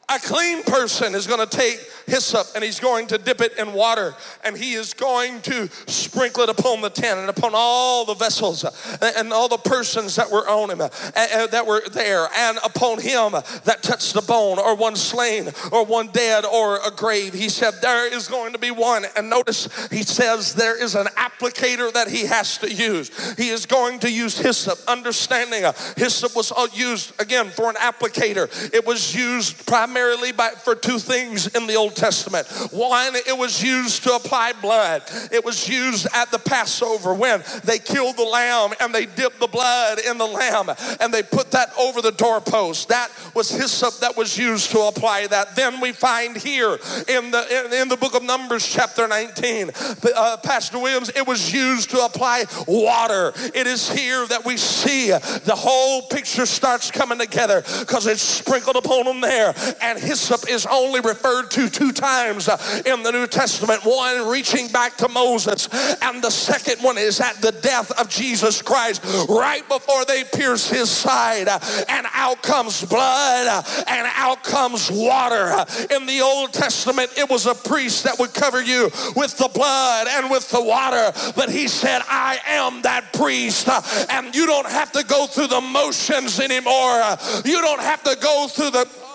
A 0.09 0.19
clean 0.19 0.63
person 0.63 1.15
is 1.15 1.27
going 1.27 1.47
to 1.47 1.57
take 1.57 1.79
hyssop 2.07 2.47
and 2.55 2.63
he's 2.63 2.81
going 2.81 3.07
to 3.07 3.19
dip 3.19 3.41
it 3.41 3.59
in 3.59 3.73
water 3.73 4.15
and 4.45 4.57
he 4.57 4.75
is 4.75 4.95
going 4.95 5.41
to 5.43 5.69
sprinkle 5.87 6.43
it 6.43 6.49
upon 6.49 6.81
the 6.81 6.91
tent 6.91 7.19
and 7.19 7.29
upon 7.29 7.53
all 7.55 8.05
the 8.05 8.15
vessels 8.15 8.65
and 9.03 9.33
all 9.33 9.49
the 9.49 9.59
persons 9.59 10.17
that 10.17 10.31
were 10.31 10.49
on 10.49 10.71
him 10.71 10.81
uh, 10.81 10.89
uh, 11.17 11.47
that 11.49 11.67
were 11.67 11.83
there 11.93 12.29
and 12.37 12.59
upon 12.65 13.01
him 13.01 13.33
that 13.65 13.83
touched 13.83 14.15
the 14.15 14.23
bone 14.23 14.59
or 14.59 14.75
one 14.75 14.97
slain 14.97 15.51
or 15.73 15.85
one 15.85 16.09
dead 16.09 16.45
or 16.45 16.79
a 16.87 16.91
grave. 16.91 17.35
He 17.35 17.49
said, 17.49 17.75
There 17.83 18.13
is 18.13 18.29
going 18.29 18.53
to 18.53 18.59
be 18.59 18.71
one. 18.71 19.05
And 19.17 19.29
notice 19.29 19.89
he 19.89 20.03
says 20.03 20.55
there 20.55 20.81
is 20.81 20.95
an 20.95 21.07
applicator 21.17 21.93
that 21.93 22.09
he 22.09 22.27
has 22.27 22.59
to 22.59 22.73
use. 22.73 23.35
He 23.37 23.49
is 23.49 23.67
going 23.67 23.99
to 24.01 24.11
use 24.11 24.39
hyssop, 24.39 24.79
understanding 24.89 25.65
uh, 25.65 25.73
hyssop 25.97 26.37
was 26.37 26.53
used 26.77 27.21
again 27.21 27.51
for 27.51 27.69
an 27.69 27.77
applicator. 27.77 28.47
It 28.73 28.87
was 28.87 29.15
used 29.15 29.67
primarily 29.67 29.97
primarily 29.97 30.33
by, 30.33 30.51
for 30.51 30.75
two 30.75 30.99
things 30.99 31.47
in 31.49 31.67
the 31.67 31.75
Old 31.75 31.96
Testament. 31.97 32.47
One, 32.71 33.15
it 33.15 33.37
was 33.37 33.63
used 33.63 34.05
to 34.05 34.15
apply 34.15 34.53
blood. 34.61 35.03
It 35.33 35.45
was 35.45 35.69
used 35.69 36.07
at 36.15 36.31
the 36.31 36.39
Passover 36.39 37.15
when 37.15 37.43
they 37.65 37.79
killed 37.79 38.17
the 38.17 38.25
lamb 38.25 38.75
and 38.81 38.95
they 38.95 39.07
dipped 39.07 39.41
the 39.41 39.47
blood 39.47 39.99
in 39.99 40.19
the 40.19 40.27
lamb 40.27 40.71
and 41.01 41.13
they 41.13 41.23
put 41.23 41.51
that 41.53 41.71
over 41.79 42.01
the 42.03 42.13
doorpost. 42.13 42.89
That 42.89 43.11
was 43.35 43.51
hyssop 43.51 43.95
that 44.01 44.17
was 44.17 44.37
used 44.39 44.71
to 44.73 44.81
apply 44.83 45.27
that. 45.29 45.57
Then 45.57 45.81
we 45.81 45.93
find 45.93 46.37
here 46.37 46.79
in 47.09 47.31
the 47.31 47.67
in, 47.67 47.73
in 47.83 47.89
the 47.89 47.97
book 47.97 48.15
of 48.15 48.23
Numbers, 48.23 48.67
chapter 48.67 49.09
19, 49.09 49.71
uh, 50.15 50.37
Pastor 50.43 50.79
Williams, 50.79 51.11
it 51.11 51.27
was 51.27 51.53
used 51.53 51.91
to 51.91 52.05
apply 52.05 52.45
water. 52.67 53.33
It 53.55 53.67
is 53.67 53.91
here 53.91 54.27
that 54.27 54.45
we 54.45 54.57
see 54.57 55.09
the 55.11 55.55
whole 55.57 56.03
picture 56.03 56.47
starts 56.47 56.91
coming 56.91 57.19
together 57.19 57.63
because 57.81 58.07
it's 58.07 58.23
sprinkled 58.23 58.77
upon 58.77 59.05
them 59.05 59.21
there 59.21 59.55
and 59.81 59.99
hyssop 59.99 60.49
is 60.49 60.67
only 60.67 61.01
referred 61.01 61.51
to 61.53 61.69
two 61.69 61.86
times 61.93 62.49
uh, 62.49 62.83
in 62.87 63.03
the 63.03 63.13
New 63.13 63.27
Testament 63.27 63.83
one 63.85 64.29
reaching 64.29 64.69
back 64.69 64.97
to 64.99 65.09
Moses, 65.09 65.69
and 66.03 66.23
the 66.23 66.31
second 66.31 66.83
one 66.83 66.99
is 66.99 67.21
at 67.21 67.37
the 67.37 67.53
death 67.53 67.91
of 68.01 68.09
Jesus 68.09 68.63
Christ, 68.63 69.05
right 69.29 69.67
before 69.69 70.05
they 70.05 70.25
pierce 70.25 70.69
his 70.69 70.91
side, 70.91 71.49
uh, 71.49 71.59
and 71.89 72.07
out 72.15 72.43
comes 72.43 72.85
blood 72.85 73.47
uh, 73.47 73.85
and 73.89 74.09
out 74.15 74.43
comes 74.43 74.91
water. 74.91 75.65
In 75.95 76.07
the 76.07 76.21
Old 76.21 76.53
Testament, 76.53 77.11
it 77.17 77.29
was 77.29 77.47
a 77.47 77.55
priest 77.55 78.05
that 78.05 78.19
would 78.19 78.35
cover 78.35 78.63
you 78.63 78.85
with 79.15 79.37
the 79.39 79.51
blood 79.55 80.07
and 80.09 80.31
with 80.31 80.51
the 80.51 80.63
water, 80.63 81.13
but 81.37 81.51
he 81.51 81.69
said, 81.69 82.03
I 82.09 82.39
am 82.47 82.83
that 82.83 83.13
priest, 83.13 83.69
and 84.11 84.35
you 84.35 84.47
don't 84.47 84.69
have 84.69 84.93
to 84.93 85.05
go 85.05 85.27
through 85.27 85.49
the 85.49 85.61
motions 85.61 86.41
anymore. 86.41 87.03
You 87.45 87.61
don't 87.61 87.81
have 87.81 88.03
to 88.05 88.17
go 88.21 88.49
through 88.49 88.71
the 88.71 89.06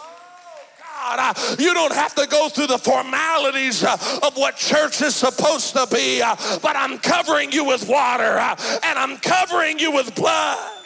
God. 1.01 1.19
Uh, 1.19 1.55
you 1.57 1.73
don't 1.73 1.93
have 1.93 2.13
to 2.15 2.27
go 2.27 2.49
through 2.49 2.67
the 2.67 2.77
formalities 2.77 3.83
uh, 3.83 3.93
of 4.23 4.37
what 4.37 4.55
church 4.55 5.01
is 5.01 5.15
supposed 5.15 5.73
to 5.73 5.87
be, 5.91 6.21
uh, 6.21 6.35
but 6.61 6.75
I'm 6.75 6.99
covering 6.99 7.51
you 7.51 7.65
with 7.65 7.87
water 7.87 8.37
and 8.37 8.99
I'm 8.99 9.17
covering 9.17 9.79
you 9.79 9.91
with 9.91 10.13
blood. 10.15 10.77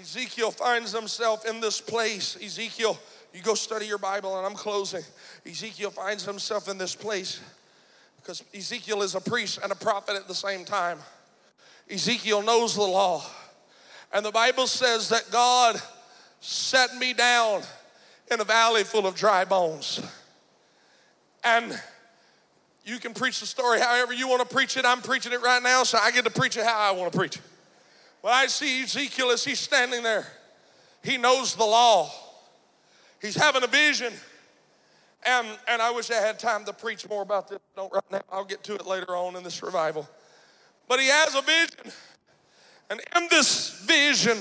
Ezekiel 0.00 0.50
finds 0.50 0.92
himself 0.92 1.46
in 1.46 1.60
this 1.60 1.80
place. 1.80 2.38
Ezekiel, 2.42 2.98
you 3.34 3.42
go 3.42 3.54
study 3.54 3.86
your 3.86 3.98
Bible, 3.98 4.38
and 4.38 4.46
I'm 4.46 4.54
closing. 4.54 5.02
Ezekiel 5.44 5.90
finds 5.90 6.24
himself 6.24 6.68
in 6.68 6.78
this 6.78 6.94
place 6.94 7.40
because 8.16 8.42
Ezekiel 8.54 9.02
is 9.02 9.14
a 9.14 9.20
priest 9.20 9.58
and 9.62 9.72
a 9.72 9.74
prophet 9.74 10.16
at 10.16 10.26
the 10.26 10.34
same 10.34 10.64
time. 10.64 10.98
Ezekiel 11.90 12.40
knows 12.40 12.74
the 12.76 12.82
law. 12.82 13.24
And 14.12 14.24
the 14.24 14.30
Bible 14.30 14.66
says 14.66 15.08
that 15.10 15.28
God 15.30 15.80
set 16.40 16.96
me 16.96 17.12
down 17.12 17.62
in 18.30 18.40
a 18.40 18.44
valley 18.44 18.84
full 18.84 19.06
of 19.06 19.14
dry 19.14 19.44
bones. 19.44 20.00
And 21.44 21.80
you 22.84 22.98
can 22.98 23.14
preach 23.14 23.40
the 23.40 23.46
story 23.46 23.80
however 23.80 24.12
you 24.12 24.28
want 24.28 24.48
to 24.48 24.54
preach 24.54 24.76
it. 24.76 24.84
I'm 24.84 25.02
preaching 25.02 25.32
it 25.32 25.42
right 25.42 25.62
now, 25.62 25.82
so 25.82 25.98
I 25.98 26.10
get 26.10 26.24
to 26.24 26.30
preach 26.30 26.56
it 26.56 26.64
how 26.64 26.78
I 26.78 26.92
want 26.92 27.12
to 27.12 27.18
preach 27.18 27.36
it. 27.36 27.42
But 28.22 28.32
I 28.32 28.46
see 28.46 28.82
Ezekiel 28.82 29.30
as 29.30 29.44
he's 29.44 29.60
standing 29.60 30.02
there. 30.02 30.26
He 31.02 31.16
knows 31.16 31.54
the 31.54 31.64
law. 31.64 32.10
He's 33.22 33.36
having 33.36 33.62
a 33.62 33.68
vision. 33.68 34.12
And, 35.24 35.46
and 35.68 35.82
I 35.82 35.90
wish 35.90 36.10
I 36.10 36.14
had 36.14 36.38
time 36.38 36.64
to 36.64 36.72
preach 36.72 37.08
more 37.08 37.22
about 37.22 37.48
this. 37.48 37.58
Don't 37.74 37.92
right 37.92 38.02
now. 38.10 38.22
I'll 38.30 38.44
get 38.44 38.62
to 38.64 38.74
it 38.74 38.86
later 38.86 39.16
on 39.16 39.36
in 39.36 39.42
this 39.42 39.62
revival. 39.62 40.08
But 40.88 41.00
he 41.00 41.06
has 41.08 41.34
a 41.34 41.42
vision. 41.42 41.92
And 42.90 43.00
in 43.16 43.26
this 43.30 43.80
vision, 43.84 44.38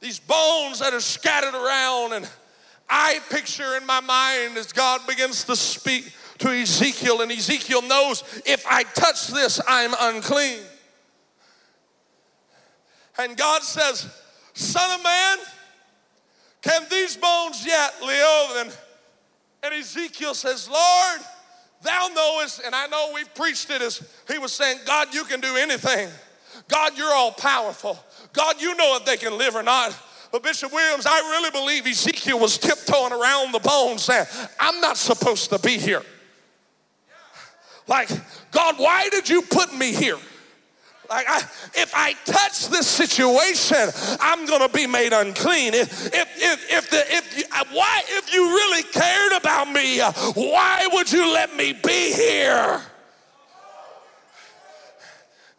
these 0.00 0.18
bones 0.18 0.80
that 0.80 0.92
are 0.92 1.00
scattered 1.00 1.54
around, 1.54 2.14
and 2.14 2.28
I 2.88 3.20
picture 3.30 3.76
in 3.76 3.86
my 3.86 4.00
mind 4.00 4.56
as 4.56 4.72
God 4.72 5.06
begins 5.06 5.44
to 5.44 5.56
speak 5.56 6.12
to 6.38 6.48
Ezekiel, 6.48 7.20
and 7.20 7.30
Ezekiel 7.30 7.82
knows 7.82 8.24
if 8.46 8.66
I 8.66 8.82
touch 8.82 9.28
this, 9.28 9.60
I'm 9.68 9.94
unclean. 10.00 10.60
And 13.18 13.36
God 13.36 13.62
says, 13.62 14.08
Son 14.54 14.98
of 14.98 15.04
man, 15.04 15.38
can 16.62 16.86
these 16.90 17.16
bones 17.16 17.64
yet 17.66 17.94
live? 18.02 18.66
And, 18.66 18.76
and 19.64 19.74
Ezekiel 19.74 20.34
says, 20.34 20.68
Lord, 20.68 21.20
thou 21.82 22.08
knowest, 22.14 22.62
and 22.64 22.74
I 22.74 22.86
know 22.86 23.12
we've 23.14 23.34
preached 23.34 23.70
it 23.70 23.82
as 23.82 24.02
he 24.30 24.38
was 24.38 24.52
saying, 24.52 24.78
God, 24.86 25.12
you 25.12 25.24
can 25.24 25.40
do 25.40 25.56
anything. 25.56 26.08
God, 26.68 26.96
you're 26.96 27.12
all 27.12 27.32
powerful. 27.32 27.98
God, 28.32 28.60
you 28.60 28.74
know 28.76 28.96
if 28.96 29.04
they 29.04 29.16
can 29.16 29.36
live 29.36 29.56
or 29.56 29.62
not. 29.62 29.96
But 30.32 30.44
Bishop 30.44 30.72
Williams, 30.72 31.06
I 31.08 31.18
really 31.18 31.50
believe 31.50 31.86
Ezekiel 31.86 32.38
was 32.38 32.56
tiptoeing 32.56 33.12
around 33.12 33.52
the 33.52 33.58
bones 33.58 34.02
saying, 34.02 34.26
I'm 34.60 34.80
not 34.80 34.96
supposed 34.96 35.50
to 35.50 35.58
be 35.58 35.76
here. 35.76 36.02
Like, 37.88 38.08
God, 38.52 38.76
why 38.78 39.08
did 39.08 39.28
you 39.28 39.42
put 39.42 39.74
me 39.74 39.92
here? 39.92 40.18
Like, 41.08 41.26
I, 41.28 41.38
if 41.74 41.92
I 41.92 42.12
touch 42.24 42.68
this 42.68 42.86
situation, 42.86 43.88
I'm 44.20 44.46
going 44.46 44.60
to 44.60 44.72
be 44.72 44.86
made 44.86 45.12
unclean. 45.12 45.74
If, 45.74 46.06
if, 46.14 46.28
if, 46.36 46.72
if, 46.72 46.90
the, 46.90 47.04
if, 47.08 47.72
why, 47.72 48.02
if 48.06 48.32
you 48.32 48.44
really 48.46 48.84
cared 48.84 49.32
about 49.32 49.72
me, 49.72 49.98
why 50.34 50.88
would 50.92 51.10
you 51.10 51.32
let 51.32 51.56
me 51.56 51.72
be 51.72 52.12
here? 52.12 52.80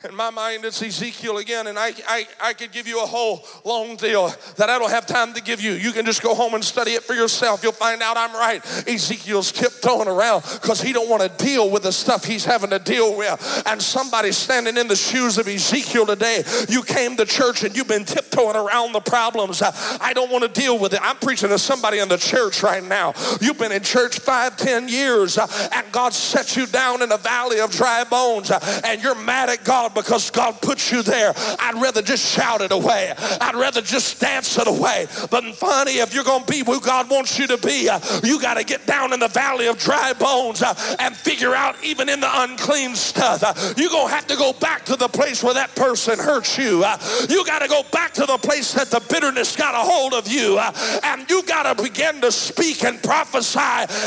In 0.03 0.15
my 0.15 0.31
mind, 0.31 0.65
it's 0.65 0.81
Ezekiel 0.81 1.37
again, 1.37 1.67
and 1.67 1.77
I, 1.77 1.93
I, 2.07 2.27
I 2.41 2.53
could 2.53 2.71
give 2.71 2.87
you 2.87 3.03
a 3.03 3.05
whole 3.05 3.45
long 3.63 3.97
deal 3.97 4.33
that 4.57 4.67
I 4.67 4.79
don't 4.79 4.89
have 4.89 5.05
time 5.05 5.31
to 5.33 5.41
give 5.43 5.61
you. 5.61 5.73
You 5.73 5.91
can 5.91 6.07
just 6.07 6.23
go 6.23 6.33
home 6.33 6.55
and 6.55 6.63
study 6.63 6.93
it 6.93 7.03
for 7.03 7.13
yourself. 7.13 7.61
You'll 7.61 7.71
find 7.71 8.01
out 8.01 8.17
I'm 8.17 8.33
right. 8.33 8.65
Ezekiel's 8.87 9.51
tiptoeing 9.51 10.07
around 10.07 10.41
because 10.59 10.81
he 10.81 10.91
don't 10.91 11.07
want 11.07 11.21
to 11.21 11.45
deal 11.45 11.69
with 11.69 11.83
the 11.83 11.91
stuff 11.91 12.25
he's 12.25 12.43
having 12.43 12.71
to 12.71 12.79
deal 12.79 13.15
with. 13.15 13.63
And 13.67 13.79
somebody 13.79 14.31
standing 14.31 14.75
in 14.75 14.87
the 14.87 14.95
shoes 14.95 15.37
of 15.37 15.47
Ezekiel 15.47 16.07
today, 16.07 16.41
you 16.67 16.81
came 16.81 17.15
to 17.17 17.25
church 17.25 17.63
and 17.63 17.77
you've 17.77 17.87
been 17.87 18.05
tiptoeing 18.05 18.55
around 18.55 18.93
the 18.93 19.01
problems. 19.01 19.61
I 19.61 20.13
don't 20.13 20.31
want 20.31 20.51
to 20.51 20.61
deal 20.61 20.79
with 20.79 20.95
it. 20.95 20.99
I'm 21.03 21.17
preaching 21.17 21.49
to 21.49 21.59
somebody 21.59 21.99
in 21.99 22.09
the 22.09 22.17
church 22.17 22.63
right 22.63 22.83
now. 22.83 23.13
You've 23.39 23.59
been 23.59 23.71
in 23.71 23.83
church 23.83 24.17
five, 24.17 24.57
ten 24.57 24.89
years, 24.89 25.37
uh, 25.37 25.45
and 25.73 25.91
God 25.91 26.15
set 26.15 26.55
you 26.55 26.65
down 26.65 27.03
in 27.03 27.11
a 27.11 27.17
valley 27.17 27.59
of 27.59 27.69
dry 27.69 28.03
bones, 28.03 28.49
uh, 28.49 28.81
and 28.83 28.99
you're 29.03 29.13
mad 29.13 29.49
at 29.49 29.63
God 29.63 29.90
because 29.93 30.29
God 30.29 30.61
put 30.61 30.91
you 30.91 31.03
there. 31.03 31.33
I'd 31.59 31.79
rather 31.81 32.01
just 32.01 32.33
shout 32.33 32.61
it 32.61 32.71
away. 32.71 33.13
I'd 33.39 33.55
rather 33.55 33.81
just 33.81 34.19
dance 34.19 34.57
it 34.57 34.67
away. 34.67 35.07
But 35.29 35.43
funny, 35.55 35.99
if 35.99 36.13
you're 36.13 36.23
going 36.23 36.43
to 36.43 36.51
be 36.51 36.59
who 36.59 36.79
God 36.79 37.09
wants 37.09 37.37
you 37.39 37.47
to 37.47 37.57
be, 37.57 37.89
uh, 37.89 37.99
you 38.23 38.41
got 38.41 38.55
to 38.55 38.63
get 38.63 38.85
down 38.85 39.13
in 39.13 39.19
the 39.19 39.27
valley 39.27 39.67
of 39.67 39.77
dry 39.77 40.13
bones 40.13 40.61
uh, 40.61 40.73
and 40.99 41.15
figure 41.15 41.53
out 41.53 41.75
even 41.83 42.09
in 42.09 42.19
the 42.19 42.29
unclean 42.31 42.95
stuff. 42.95 43.43
Uh, 43.43 43.53
you're 43.77 43.89
going 43.89 44.07
to 44.07 44.13
have 44.13 44.27
to 44.27 44.35
go 44.35 44.53
back 44.53 44.85
to 44.85 44.95
the 44.95 45.07
place 45.07 45.43
where 45.43 45.53
that 45.53 45.73
person 45.75 46.19
hurt 46.19 46.57
you. 46.57 46.83
You 47.29 47.45
got 47.45 47.59
to 47.59 47.67
go 47.67 47.83
back 47.91 48.13
to 48.13 48.25
the 48.25 48.37
place 48.37 48.73
that 48.73 48.89
the 48.89 49.01
bitterness 49.09 49.55
got 49.55 49.73
a 49.75 49.79
hold 49.79 50.13
of 50.13 50.27
you. 50.27 50.59
And 51.03 51.29
you 51.29 51.43
got 51.43 51.75
to 51.75 51.83
begin 51.83 52.21
to 52.21 52.31
speak 52.31 52.83
and 52.83 53.01
prophesy 53.01 53.59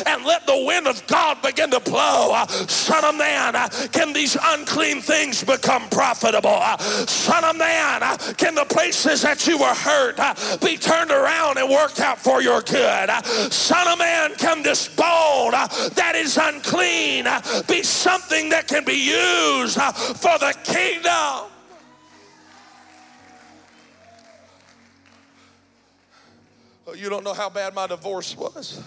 and 0.07 0.24
let 0.24 0.47
the 0.47 0.64
wind 0.66 0.87
of 0.87 1.07
God 1.07 1.43
begin 1.43 1.70
to 1.70 1.80
blow. 1.80 2.45
Son 2.66 3.05
of 3.05 3.16
man, 3.16 3.55
can 3.93 4.12
these 4.12 4.37
unclean 4.41 5.01
things 5.01 5.43
become 5.43 5.74
become 5.75 5.89
profitable. 5.91 6.61
Son 7.07 7.45
of 7.45 7.57
man, 7.57 8.01
can 8.37 8.55
the 8.55 8.64
places 8.64 9.22
that 9.22 9.47
you 9.47 9.59
were 9.59 9.75
hurt 9.75 10.16
be 10.61 10.77
turned 10.77 11.11
around 11.11 11.59
and 11.59 11.70
worked 11.70 12.01
out 12.01 12.18
for 12.18 12.43
your 12.43 12.61
good? 12.62 13.11
Son 13.51 13.89
of 13.89 13.99
man, 13.99 14.35
can 14.37 14.62
this 14.62 14.89
bone 14.89 15.53
that 15.53 16.12
is 16.14 16.37
unclean 16.37 17.27
be 17.66 17.83
something 17.83 18.49
that 18.51 18.68
can 18.68 18.85
be 18.85 18.95
used 18.95 19.81
for 19.81 20.39
the 20.39 20.55
kingdom? 20.64 21.51
Oh, 26.87 26.93
you 26.95 27.09
don't 27.09 27.25
know 27.25 27.35
how 27.35 27.49
bad 27.49 27.75
my 27.75 27.87
divorce 27.87 28.37
was 28.37 28.83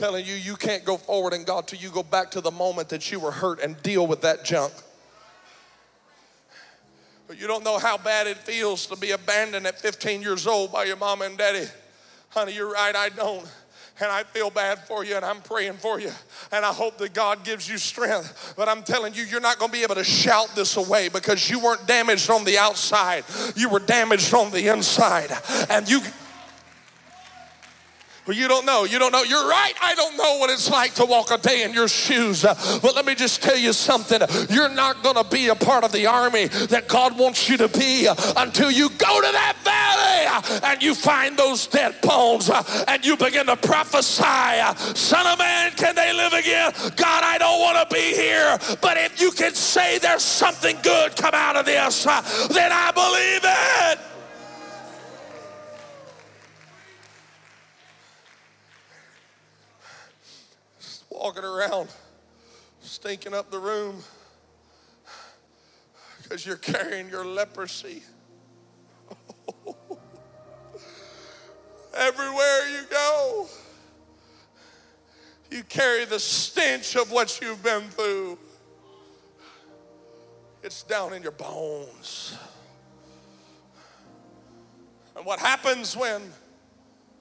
telling 0.00 0.24
you, 0.24 0.32
you 0.32 0.56
can't 0.56 0.82
go 0.82 0.96
forward 0.96 1.34
in 1.34 1.44
God 1.44 1.68
till 1.68 1.78
you 1.78 1.90
go 1.90 2.02
back 2.02 2.30
to 2.30 2.40
the 2.40 2.50
moment 2.50 2.88
that 2.88 3.12
you 3.12 3.20
were 3.20 3.30
hurt 3.30 3.60
and 3.60 3.80
deal 3.82 4.06
with 4.06 4.22
that 4.22 4.46
junk. 4.46 4.72
But 7.28 7.38
you 7.38 7.46
don't 7.46 7.62
know 7.62 7.78
how 7.78 7.98
bad 7.98 8.26
it 8.26 8.38
feels 8.38 8.86
to 8.86 8.96
be 8.96 9.10
abandoned 9.10 9.66
at 9.66 9.78
15 9.78 10.22
years 10.22 10.46
old 10.46 10.72
by 10.72 10.84
your 10.84 10.96
mama 10.96 11.26
and 11.26 11.36
daddy. 11.36 11.66
Honey, 12.30 12.54
you're 12.54 12.72
right, 12.72 12.96
I 12.96 13.10
don't. 13.10 13.46
And 14.00 14.10
I 14.10 14.22
feel 14.24 14.48
bad 14.48 14.78
for 14.86 15.04
you, 15.04 15.16
and 15.16 15.24
I'm 15.24 15.42
praying 15.42 15.74
for 15.74 16.00
you. 16.00 16.10
And 16.50 16.64
I 16.64 16.72
hope 16.72 16.96
that 16.96 17.12
God 17.12 17.44
gives 17.44 17.68
you 17.68 17.76
strength. 17.76 18.54
But 18.56 18.70
I'm 18.70 18.82
telling 18.82 19.12
you, 19.12 19.24
you're 19.24 19.38
not 19.38 19.58
going 19.58 19.70
to 19.70 19.76
be 19.76 19.82
able 19.82 19.96
to 19.96 20.04
shout 20.04 20.48
this 20.56 20.78
away 20.78 21.10
because 21.10 21.50
you 21.50 21.60
weren't 21.60 21.86
damaged 21.86 22.30
on 22.30 22.44
the 22.44 22.56
outside, 22.56 23.24
you 23.54 23.68
were 23.68 23.80
damaged 23.80 24.32
on 24.32 24.50
the 24.50 24.68
inside. 24.68 25.30
And 25.68 25.90
you 25.90 26.00
well, 28.26 28.36
you 28.36 28.48
don't 28.48 28.66
know. 28.66 28.84
You 28.84 28.98
don't 28.98 29.12
know. 29.12 29.22
You're 29.22 29.48
right. 29.48 29.72
I 29.82 29.94
don't 29.94 30.16
know 30.16 30.38
what 30.38 30.50
it's 30.50 30.70
like 30.70 30.94
to 30.94 31.04
walk 31.04 31.30
a 31.30 31.38
day 31.38 31.64
in 31.64 31.72
your 31.72 31.88
shoes. 31.88 32.42
But 32.42 32.94
let 32.94 33.06
me 33.06 33.14
just 33.14 33.42
tell 33.42 33.56
you 33.56 33.72
something. 33.72 34.20
You're 34.48 34.68
not 34.68 35.02
going 35.02 35.16
to 35.16 35.24
be 35.24 35.48
a 35.48 35.54
part 35.54 35.84
of 35.84 35.92
the 35.92 36.06
army 36.06 36.46
that 36.46 36.86
God 36.88 37.18
wants 37.18 37.48
you 37.48 37.56
to 37.56 37.68
be 37.68 38.08
until 38.36 38.70
you 38.70 38.88
go 38.90 39.20
to 39.20 39.32
that 39.32 39.56
valley 39.64 40.60
and 40.64 40.82
you 40.82 40.94
find 40.94 41.36
those 41.36 41.66
dead 41.66 41.96
bones 42.02 42.50
and 42.88 43.04
you 43.04 43.16
begin 43.16 43.46
to 43.46 43.56
prophesy. 43.56 44.22
Son 44.94 45.26
of 45.26 45.38
man, 45.38 45.72
can 45.72 45.94
they 45.94 46.12
live 46.12 46.32
again? 46.32 46.72
God, 46.96 47.24
I 47.24 47.36
don't 47.38 47.60
want 47.60 47.88
to 47.88 47.94
be 47.94 48.14
here. 48.14 48.58
But 48.80 48.96
if 48.96 49.20
you 49.20 49.30
can 49.30 49.54
say 49.54 49.98
there's 49.98 50.22
something 50.22 50.76
good 50.82 51.16
come 51.16 51.34
out 51.34 51.56
of 51.56 51.66
this, 51.66 52.04
then 52.04 52.70
I 52.72 52.90
believe 52.92 53.40
it. 53.44 54.19
Walking 61.20 61.44
around 61.44 61.86
stinking 62.80 63.34
up 63.34 63.50
the 63.50 63.58
room 63.58 64.02
because 66.22 66.46
you're 66.46 66.56
carrying 66.56 67.10
your 67.10 67.26
leprosy. 67.26 68.02
Everywhere 71.94 72.68
you 72.70 72.80
go, 72.88 73.46
you 75.50 75.62
carry 75.64 76.06
the 76.06 76.18
stench 76.18 76.96
of 76.96 77.12
what 77.12 77.38
you've 77.42 77.62
been 77.62 77.82
through. 77.90 78.38
It's 80.62 80.82
down 80.84 81.12
in 81.12 81.22
your 81.22 81.32
bones. 81.32 82.34
And 85.14 85.26
what 85.26 85.38
happens 85.38 85.94
when 85.94 86.22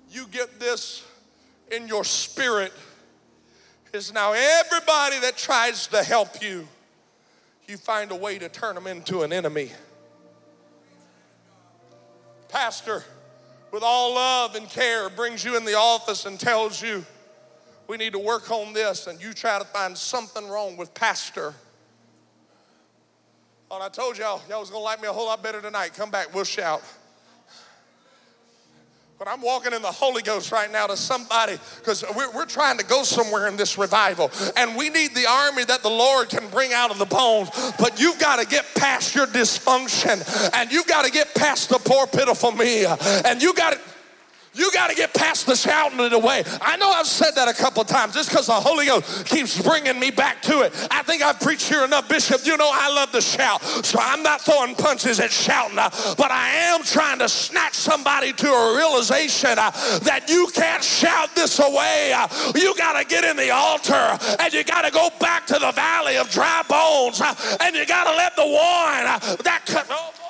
you 0.09 0.25
get 0.27 0.57
this 0.57 1.03
in 1.69 1.85
your 1.89 2.05
spirit? 2.05 2.71
Is 3.93 4.13
now 4.13 4.33
everybody 4.33 5.19
that 5.19 5.37
tries 5.37 5.87
to 5.87 6.03
help 6.03 6.41
you, 6.41 6.67
you 7.67 7.77
find 7.77 8.11
a 8.11 8.15
way 8.15 8.37
to 8.39 8.49
turn 8.49 8.75
them 8.75 8.87
into 8.87 9.21
an 9.21 9.33
enemy. 9.33 9.71
Pastor, 12.47 13.03
with 13.71 13.83
all 13.83 14.15
love 14.15 14.55
and 14.55 14.67
care, 14.69 15.09
brings 15.09 15.45
you 15.45 15.55
in 15.55 15.65
the 15.65 15.75
office 15.75 16.25
and 16.25 16.39
tells 16.39 16.81
you, 16.81 17.05
we 17.87 17.97
need 17.97 18.13
to 18.13 18.19
work 18.19 18.51
on 18.51 18.73
this, 18.73 19.07
and 19.07 19.21
you 19.21 19.33
try 19.33 19.57
to 19.59 19.65
find 19.65 19.97
something 19.97 20.47
wrong 20.47 20.77
with 20.77 20.93
Pastor. 20.93 21.53
Oh, 23.71 23.81
I 23.81 23.89
told 23.89 24.17
y'all, 24.17 24.41
y'all 24.49 24.59
was 24.59 24.69
gonna 24.69 24.83
like 24.83 25.01
me 25.01 25.07
a 25.07 25.13
whole 25.13 25.27
lot 25.27 25.43
better 25.43 25.61
tonight. 25.61 25.93
Come 25.95 26.09
back, 26.09 26.33
we'll 26.33 26.43
shout. 26.43 26.83
But 29.19 29.27
I'm 29.27 29.41
walking 29.41 29.73
in 29.73 29.81
the 29.81 29.91
Holy 29.91 30.21
Ghost 30.21 30.49
right 30.53 30.71
now 30.71 30.87
to 30.87 30.95
somebody 30.95 31.59
because 31.75 32.05
we're, 32.15 32.31
we're 32.31 32.45
trying 32.45 32.77
to 32.77 32.85
go 32.85 33.03
somewhere 33.03 33.49
in 33.49 33.57
this 33.57 33.77
revival. 33.77 34.31
And 34.55 34.77
we 34.77 34.87
need 34.89 35.13
the 35.13 35.25
army 35.29 35.65
that 35.65 35.83
the 35.83 35.89
Lord 35.89 36.29
can 36.29 36.47
bring 36.47 36.71
out 36.71 36.89
of 36.89 36.99
the 36.99 37.05
bones. 37.05 37.49
But 37.77 37.99
you've 37.99 38.17
got 38.17 38.39
to 38.39 38.47
get 38.47 38.65
past 38.77 39.13
your 39.13 39.27
dysfunction 39.27 40.23
and 40.53 40.71
you've 40.71 40.87
got 40.87 41.03
to 41.03 41.11
get 41.11 41.35
past 41.35 41.67
the 41.67 41.79
poor, 41.79 42.07
pitiful 42.07 42.53
me. 42.53 42.85
And 43.25 43.43
you 43.43 43.53
got 43.53 43.73
to. 43.73 43.88
You 44.59 44.69
got 44.73 44.89
to 44.89 44.95
get 44.95 45.13
past 45.13 45.45
the 45.45 45.55
shouting 45.55 45.99
it 46.01 46.11
away. 46.11 46.43
I 46.61 46.75
know 46.75 46.91
I've 46.91 47.07
said 47.07 47.31
that 47.35 47.47
a 47.47 47.53
couple 47.53 47.83
times 47.85 48.13
just 48.13 48.29
because 48.29 48.47
the 48.47 48.53
Holy 48.53 48.87
Ghost 48.87 49.25
keeps 49.25 49.61
bringing 49.61 49.97
me 49.97 50.11
back 50.11 50.41
to 50.43 50.61
it. 50.61 50.73
I 50.91 51.01
think 51.03 51.23
I've 51.23 51.39
preached 51.39 51.69
here 51.69 51.85
enough, 51.85 52.09
Bishop. 52.09 52.45
You 52.45 52.57
know 52.57 52.69
I 52.71 52.93
love 52.93 53.11
to 53.11 53.21
shout, 53.21 53.63
so 53.63 53.99
I'm 54.01 54.21
not 54.21 54.41
throwing 54.41 54.75
punches 54.75 55.21
at 55.21 55.31
shouting, 55.31 55.79
uh, 55.79 55.89
but 56.17 56.29
I 56.29 56.49
am 56.49 56.83
trying 56.83 57.19
to 57.19 57.29
snatch 57.29 57.73
somebody 57.73 58.33
to 58.33 58.47
a 58.51 58.75
realization 58.75 59.57
uh, 59.57 59.71
that 59.99 60.29
you 60.29 60.49
can't 60.53 60.83
shout 60.83 61.33
this 61.35 61.59
away. 61.59 62.11
Uh, 62.13 62.27
you 62.53 62.75
got 62.75 62.99
to 62.99 63.07
get 63.07 63.23
in 63.23 63.37
the 63.37 63.51
altar 63.51 64.19
and 64.39 64.53
you 64.53 64.65
got 64.65 64.81
to 64.81 64.91
go 64.91 65.09
back 65.21 65.47
to 65.47 65.53
the 65.53 65.71
valley 65.71 66.17
of 66.17 66.29
dry 66.31 66.63
bones 66.67 67.21
and 67.61 67.75
you 67.75 67.85
got 67.85 68.03
to 68.11 68.15
let 68.17 68.35
the 68.35 68.45
wine 68.45 69.05
that. 69.43 69.87
Oh, 69.89 70.28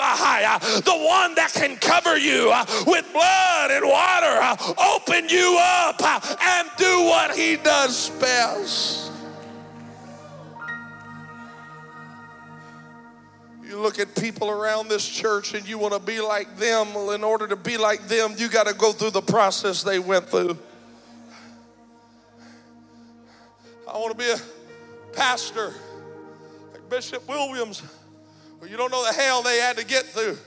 the 0.00 0.96
one 1.06 1.34
that 1.34 1.52
can 1.52 1.76
cover 1.76 2.16
you 2.16 2.50
uh, 2.52 2.64
with 2.86 3.10
blood 3.12 3.70
and 3.70 3.86
water, 3.86 4.38
uh, 4.40 4.56
open 4.94 5.28
you 5.28 5.58
up 5.60 5.96
uh, 6.00 6.20
and 6.40 6.68
do 6.76 7.04
what 7.04 7.36
he 7.36 7.56
does 7.56 8.10
best. 8.20 9.12
You 13.70 13.78
look 13.78 14.00
at 14.00 14.16
people 14.16 14.50
around 14.50 14.88
this 14.88 15.08
church 15.08 15.54
and 15.54 15.68
you 15.68 15.78
want 15.78 15.94
to 15.94 16.00
be 16.00 16.20
like 16.20 16.56
them. 16.56 16.92
Well, 16.92 17.12
in 17.12 17.22
order 17.22 17.46
to 17.46 17.54
be 17.54 17.76
like 17.76 18.08
them, 18.08 18.34
you 18.36 18.48
got 18.48 18.66
to 18.66 18.74
go 18.74 18.90
through 18.90 19.10
the 19.10 19.22
process 19.22 19.84
they 19.84 20.00
went 20.00 20.28
through. 20.28 20.58
I 23.88 23.96
want 23.96 24.10
to 24.10 24.18
be 24.18 24.30
a 24.30 24.38
pastor 25.12 25.72
like 26.72 26.88
Bishop 26.90 27.28
Williams. 27.28 27.82
You 28.68 28.76
don't 28.76 28.90
know 28.90 29.04
the 29.04 29.12
hell 29.12 29.42
they 29.42 29.58
had 29.58 29.76
to 29.78 29.84
get 29.84 30.04
through 30.06 30.38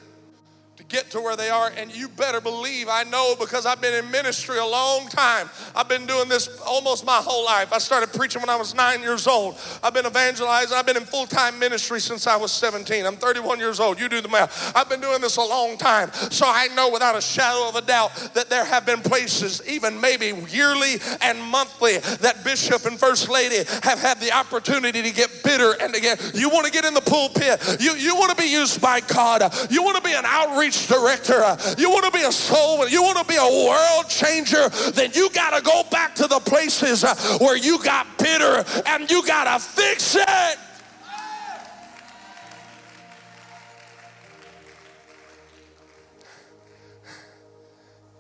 to 0.78 0.84
get 0.86 1.12
to 1.12 1.22
where 1.22 1.36
they 1.36 1.50
are. 1.50 1.72
And 1.78 1.96
you 1.96 2.08
better 2.08 2.42
believe 2.42 2.88
I 2.90 3.04
know 3.04 3.36
because 3.40 3.66
I've 3.66 3.80
been 3.80 3.94
in 3.94 4.10
ministry 4.10 4.58
a 4.58 4.66
long 4.66 5.08
time. 5.08 5.50
I've 5.76 5.88
been 5.88 6.08
doing 6.08 6.30
this 6.30 6.60
almost 6.62 7.06
my 7.06 7.18
whole 7.18 7.46
life. 7.46 7.72
I 7.72 7.78
started 7.78 8.12
preaching 8.12 8.42
when 8.42 8.50
I 8.50 8.56
was 8.56 8.74
nine 8.74 9.02
years 9.02 9.28
old. 9.28 9.58
I've 9.84 9.94
been 9.94 10.08
evangelizing. 10.08 10.76
I've 10.76 10.86
been 10.86 10.98
in 10.98 11.06
full 11.06 11.28
time 11.28 11.60
ministry 11.60 12.00
since 12.00 12.26
I 12.26 12.36
was 12.38 12.52
17. 12.52 13.06
I'm 13.06 13.18
31 13.18 13.60
years 13.60 13.80
old. 13.80 14.00
You 14.00 14.10
do 14.10 14.20
the 14.22 14.30
math. 14.30 14.76
I've 14.76 14.90
been 14.90 15.02
doing 15.02 15.22
this 15.22 15.38
a 15.38 15.42
long 15.42 15.78
time. 15.78 16.12
So 16.14 16.46
I 16.48 16.68
know 16.70 16.90
without 16.90 17.16
a 17.16 17.22
shadow 17.22 17.70
of 17.70 17.76
a 17.76 17.82
doubt 17.82 18.16
that 18.34 18.50
there 18.50 18.66
have 18.66 18.86
been 18.86 19.02
places, 19.02 19.62
even 19.68 20.02
maybe 20.02 20.34
yearly 20.50 20.96
and 21.22 21.42
monthly, 21.42 22.00
that 22.00 22.44
Bishop 22.44 22.86
and 22.86 23.00
First 23.00 23.30
Lady 23.30 23.58
have 23.84 24.00
had 24.00 24.20
the 24.20 24.32
opportunity 24.32 25.04
to 25.04 25.12
get 25.12 25.30
bitter 25.44 25.76
and 25.80 25.94
again. 25.94 26.18
You 26.34 26.50
want 26.50 26.66
to 26.66 26.72
get 26.72 26.84
in 26.84 26.96
the 26.96 27.02
pulpit. 27.02 27.78
You, 27.80 27.92
you 27.92 28.16
want 28.16 28.36
to 28.36 28.42
be 28.42 28.50
used 28.50 28.82
by 28.82 29.02
God. 29.02 29.54
You 29.70 29.84
want 29.84 29.98
to 29.98 30.04
be 30.04 30.14
an 30.14 30.26
outreach 30.26 30.63
outreach 30.64 30.88
director, 30.88 31.58
you 31.78 31.90
want 31.90 32.06
to 32.06 32.12
be 32.12 32.24
a 32.24 32.32
soul, 32.32 32.88
you 32.88 33.02
want 33.02 33.18
to 33.18 33.26
be 33.26 33.36
a 33.36 33.68
world 33.68 34.10
changer, 34.10 34.70
then 34.92 35.12
you 35.14 35.30
got 35.32 35.56
to 35.58 35.62
go 35.64 35.84
back 35.92 36.16
to 36.16 36.28
the 36.28 36.40
places 36.40 37.04
uh, 37.04 37.16
where 37.40 37.58
you 37.58 37.82
got 37.84 38.18
bitter 38.18 38.64
and 38.86 39.10
you 39.10 39.26
got 39.26 39.44
to 39.46 39.64
fix 39.64 40.16
it. 40.16 40.60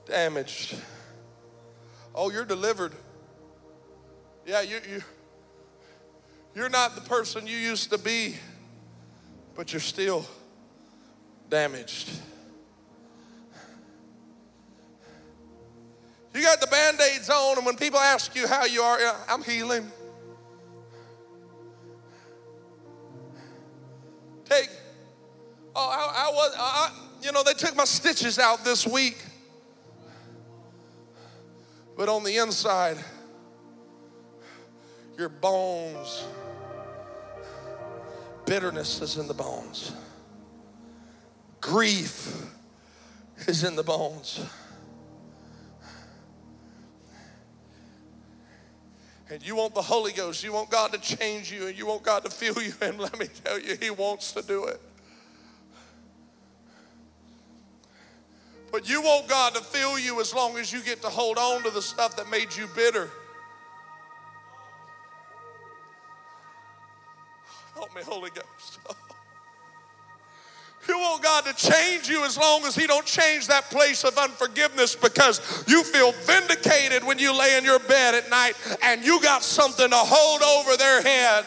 Damaged. 0.05 0.75
Oh, 2.13 2.29
you're 2.29 2.45
delivered. 2.45 2.93
Yeah, 4.45 4.61
you, 4.61 4.79
you, 4.89 5.01
you're 6.53 6.69
not 6.69 6.95
the 6.95 7.01
person 7.01 7.47
you 7.47 7.57
used 7.57 7.89
to 7.91 7.97
be, 7.97 8.35
but 9.55 9.71
you're 9.71 9.79
still 9.79 10.25
damaged. 11.49 12.09
You 16.34 16.41
got 16.41 16.59
the 16.59 16.67
band 16.67 16.99
aids 16.99 17.29
on, 17.29 17.57
and 17.57 17.65
when 17.65 17.75
people 17.75 17.99
ask 17.99 18.36
you 18.36 18.47
how 18.47 18.65
you 18.65 18.81
are, 18.81 18.99
I'm 19.29 19.43
healing. 19.43 19.91
Take, 24.45 24.69
oh, 25.75 25.89
I, 25.89 26.27
I 26.27 26.31
was, 26.31 26.55
I, 26.57 26.91
you 27.21 27.31
know, 27.31 27.43
they 27.43 27.53
took 27.53 27.75
my 27.75 27.86
stitches 27.86 28.39
out 28.39 28.65
this 28.65 28.88
week. 28.88 29.17
But 31.95 32.09
on 32.09 32.23
the 32.23 32.38
inside, 32.38 32.97
your 35.17 35.29
bones, 35.29 36.25
bitterness 38.47 39.01
is 39.01 39.17
in 39.17 39.27
the 39.27 39.36
bones, 39.36 39.93
grief 41.61 42.47
is 43.47 43.63
in 43.63 43.75
the 43.75 43.84
bones. 43.84 44.43
And 49.34 49.43
you 49.43 49.55
want 49.55 49.73
the 49.73 49.81
Holy 49.81 50.11
Ghost, 50.11 50.43
you 50.43 50.53
want 50.53 50.69
God 50.69 50.93
to 50.93 50.99
change 50.99 51.51
you, 51.51 51.65
and 51.65 51.75
you 51.75 51.88
want 51.88 52.03
God 52.03 52.23
to 52.23 52.29
fill 52.29 52.61
you, 52.61 52.71
and 52.81 52.99
let 52.99 53.17
me 53.17 53.25
tell 53.43 53.59
you, 53.59 53.75
He 53.81 53.89
wants 53.89 54.31
to 54.34 54.43
do 54.43 54.65
it. 54.65 54.79
But 58.71 58.88
you 58.88 59.01
want 59.01 59.27
God 59.27 59.55
to 59.55 59.61
fill 59.61 59.97
you 59.97 60.21
as 60.21 60.36
long 60.36 60.57
as 60.57 60.71
you 60.71 60.81
get 60.81 61.01
to 61.01 61.09
hold 61.09 61.39
on 61.39 61.63
to 61.63 61.71
the 61.71 61.81
stuff 61.81 62.15
that 62.17 62.29
made 62.29 62.55
you 62.55 62.67
bitter. 62.75 63.09
Help 67.73 67.95
me, 67.95 68.03
Holy 68.03 68.29
Ghost. 68.29 68.79
You 70.88 70.97
want 70.97 71.23
God 71.23 71.45
to 71.45 71.53
change 71.53 72.09
you 72.09 72.23
as 72.25 72.38
long 72.38 72.65
as 72.65 72.75
He 72.75 72.88
don't 72.88 73.05
change 73.05 73.47
that 73.47 73.69
place 73.69 74.03
of 74.03 74.17
unforgiveness 74.17 74.95
because 74.95 75.63
you 75.67 75.84
feel 75.84 76.11
vindicated 76.23 77.03
when 77.03 77.19
you 77.19 77.38
lay 77.38 77.57
in 77.57 77.63
your 77.63 77.79
bed 77.79 78.15
at 78.15 78.29
night 78.29 78.53
and 78.84 79.03
you 79.03 79.21
got 79.21 79.43
something 79.43 79.89
to 79.89 79.95
hold 79.95 80.41
over 80.41 80.77
their 80.77 81.01
head. 81.01 81.45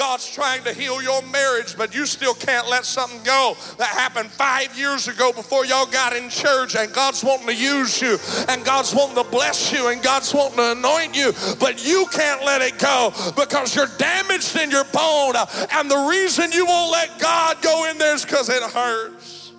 God's 0.00 0.30
trying 0.30 0.64
to 0.64 0.72
heal 0.72 1.02
your 1.02 1.20
marriage, 1.24 1.76
but 1.76 1.94
you 1.94 2.06
still 2.06 2.32
can't 2.32 2.66
let 2.70 2.86
something 2.86 3.22
go 3.22 3.54
that 3.76 3.88
happened 3.88 4.30
five 4.30 4.74
years 4.78 5.08
ago 5.08 5.30
before 5.30 5.66
y'all 5.66 5.84
got 5.84 6.16
in 6.16 6.30
church. 6.30 6.74
And 6.74 6.90
God's 6.90 7.22
wanting 7.22 7.48
to 7.48 7.54
use 7.54 8.00
you, 8.00 8.16
and 8.48 8.64
God's 8.64 8.94
wanting 8.94 9.22
to 9.22 9.30
bless 9.30 9.70
you, 9.70 9.88
and 9.88 10.02
God's 10.02 10.32
wanting 10.32 10.56
to 10.56 10.72
anoint 10.72 11.14
you, 11.14 11.34
but 11.60 11.86
you 11.86 12.06
can't 12.10 12.42
let 12.46 12.62
it 12.62 12.78
go 12.78 13.12
because 13.36 13.76
you're 13.76 13.90
damaged 13.98 14.56
in 14.56 14.70
your 14.70 14.84
bone. 14.84 15.34
And 15.70 15.90
the 15.90 16.08
reason 16.08 16.50
you 16.50 16.64
won't 16.64 16.92
let 16.92 17.18
God 17.20 17.60
go 17.60 17.90
in 17.90 17.98
there 17.98 18.14
is 18.14 18.24
because 18.24 18.48
it 18.48 18.62
hurts. 18.62 19.52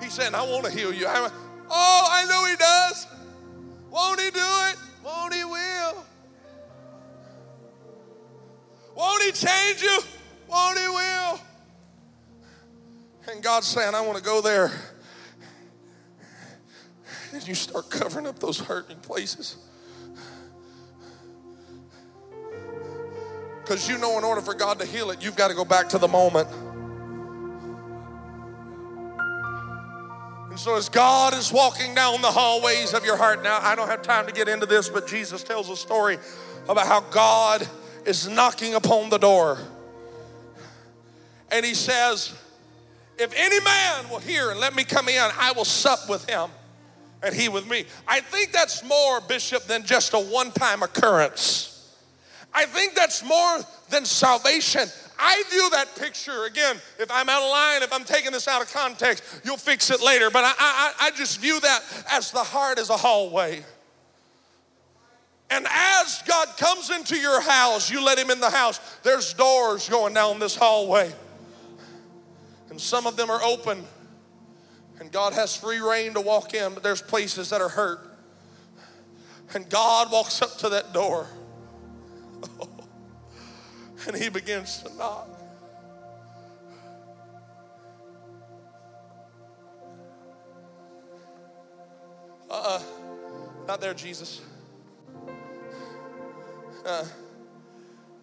He 0.00 0.08
said, 0.08 0.34
I 0.34 0.44
want 0.44 0.66
to 0.66 0.70
heal 0.70 0.94
you. 0.94 1.08
I 1.08 1.28
oh, 1.68 2.08
I 2.12 2.26
know 2.26 2.46
He 2.46 2.54
does. 2.54 3.08
Won't 3.90 4.20
He 4.20 4.30
do 4.30 4.38
it? 4.38 4.89
Won't 5.04 5.34
He 5.34 5.44
will? 5.44 6.04
Won't 8.94 9.22
He 9.22 9.32
change 9.32 9.82
you? 9.82 9.98
Won't 10.48 10.78
He 10.78 10.88
will? 10.88 11.40
And 13.32 13.42
God's 13.42 13.66
saying, 13.66 13.94
I 13.94 14.00
want 14.00 14.18
to 14.18 14.24
go 14.24 14.40
there. 14.40 14.72
And 17.32 17.46
you 17.46 17.54
start 17.54 17.90
covering 17.90 18.26
up 18.26 18.38
those 18.40 18.58
hurting 18.58 18.98
places. 18.98 19.56
Because 23.60 23.88
you 23.88 23.98
know, 23.98 24.18
in 24.18 24.24
order 24.24 24.40
for 24.40 24.54
God 24.54 24.80
to 24.80 24.86
heal 24.86 25.10
it, 25.12 25.22
you've 25.22 25.36
got 25.36 25.48
to 25.48 25.54
go 25.54 25.64
back 25.64 25.88
to 25.90 25.98
the 25.98 26.08
moment. 26.08 26.48
So, 30.60 30.76
as 30.76 30.90
God 30.90 31.32
is 31.32 31.50
walking 31.50 31.94
down 31.94 32.20
the 32.20 32.30
hallways 32.30 32.92
of 32.92 33.02
your 33.02 33.16
heart, 33.16 33.42
now 33.42 33.60
I 33.62 33.74
don't 33.74 33.88
have 33.88 34.02
time 34.02 34.26
to 34.26 34.32
get 34.32 34.46
into 34.46 34.66
this, 34.66 34.90
but 34.90 35.06
Jesus 35.06 35.42
tells 35.42 35.70
a 35.70 35.76
story 35.76 36.18
about 36.68 36.86
how 36.86 37.00
God 37.00 37.66
is 38.04 38.28
knocking 38.28 38.74
upon 38.74 39.08
the 39.08 39.16
door. 39.16 39.56
And 41.50 41.64
he 41.64 41.72
says, 41.72 42.34
If 43.18 43.32
any 43.34 43.58
man 43.64 44.10
will 44.10 44.18
hear 44.18 44.50
and 44.50 44.60
let 44.60 44.76
me 44.76 44.84
come 44.84 45.08
in, 45.08 45.30
I 45.38 45.52
will 45.52 45.64
sup 45.64 46.10
with 46.10 46.28
him 46.28 46.50
and 47.22 47.34
he 47.34 47.48
with 47.48 47.66
me. 47.66 47.86
I 48.06 48.20
think 48.20 48.52
that's 48.52 48.84
more, 48.84 49.22
Bishop, 49.22 49.64
than 49.64 49.86
just 49.86 50.12
a 50.12 50.18
one 50.18 50.52
time 50.52 50.82
occurrence. 50.82 51.90
I 52.52 52.66
think 52.66 52.94
that's 52.94 53.24
more 53.24 53.60
than 53.88 54.04
salvation. 54.04 54.88
I 55.20 55.42
view 55.50 55.68
that 55.70 55.96
picture 55.96 56.44
again. 56.44 56.76
If 56.98 57.10
I'm 57.10 57.28
out 57.28 57.42
of 57.42 57.50
line, 57.50 57.82
if 57.82 57.92
I'm 57.92 58.04
taking 58.04 58.32
this 58.32 58.48
out 58.48 58.62
of 58.62 58.72
context, 58.72 59.22
you'll 59.44 59.58
fix 59.58 59.90
it 59.90 60.02
later. 60.02 60.30
But 60.30 60.44
I, 60.44 60.54
I, 60.58 60.92
I 61.00 61.10
just 61.10 61.40
view 61.40 61.60
that 61.60 61.82
as 62.10 62.30
the 62.30 62.42
heart 62.42 62.78
as 62.78 62.88
a 62.88 62.96
hallway. 62.96 63.62
And 65.50 65.66
as 65.68 66.22
God 66.26 66.48
comes 66.56 66.90
into 66.90 67.16
your 67.16 67.40
house, 67.40 67.90
you 67.90 68.02
let 68.02 68.18
him 68.18 68.30
in 68.30 68.40
the 68.40 68.50
house. 68.50 68.80
There's 69.02 69.34
doors 69.34 69.88
going 69.88 70.14
down 70.14 70.38
this 70.38 70.56
hallway. 70.56 71.12
And 72.70 72.80
some 72.80 73.06
of 73.06 73.16
them 73.16 73.30
are 73.30 73.42
open. 73.42 73.84
And 75.00 75.10
God 75.12 75.32
has 75.34 75.56
free 75.56 75.80
reign 75.80 76.14
to 76.14 76.20
walk 76.20 76.54
in, 76.54 76.72
but 76.72 76.82
there's 76.82 77.02
places 77.02 77.50
that 77.50 77.60
are 77.60 77.68
hurt. 77.68 78.00
And 79.52 79.68
God 79.68 80.12
walks 80.12 80.40
up 80.40 80.56
to 80.58 80.68
that 80.70 80.92
door. 80.92 81.26
and 84.06 84.16
he 84.16 84.28
begins 84.28 84.82
to 84.82 84.94
knock. 84.96 85.28
Uh 92.50 92.54
uh 92.54 92.82
Not 93.66 93.80
there, 93.80 93.94
Jesus. 93.94 94.40
Uh, 96.84 97.04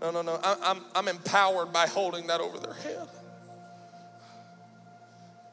no, 0.01 0.11
no, 0.11 0.21
no. 0.21 0.39
I, 0.43 0.57
I'm, 0.63 0.81
I'm 0.95 1.07
empowered 1.07 1.71
by 1.71 1.87
holding 1.87 2.27
that 2.27 2.41
over 2.41 2.59
their 2.59 2.73
head. 2.73 3.07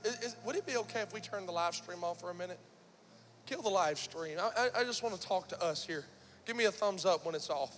Is, 0.04 0.18
is, 0.20 0.36
would 0.44 0.56
it 0.56 0.66
be 0.66 0.76
okay 0.78 1.00
if 1.00 1.12
we 1.14 1.20
turn 1.20 1.46
the 1.46 1.52
live 1.52 1.74
stream 1.74 2.02
off 2.02 2.20
for 2.20 2.30
a 2.30 2.34
minute? 2.34 2.58
Kill 3.46 3.62
the 3.62 3.70
live 3.70 3.98
stream. 3.98 4.38
I, 4.38 4.68
I, 4.74 4.80
I 4.80 4.84
just 4.84 5.02
want 5.02 5.14
to 5.14 5.20
talk 5.20 5.48
to 5.48 5.62
us 5.62 5.86
here. 5.86 6.04
Give 6.46 6.56
me 6.56 6.64
a 6.64 6.72
thumbs 6.72 7.06
up 7.06 7.24
when 7.24 7.34
it's 7.34 7.50
off. 7.50 7.74